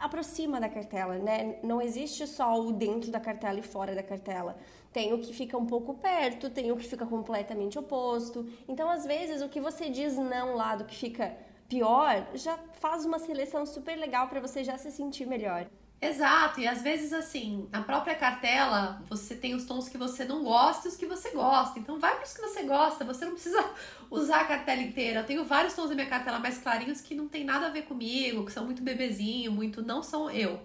aproxima 0.00 0.58
da 0.58 0.68
cartela, 0.68 1.18
né? 1.18 1.58
Não 1.62 1.80
existe 1.80 2.26
só 2.26 2.58
o 2.58 2.72
dentro 2.72 3.10
da 3.10 3.20
cartela 3.20 3.58
e 3.58 3.62
fora 3.62 3.94
da 3.94 4.02
cartela. 4.02 4.56
Tem 4.92 5.12
o 5.12 5.18
que 5.18 5.32
fica 5.32 5.56
um 5.56 5.66
pouco 5.66 5.94
perto, 5.94 6.50
tem 6.50 6.72
o 6.72 6.76
que 6.76 6.88
fica 6.88 7.06
completamente 7.06 7.78
oposto. 7.78 8.48
Então, 8.66 8.88
às 8.90 9.04
vezes, 9.04 9.42
o 9.42 9.48
que 9.48 9.60
você 9.60 9.88
diz 9.88 10.16
não 10.16 10.56
lá 10.56 10.74
do 10.74 10.84
que 10.84 10.96
fica 10.96 11.36
pior 11.68 12.26
já 12.34 12.58
faz 12.72 13.04
uma 13.04 13.18
seleção 13.18 13.64
super 13.64 13.96
legal 13.96 14.26
para 14.28 14.40
você 14.40 14.64
já 14.64 14.76
se 14.76 14.90
sentir 14.90 15.26
melhor. 15.26 15.66
Exato, 16.02 16.60
e 16.60 16.66
às 16.66 16.80
vezes 16.80 17.12
assim, 17.12 17.68
na 17.70 17.82
própria 17.82 18.14
cartela, 18.14 19.04
você 19.08 19.34
tem 19.34 19.54
os 19.54 19.66
tons 19.66 19.86
que 19.86 19.98
você 19.98 20.24
não 20.24 20.42
gosta 20.42 20.88
e 20.88 20.90
os 20.90 20.96
que 20.96 21.04
você 21.04 21.30
gosta. 21.30 21.78
Então 21.78 21.98
vai 21.98 22.14
para 22.16 22.24
os 22.24 22.32
que 22.32 22.40
você 22.40 22.62
gosta, 22.62 23.04
você 23.04 23.24
não 23.26 23.32
precisa 23.32 23.62
usar 24.10 24.40
a 24.40 24.44
cartela 24.46 24.80
inteira. 24.80 25.20
Eu 25.20 25.26
tenho 25.26 25.44
vários 25.44 25.74
tons 25.74 25.90
da 25.90 25.94
minha 25.94 26.08
cartela 26.08 26.38
mais 26.38 26.56
clarinhos 26.56 27.02
que 27.02 27.14
não 27.14 27.28
tem 27.28 27.44
nada 27.44 27.66
a 27.66 27.70
ver 27.70 27.82
comigo, 27.82 28.46
que 28.46 28.52
são 28.52 28.64
muito 28.64 28.82
bebezinho, 28.82 29.52
muito 29.52 29.82
não 29.82 30.02
são 30.02 30.30
eu. 30.30 30.62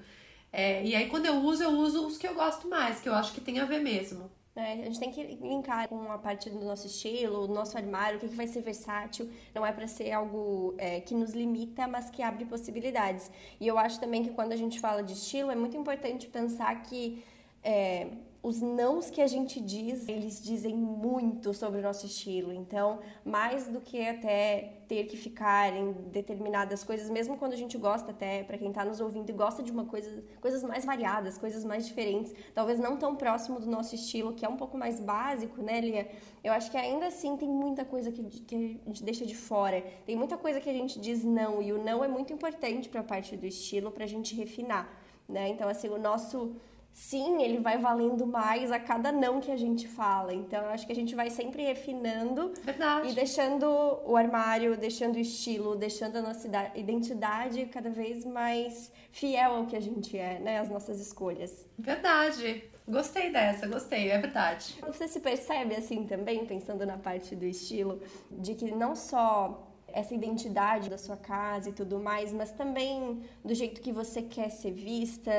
É, 0.53 0.85
e 0.85 0.95
aí, 0.95 1.09
quando 1.09 1.25
eu 1.25 1.35
uso, 1.35 1.63
eu 1.63 1.71
uso 1.71 2.07
os 2.07 2.17
que 2.17 2.27
eu 2.27 2.33
gosto 2.33 2.69
mais, 2.69 3.01
que 3.01 3.09
eu 3.09 3.13
acho 3.13 3.33
que 3.33 3.41
tem 3.41 3.59
a 3.59 3.65
ver 3.65 3.81
mesmo. 3.81 4.31
É, 4.55 4.71
a 4.71 4.85
gente 4.85 4.99
tem 4.99 5.11
que 5.11 5.21
linkar 5.21 5.89
com 5.89 6.09
a 6.09 6.17
parte 6.17 6.49
do 6.49 6.63
nosso 6.63 6.87
estilo, 6.87 7.45
do 7.45 7.53
nosso 7.53 7.77
armário, 7.77 8.17
o 8.17 8.21
que, 8.21 8.29
que 8.29 8.35
vai 8.35 8.47
ser 8.47 8.61
versátil. 8.61 9.29
Não 9.53 9.65
é 9.65 9.71
para 9.71 9.85
ser 9.85 10.13
algo 10.13 10.73
é, 10.77 11.01
que 11.01 11.13
nos 11.13 11.33
limita, 11.33 11.87
mas 11.89 12.09
que 12.09 12.21
abre 12.23 12.45
possibilidades. 12.45 13.29
E 13.59 13.67
eu 13.67 13.77
acho 13.77 13.99
também 13.99 14.23
que 14.23 14.29
quando 14.29 14.53
a 14.53 14.55
gente 14.55 14.79
fala 14.79 15.03
de 15.03 15.11
estilo, 15.11 15.51
é 15.51 15.55
muito 15.55 15.75
importante 15.75 16.27
pensar 16.27 16.83
que 16.83 17.21
é, 17.61 18.07
os 18.45 18.61
nãos 18.61 19.09
que 19.09 19.21
a 19.21 19.25
gente 19.25 19.59
diz, 19.59 20.07
eles 20.07 20.39
dizem 20.39 20.75
muito 20.75 21.51
sobre 21.51 21.79
o 21.79 21.81
nosso 21.81 22.05
estilo. 22.05 22.53
Então, 22.53 22.99
mais 23.25 23.67
do 23.67 23.81
que 23.81 24.07
até 24.07 24.81
ter 24.87 25.05
que 25.05 25.17
ficar 25.17 25.75
em 25.75 25.91
determinadas 26.11 26.83
coisas, 26.83 27.09
mesmo 27.09 27.37
quando 27.37 27.53
a 27.53 27.55
gente 27.55 27.75
gosta 27.75 28.11
até, 28.11 28.43
para 28.43 28.55
quem 28.55 28.67
está 28.67 28.85
nos 28.85 29.01
ouvindo 29.01 29.27
e 29.31 29.33
gosta 29.33 29.63
de 29.63 29.71
uma 29.71 29.85
coisa, 29.85 30.23
coisas 30.39 30.61
mais 30.61 30.85
variadas, 30.85 31.39
coisas 31.39 31.65
mais 31.65 31.87
diferentes, 31.87 32.35
talvez 32.53 32.77
não 32.77 32.97
tão 32.97 33.15
próximo 33.15 33.59
do 33.59 33.65
nosso 33.65 33.95
estilo, 33.95 34.31
que 34.31 34.45
é 34.45 34.49
um 34.49 34.57
pouco 34.57 34.77
mais 34.77 34.99
básico, 34.99 35.63
né, 35.63 35.81
Lia? 35.81 36.07
Eu 36.43 36.53
acho 36.53 36.69
que 36.69 36.77
ainda 36.77 37.07
assim 37.07 37.35
tem 37.37 37.49
muita 37.49 37.83
coisa 37.83 38.11
que, 38.11 38.21
que 38.41 38.79
a 38.85 38.89
gente 38.89 39.03
deixa 39.03 39.25
de 39.25 39.35
fora. 39.35 39.83
Tem 40.05 40.15
muita 40.15 40.37
coisa 40.37 40.61
que 40.61 40.69
a 40.69 40.73
gente 40.73 40.99
diz 40.99 41.23
não, 41.23 41.63
e 41.63 41.73
o 41.73 41.83
não 41.83 42.03
é 42.03 42.07
muito 42.07 42.31
importante 42.31 42.89
para 42.89 43.01
a 43.01 43.03
parte 43.03 43.35
do 43.35 43.47
estilo, 43.47 43.89
para 43.89 44.03
a 44.03 44.07
gente 44.07 44.35
refinar, 44.35 44.87
né? 45.27 45.49
Então, 45.49 45.67
assim, 45.67 45.89
o 45.89 45.97
nosso 45.97 46.55
sim, 46.95 47.43
ele 47.43 47.59
vai 47.59 47.77
valendo 47.77 48.25
mais 48.25 48.71
a 48.71 48.79
cada 48.79 49.11
não 49.11 49.41
que 49.41 49.51
a 49.51 49.57
gente 49.57 49.85
fala. 49.85 50.33
Então, 50.33 50.63
eu 50.63 50.69
acho 50.69 50.87
que 50.87 50.93
a 50.93 50.95
gente 50.95 51.13
vai 51.13 51.29
sempre 51.29 51.61
refinando 51.61 52.53
Verdade. 52.63 53.09
e 53.09 53.13
deixando 53.13 53.65
o 54.05 54.15
armário, 54.15 54.77
deixando 54.77 55.17
o 55.17 55.19
estilo, 55.19 55.75
deixando 55.75 56.15
a 56.15 56.21
nossa 56.21 56.47
identidade 56.73 57.65
cada 57.65 57.89
vez 57.89 58.23
mais 58.23 58.93
fiel 59.11 59.55
ao 59.55 59.65
que 59.65 59.75
a 59.75 59.79
gente 59.81 60.17
é, 60.17 60.39
né? 60.39 60.59
As 60.59 60.69
nossas 60.69 61.01
escolhas. 61.01 61.67
Verdade. 61.77 62.63
Gostei 62.87 63.29
dessa, 63.29 63.67
gostei, 63.67 64.09
é 64.09 64.17
verdade. 64.17 64.77
Você 64.87 65.07
se 65.07 65.19
percebe 65.19 65.75
assim 65.75 66.05
também, 66.05 66.45
pensando 66.45 66.85
na 66.85 66.97
parte 66.97 67.35
do 67.35 67.43
estilo, 67.43 67.99
de 68.31 68.55
que 68.55 68.71
não 68.71 68.95
só 68.95 69.74
essa 69.95 70.13
identidade 70.13 70.89
da 70.89 70.97
sua 70.97 71.15
casa 71.15 71.69
e 71.69 71.71
tudo 71.71 71.99
mais, 71.99 72.33
mas 72.33 72.51
também 72.51 73.21
do 73.43 73.55
jeito 73.55 73.79
que 73.79 73.93
você 73.93 74.21
quer 74.21 74.49
ser 74.49 74.71
vista, 74.71 75.31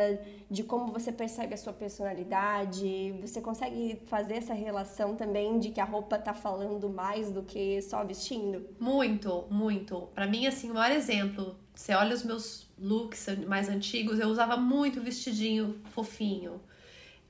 de 0.51 0.64
como 0.64 0.90
você 0.90 1.12
percebe 1.12 1.53
a 1.53 1.59
sua 1.59 1.75
personalidade. 1.75 3.14
Você 3.21 3.42
consegue 3.42 4.01
fazer 4.07 4.37
essa 4.37 4.55
relação 4.55 5.14
também 5.14 5.59
de 5.59 5.71
que 5.71 5.81
a 5.81 5.85
roupa 5.85 6.16
tá 6.19 6.33
falando 6.33 6.88
mais 6.88 7.31
do 7.31 7.42
que 7.42 7.83
só 7.83 8.03
vestindo? 8.03 8.66
Muito, 8.81 9.45
muito. 9.51 10.09
Para 10.14 10.27
mim, 10.27 10.47
assim, 10.47 10.71
o 10.71 10.75
maior 10.75 10.97
exemplo. 10.97 11.55
Você 11.75 11.95
olha 11.95 12.14
os 12.14 12.25
meus 12.25 12.66
looks 12.79 13.27
mais 13.47 13.69
antigos, 13.69 14.19
eu 14.19 14.29
usava 14.29 14.57
muito 14.57 15.03
vestidinho 15.03 15.79
fofinho. 15.90 16.62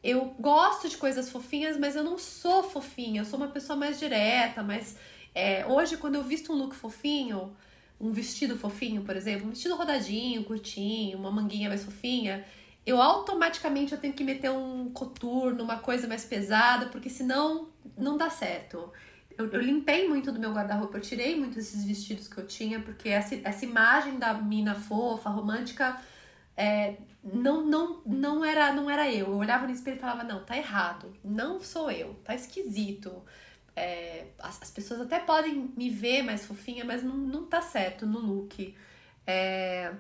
Eu 0.01 0.33
gosto 0.39 0.89
de 0.89 0.97
coisas 0.97 1.29
fofinhas, 1.29 1.77
mas 1.77 1.97
eu 1.97 2.05
não 2.05 2.17
sou 2.17 2.63
fofinha. 2.63 3.23
Eu 3.23 3.25
sou 3.25 3.37
uma 3.37 3.49
pessoa 3.49 3.77
mais 3.77 3.99
direta, 3.99 4.63
mais 4.63 4.97
é, 5.37 5.67
hoje, 5.67 5.99
quando 5.99 6.15
eu 6.15 6.23
visto 6.23 6.51
um 6.51 6.57
look 6.57 6.75
fofinho, 6.75 7.55
um 8.01 8.11
vestido 8.11 8.57
fofinho, 8.57 9.03
por 9.03 9.15
exemplo, 9.15 9.47
um 9.47 9.51
vestido 9.51 9.77
rodadinho, 9.77 10.43
curtinho, 10.45 11.19
uma 11.19 11.31
manguinha 11.31 11.69
mais 11.69 11.85
fofinha, 11.85 12.43
eu 12.87 13.03
automaticamente 13.03 13.93
eu 13.93 14.01
tenho 14.01 14.15
que 14.15 14.25
meter 14.25 14.51
um 14.51 14.89
coturno, 14.91 15.63
uma 15.63 15.79
coisa 15.79 16.09
mais 16.09 16.25
pesada, 16.25 16.87
porque 16.87 17.11
senão 17.11 17.69
não 17.99 18.17
dá 18.17 18.31
certo. 18.31 18.91
Eu, 19.37 19.51
eu 19.53 19.61
limpei 19.61 20.09
muito 20.09 20.33
do 20.33 20.41
meu 20.41 20.55
guarda-roupa, 20.55 20.97
eu 20.97 21.03
tirei 21.03 21.37
muitos 21.37 21.57
desses 21.57 21.85
vestidos 21.85 22.29
que 22.29 22.39
eu 22.39 22.47
tinha, 22.47 22.81
porque 22.81 23.11
essa, 23.11 23.35
essa 23.45 23.63
imagem 23.67 24.19
da 24.19 24.33
mina 24.33 24.75
fofa, 24.75 25.29
romântica, 25.29 26.01
é, 26.57 26.97
não, 27.23 27.63
não, 27.63 28.01
não, 28.07 28.43
era, 28.43 28.73
não 28.73 28.89
era 28.89 29.13
eu. 29.13 29.27
Eu 29.27 29.37
olhava 29.37 29.67
no 29.67 29.73
espelho 29.75 29.99
e 29.99 30.01
falava, 30.01 30.25
não, 30.25 30.43
tá 30.45 30.57
errado, 30.57 31.13
não 31.23 31.61
sou 31.61 31.91
eu, 31.91 32.15
tá 32.25 32.35
esquisito. 32.35 33.23
É, 33.77 34.29
as, 34.39 34.63
as, 34.63 34.71
pessoas 34.71 35.03
até 35.03 35.19
podem 35.19 35.71
me 35.77 35.91
ver 35.91 36.23
mais 36.23 36.47
fofinha, 36.47 36.83
mas 36.83 37.03
não, 37.03 37.15
não 37.15 37.45
tá 37.45 37.61
certo 37.61 38.07
no 38.07 38.19
look. 38.19 38.75
É, 39.27 39.93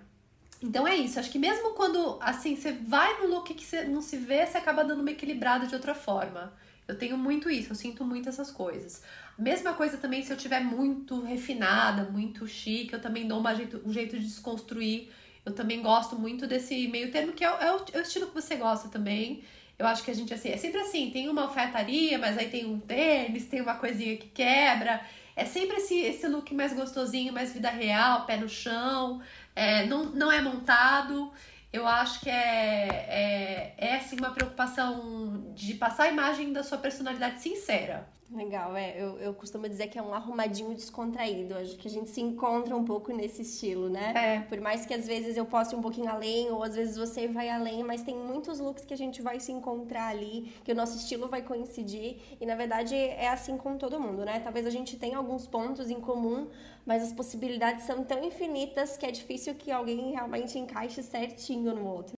então 0.63 0.89
é 0.89 0.97
isso. 0.97 1.21
Acho 1.21 1.31
que 1.31 1.39
mesmo 1.39 1.75
quando 1.75 2.19
assim 2.21 2.57
você 2.57 2.73
vai 2.73 3.21
no 3.21 3.29
look 3.29 3.53
que 3.53 3.65
você 3.65 3.85
não 3.85 4.01
se 4.01 4.17
vê, 4.17 4.47
você 4.47 4.57
acaba 4.57 4.83
dando 4.83 5.01
uma 5.01 5.11
equilibrada 5.11 5.67
de 5.67 5.75
outra 5.75 5.95
forma. 5.95 6.55
Eu 6.89 6.97
tenho 6.97 7.19
muito 7.19 7.51
isso, 7.51 7.73
eu 7.73 7.77
sinto 7.77 8.05
muito 8.05 8.29
essas 8.29 8.51
coisas. 8.51 9.03
Mesma 9.37 9.75
coisa 9.75 9.99
também 9.99 10.23
se 10.23 10.33
eu 10.33 10.37
tiver 10.37 10.61
muito 10.61 11.21
refinada, 11.21 12.05
muito 12.05 12.47
chique, 12.47 12.93
eu 12.93 13.03
também 13.03 13.27
dou 13.27 13.43
jeito, 13.55 13.83
um 13.85 13.93
jeito 13.93 14.19
de 14.19 14.25
desconstruir. 14.25 15.11
Eu 15.45 15.53
também 15.53 15.83
gosto 15.83 16.17
muito 16.17 16.47
desse 16.47 16.89
meio 16.89 17.11
termo, 17.11 17.33
que 17.33 17.45
é, 17.45 17.49
é, 17.49 17.73
o, 17.73 17.85
é 17.93 17.99
o 17.99 18.03
estilo 18.03 18.29
que 18.29 18.35
você 18.35 18.57
gosta 18.57 18.89
também. 18.89 19.45
Eu 19.79 19.87
acho 19.87 20.03
que 20.03 20.11
a 20.11 20.15
gente, 20.15 20.33
assim, 20.33 20.51
é 20.51 20.57
sempre 20.57 20.81
assim, 20.81 21.11
tem 21.11 21.29
uma 21.29 21.43
alfaiataria, 21.43 22.19
mas 22.19 22.39
aí 22.39 22.49
tem 22.49 22.65
um 22.65 22.81
tênis, 22.81 23.47
tem 23.47 23.61
uma 23.61 23.75
coisinha 23.75 24.17
que 24.17 24.29
quebra. 24.29 25.01
É 25.35 25.45
sempre 25.45 25.77
esse, 25.77 25.99
esse 25.99 26.27
look 26.29 26.55
mais 26.55 26.73
gostosinho, 26.73 27.33
mais 27.33 27.53
vida 27.53 27.69
real, 27.69 28.25
pé 28.25 28.39
no 28.39 28.49
chão, 28.49 29.21
é, 29.55 29.85
não, 29.87 30.07
não 30.07 30.33
é 30.33 30.41
montado. 30.41 31.31
Eu 31.71 31.87
acho 31.87 32.21
que 32.21 32.31
é, 32.31 32.89
é, 32.89 33.75
é 33.77 33.97
assim, 33.97 34.17
uma 34.19 34.31
preocupação 34.31 35.53
de 35.55 35.75
passar 35.75 36.05
a 36.05 36.09
imagem 36.09 36.53
da 36.53 36.63
sua 36.63 36.79
personalidade 36.79 37.43
sincera. 37.43 38.09
Legal, 38.29 38.77
é. 38.77 39.01
Eu, 39.01 39.19
eu 39.21 39.33
costumo 39.35 39.69
dizer 39.69 39.87
que 39.87 39.97
é 39.99 40.03
um 40.03 40.13
arrumadinho 40.13 40.75
descontraído. 40.75 41.55
Acho 41.55 41.77
que 41.77 41.87
a 41.87 41.91
gente 41.91 42.11
se 42.11 42.21
encontra 42.21 42.77
um 42.77 42.85
pouco 42.85 43.13
nesse 43.13 43.43
estilo, 43.43 43.89
né? 43.89 44.13
É. 44.17 44.41
Por 44.41 44.61
mais 44.61 44.85
que 44.85 44.93
às 44.93 45.07
vezes 45.07 45.37
eu 45.37 45.45
ir 45.45 45.77
um 45.77 45.81
pouquinho 45.81 46.11
além, 46.11 46.51
ou 46.51 46.63
às 46.63 46.75
vezes 46.75 46.97
você 46.97 47.29
vai 47.29 47.49
além, 47.49 47.85
mas 47.85 48.03
tem 48.03 48.17
muitos 48.17 48.59
looks 48.59 48.85
que 48.85 48.93
a 48.93 48.97
gente 48.97 49.23
vai 49.23 49.39
se 49.39 49.53
encontrar 49.53 50.09
ali, 50.09 50.53
que 50.65 50.73
o 50.73 50.75
nosso 50.75 50.97
estilo 50.97 51.29
vai 51.29 51.41
coincidir. 51.43 52.17
E 52.41 52.45
na 52.45 52.57
verdade 52.57 52.97
é 52.97 53.29
assim 53.29 53.57
com 53.57 53.79
todo 53.79 54.01
mundo, 54.01 54.25
né? 54.25 54.41
Talvez 54.41 54.67
a 54.67 54.71
gente 54.71 54.97
tenha 54.97 55.17
alguns 55.19 55.47
pontos 55.47 55.89
em 55.89 56.01
comum, 56.01 56.49
mas 56.85 57.03
as 57.05 57.13
possibilidades 57.13 57.85
são 57.85 58.03
tão 58.05 58.25
infinitas 58.25 58.97
que 58.97 59.07
é 59.07 59.11
difícil 59.13 59.55
que 59.55 59.71
alguém 59.71 60.11
realmente 60.13 60.59
encaixe 60.59 61.01
certinho 61.03 61.73
no 61.75 61.87
outro. 61.87 62.16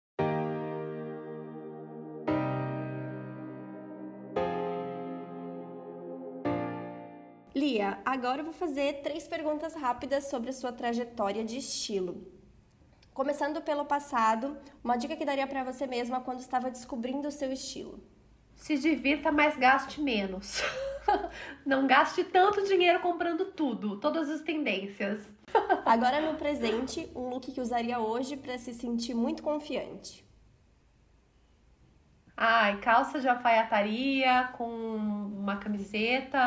Lia, 7.69 7.99
agora 8.03 8.41
eu 8.41 8.45
vou 8.45 8.55
fazer 8.55 9.03
três 9.03 9.29
perguntas 9.29 9.75
rápidas 9.75 10.25
sobre 10.25 10.49
a 10.49 10.55
sua 10.55 10.73
trajetória 10.73 11.45
de 11.45 11.59
estilo. 11.59 12.27
Começando 13.13 13.61
pelo 13.61 13.85
passado, 13.85 14.57
uma 14.83 14.97
dica 14.97 15.15
que 15.15 15.25
daria 15.25 15.47
para 15.47 15.65
você 15.65 15.87
mesma 15.87 16.19
quando 16.19 16.41
estava 16.41 16.71
descobrindo 16.71 17.29
o 17.29 17.31
seu 17.31 17.53
estilo. 17.53 18.03
Se 18.57 18.79
divirta, 18.79 19.31
mas 19.31 19.55
gaste 19.59 20.01
menos. 20.01 20.63
Não 21.67 21.87
gaste 21.87 22.25
tanto 22.25 22.65
dinheiro 22.65 23.01
comprando 23.01 23.45
tudo, 23.53 24.01
todas 24.01 24.31
as 24.31 24.41
tendências. 24.41 25.29
Agora 25.85 26.23
no 26.23 26.39
presente, 26.39 27.07
um 27.15 27.29
look 27.29 27.53
que 27.53 27.61
usaria 27.61 28.01
hoje 28.01 28.35
para 28.35 28.57
se 28.57 28.73
sentir 28.73 29.13
muito 29.13 29.43
confiante. 29.43 30.27
Ai, 32.41 32.77
calça 32.77 33.19
de 33.21 33.29
alfaiataria 33.29 34.49
com 34.57 34.65
uma 34.65 35.57
camiseta, 35.57 36.39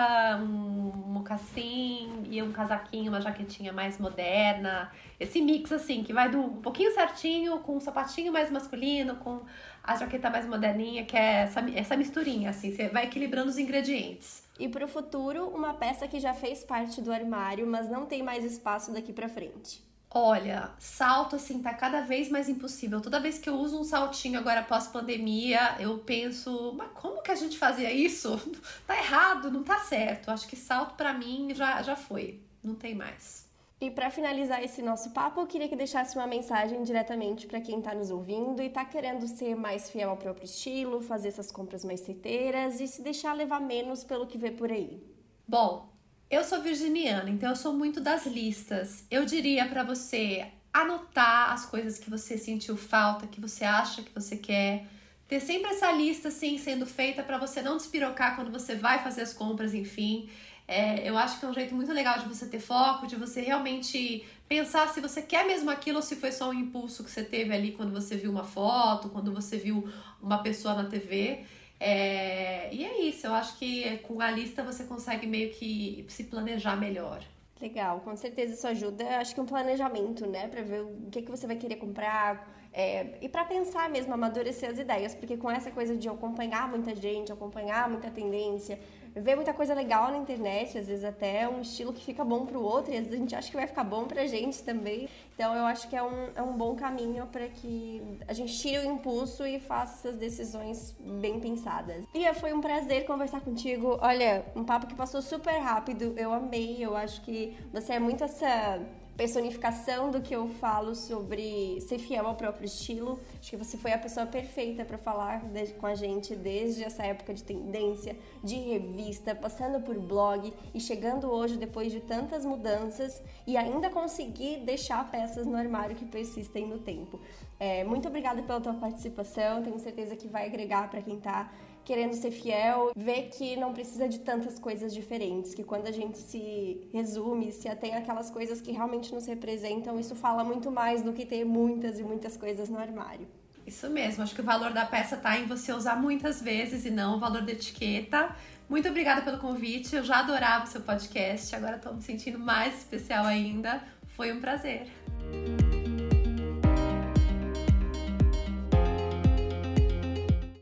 um 0.42 0.94
mocassim 1.06 2.24
e 2.30 2.42
um 2.42 2.54
casaquinho, 2.54 3.12
uma 3.12 3.20
jaquetinha 3.20 3.74
mais 3.74 4.00
moderna. 4.00 4.89
Esse 5.20 5.42
mix 5.42 5.70
assim, 5.70 6.02
que 6.02 6.14
vai 6.14 6.30
do 6.30 6.39
um 6.39 6.62
pouquinho 6.62 6.94
certinho 6.94 7.60
com 7.60 7.76
um 7.76 7.82
sapatinho 7.82 8.32
mais 8.32 8.50
masculino, 8.50 9.18
com 9.18 9.42
a 9.84 9.98
jaqueta 9.98 10.30
mais 10.30 10.48
moderninha, 10.48 11.04
que 11.04 11.18
é 11.18 11.42
essa, 11.42 11.60
essa 11.76 11.98
misturinha, 11.98 12.52
assim, 12.52 12.72
você 12.72 12.88
vai 12.88 13.04
equilibrando 13.04 13.50
os 13.50 13.58
ingredientes. 13.58 14.48
E 14.58 14.70
para 14.70 14.86
o 14.86 14.88
futuro, 14.88 15.50
uma 15.50 15.74
peça 15.74 16.08
que 16.08 16.22
já 16.22 16.34
fez 16.34 16.64
parte 16.64 17.02
do 17.02 17.12
armário, 17.12 17.68
mas 17.68 17.89
não 17.89 18.06
tem 18.06 18.24
mais 18.24 18.46
espaço 18.46 18.94
daqui 18.94 19.12
para 19.12 19.28
frente. 19.28 19.91
Olha, 20.14 20.72
salto 20.78 21.38
assim 21.38 21.62
tá 21.62 21.74
cada 21.74 22.01
vez 22.01 22.30
mais 22.30 22.49
impossível. 22.49 22.99
Toda 22.99 23.20
vez 23.20 23.39
que 23.39 23.47
eu 23.47 23.55
uso 23.55 23.80
um 23.80 23.84
saltinho 23.86 24.38
agora 24.38 24.62
pós 24.62 24.88
pandemia, 24.88 25.78
eu 25.80 25.99
penso, 25.99 26.74
mas 26.78 26.91
como 26.93 27.22
que 27.22 27.32
a 27.32 27.36
gente 27.36 27.57
fazia 27.57 27.91
isso? 27.91 28.38
Tá 28.86 28.97
errado, 28.97 29.49
não 29.49 29.64
tá 29.64 29.80
certo. 29.80 30.30
Acho 30.30 30.47
que 30.47 30.55
salto 30.57 30.95
para 30.95 31.14
mim 31.14 31.53
já 31.55 31.82
já 31.82 31.95
foi, 31.95 32.41
não 32.62 32.76
tem 32.76 32.93
mais. 32.93 33.49
E 33.80 33.89
para 33.89 34.12
finalizar 34.12 34.62
esse 34.62 34.82
nosso 34.82 35.12
papo, 35.12 35.39
eu 35.39 35.47
queria 35.47 35.70
que 35.70 35.76
deixasse 35.76 36.16
uma 36.18 36.28
mensagem 36.28 36.84
diretamente 36.84 37.47
para 37.47 37.62
quem 37.62 37.80
está 37.80 37.95
nos 37.95 38.12
ouvindo 38.12 38.62
e 38.62 38.68
está 38.68 38.84
querendo 38.86 39.26
ser 39.28 39.55
mais 39.55 39.89
fiel 39.89 40.09
ao 40.12 40.18
próprio 40.18 40.45
estilo, 40.45 41.01
fazer 41.01 41.30
essas 41.30 41.51
compras 41.51 41.86
mais 41.86 42.01
certeiras 42.01 42.80
e 42.82 42.88
se 42.88 43.01
deixar 43.01 43.34
levar 43.34 43.62
menos 43.62 44.03
pelo 44.03 44.28
que 44.28 44.38
vê 44.38 44.51
por 44.51 44.72
aí. 44.72 45.01
Bom, 45.47 45.89
eu 46.32 46.46
sou 46.46 46.62
virginiana, 46.62 47.30
então 47.30 47.50
eu 47.50 47.56
sou 47.58 47.74
muito 47.74 48.00
das 48.00 48.26
listas. 48.26 49.04
Eu 49.12 49.26
diria 49.26 49.68
para 49.68 49.84
você 49.84 50.48
anotar 50.74 51.52
as 51.52 51.66
coisas 51.66 52.00
que 52.00 52.10
você 52.10 52.38
sentiu 52.38 52.78
falta, 52.78 53.28
que 53.28 53.42
você 53.42 53.66
acha 53.66 54.02
que 54.02 54.12
você 54.16 54.38
quer. 54.38 54.88
Ter 55.28 55.42
sempre 55.42 55.72
essa 55.72 55.92
lista 55.92 56.30
assim 56.30 56.58
sendo 56.58 56.86
feita 56.86 57.22
para 57.22 57.38
você 57.38 57.62
não 57.62 57.76
despirocar 57.76 58.38
quando 58.38 58.50
você 58.50 58.76
vai 58.76 59.04
fazer 59.04 59.24
as 59.24 59.34
compras, 59.34 59.74
enfim. 59.74 60.30
É, 60.66 61.08
eu 61.08 61.18
acho 61.18 61.38
que 61.38 61.46
é 61.46 61.50
um 61.50 61.54
jeito 61.54 61.76
muito 61.76 61.92
legal 61.92 62.18
de 62.20 62.26
você 62.26 62.48
ter 62.48 62.62
foco, 62.62 63.06
de 63.06 63.18
você 63.18 63.42
realmente 63.42 64.26
pensar 64.48 64.88
se 64.88 65.02
você 65.02 65.22
quer 65.22 65.46
mesmo 65.46 65.70
aquilo 65.70 65.98
ou 65.98 66.02
se 66.02 66.16
foi 66.16 66.32
só 66.32 66.50
um 66.50 66.54
impulso 66.54 67.04
que 67.04 67.12
você 67.12 67.24
teve 67.24 67.54
ali 67.54 67.74
quando 67.74 67.92
você 67.92 68.16
viu 68.16 68.32
uma 68.32 68.46
foto, 68.46 69.10
quando 69.10 69.34
você 69.34 69.58
viu 69.58 69.86
uma 70.22 70.38
pessoa 70.42 70.76
na 70.76 70.86
TV. 70.86 71.44
É, 71.84 72.72
e 72.72 72.86
é 72.86 73.02
isso, 73.02 73.26
eu 73.26 73.34
acho 73.34 73.58
que 73.58 73.98
com 74.00 74.22
a 74.22 74.30
lista 74.30 74.62
você 74.62 74.84
consegue 74.84 75.26
meio 75.26 75.50
que 75.50 76.06
se 76.10 76.26
planejar 76.26 76.76
melhor. 76.76 77.24
Legal, 77.60 78.02
com 78.02 78.16
certeza 78.16 78.54
isso 78.54 78.68
ajuda, 78.68 79.18
acho 79.18 79.34
que 79.34 79.42
um 79.42 79.48
planejamento, 79.48 80.28
né, 80.28 80.48
para 80.48 80.62
ver 80.62 80.84
o 80.84 81.10
que, 81.10 81.24
que 81.24 81.32
você 81.32 81.48
vai 81.48 81.56
querer 81.56 81.78
comprar 81.78 82.62
é, 82.72 83.18
e 83.20 83.28
para 83.28 83.44
pensar 83.46 83.90
mesmo, 83.90 84.14
amadurecer 84.14 84.70
as 84.70 84.78
ideias, 84.78 85.16
porque 85.16 85.36
com 85.36 85.50
essa 85.50 85.72
coisa 85.72 85.98
de 85.98 86.08
acompanhar 86.08 86.70
muita 86.70 86.96
gente, 86.96 87.32
acompanhar 87.32 87.90
muita 87.90 88.12
tendência, 88.12 88.80
vê 89.16 89.36
muita 89.36 89.53
coisa 89.53 89.74
legal 89.74 90.12
na 90.12 90.18
internet, 90.18 90.78
às 90.78 90.88
vezes 90.88 91.03
até 91.03 91.47
um 91.47 91.62
estilo 91.62 91.93
que 91.93 92.03
fica 92.03 92.24
bom 92.24 92.45
para 92.45 92.57
o 92.57 92.64
outro 92.64 92.93
e 92.93 92.97
às 92.97 93.03
vezes 93.03 93.14
a 93.14 93.22
gente 93.22 93.36
acha 93.36 93.49
que 93.49 93.55
vai 93.55 93.68
ficar 93.68 93.84
bom 93.84 94.05
para 94.05 94.22
a 94.22 94.28
gente 94.28 94.64
também. 94.64 95.07
Então 95.34 95.55
eu 95.55 95.66
acho 95.66 95.88
que 95.89 95.95
é 95.95 96.03
um, 96.03 96.30
é 96.36 96.41
um 96.41 96.53
bom 96.53 96.76
caminho 96.76 97.26
para 97.28 97.47
que 97.47 98.01
a 98.28 98.34
gente 98.34 98.57
tire 98.57 98.80
o 98.80 98.86
impulso 98.86 99.45
e 99.45 99.59
faça 99.59 100.07
essas 100.07 100.18
decisões 100.18 100.95
bem 100.99 101.39
pensadas. 101.39 102.05
Lia, 102.14 102.34
foi 102.34 102.53
um 102.53 102.62
prazer 102.62 103.05
conversar 103.05 103.41
contigo. 103.41 103.97
Olha, 104.01 104.45
um 104.55 104.64
papo 104.64 104.88
que 104.88 104.95
passou 104.95 105.22
super 105.22 105.57
rápido, 105.59 106.14
eu 106.18 106.34
amei, 106.34 106.78
eu 106.80 106.95
acho 106.95 107.22
que 107.22 107.57
você 107.72 107.93
é 107.93 107.99
muito 107.99 108.24
essa 108.24 108.80
personificação 109.16 110.09
do 110.09 110.22
que 110.22 110.36
eu 110.36 110.47
falo 110.47 110.95
sobre 110.95 111.80
ser 111.82 111.99
fiel 111.99 112.28
ao 112.28 112.36
próprio 112.36 112.66
estilo. 112.66 113.20
Acho 113.39 113.51
que 113.51 113.57
você 113.57 113.78
foi 113.78 113.91
a 113.91 113.97
pessoa 113.97 114.26
perfeita 114.26 114.84
para 114.84 114.97
falar 114.97 115.43
com 115.80 115.86
a 115.86 115.95
gente 115.95 116.36
desde 116.36 116.84
essa 116.84 117.03
época 117.03 117.34
de 117.34 117.43
tendência, 117.43 118.16
de 118.43 118.55
revista, 118.55 119.36
passando 119.36 119.82
por 119.82 119.97
blog 119.99 120.53
e 120.74 120.80
chegando 120.80 121.30
hoje 121.30 121.57
depois 121.57 121.91
de 121.91 121.99
tantas 121.99 122.45
mudanças 122.45 123.22
e 123.45 123.57
ainda 123.57 123.89
conseguir 123.89 124.62
deixar 124.62 125.09
peças 125.12 125.45
no 125.45 125.55
armário 125.55 125.95
que 125.95 126.05
persistem 126.05 126.68
no 126.68 126.80
tempo. 126.80 127.20
É, 127.59 127.84
muito 127.84 128.07
obrigada 128.07 128.41
pela 128.41 128.59
tua 128.59 128.74
participação, 128.74 129.62
tenho 129.62 129.78
certeza 129.78 130.16
que 130.16 130.28
vai 130.28 130.47
agregar 130.47 130.89
para 130.89 131.01
quem 131.01 131.18
está 131.18 131.51
querendo 131.84 132.14
ser 132.14 132.32
fiel, 132.32 132.92
ver 132.96 133.30
que 133.30 133.56
não 133.56 133.74
precisa 133.74 134.08
de 134.08 134.20
tantas 134.20 134.60
coisas 134.60 134.94
diferentes, 134.94 135.54
que 135.54 135.64
quando 135.64 135.88
a 135.88 135.92
gente 135.92 136.18
se 136.18 136.88
resume, 136.94 137.52
se 137.52 137.68
atém 137.68 137.96
aquelas 137.96 138.30
coisas 138.30 138.62
que 138.62 138.72
realmente 138.72 139.14
nos 139.14 139.26
representam, 139.26 140.00
isso 140.00 140.16
fala 140.16 140.44
muito 140.44 140.72
mais 140.72 141.02
do 141.04 141.14
que 141.14 141.26
ter 141.26 141.44
muitas 141.46 142.00
e 142.00 142.04
muitas 142.04 142.38
coisas 142.38 142.70
no 142.70 142.78
armário. 142.78 143.28
Isso 143.66 143.90
mesmo, 143.90 144.24
acho 144.24 144.34
que 144.34 144.42
o 144.42 144.44
valor 144.44 144.74
da 144.74 144.86
peça 144.86 145.16
tá 145.16 145.38
em 145.38 145.46
você 145.46 145.72
usar 145.72 145.96
muitas 145.96 146.42
vezes 146.42 146.86
e 146.86 146.90
não 146.90 147.18
o 147.18 147.20
valor 147.20 147.42
da 147.42 147.52
etiqueta. 147.52 148.36
Muito 148.68 148.88
obrigada 148.88 149.22
pelo 149.22 149.38
convite, 149.38 149.96
eu 149.96 150.04
já 150.04 150.20
adorava 150.20 150.66
o 150.66 150.68
seu 150.68 150.82
podcast, 150.82 151.56
agora 151.56 151.76
estou 151.76 151.94
me 151.94 152.02
sentindo 152.02 152.40
mais 152.40 152.80
especial 152.80 153.26
ainda. 153.26 153.84
Foi 154.16 154.32
um 154.32 154.40
prazer. 154.40 154.88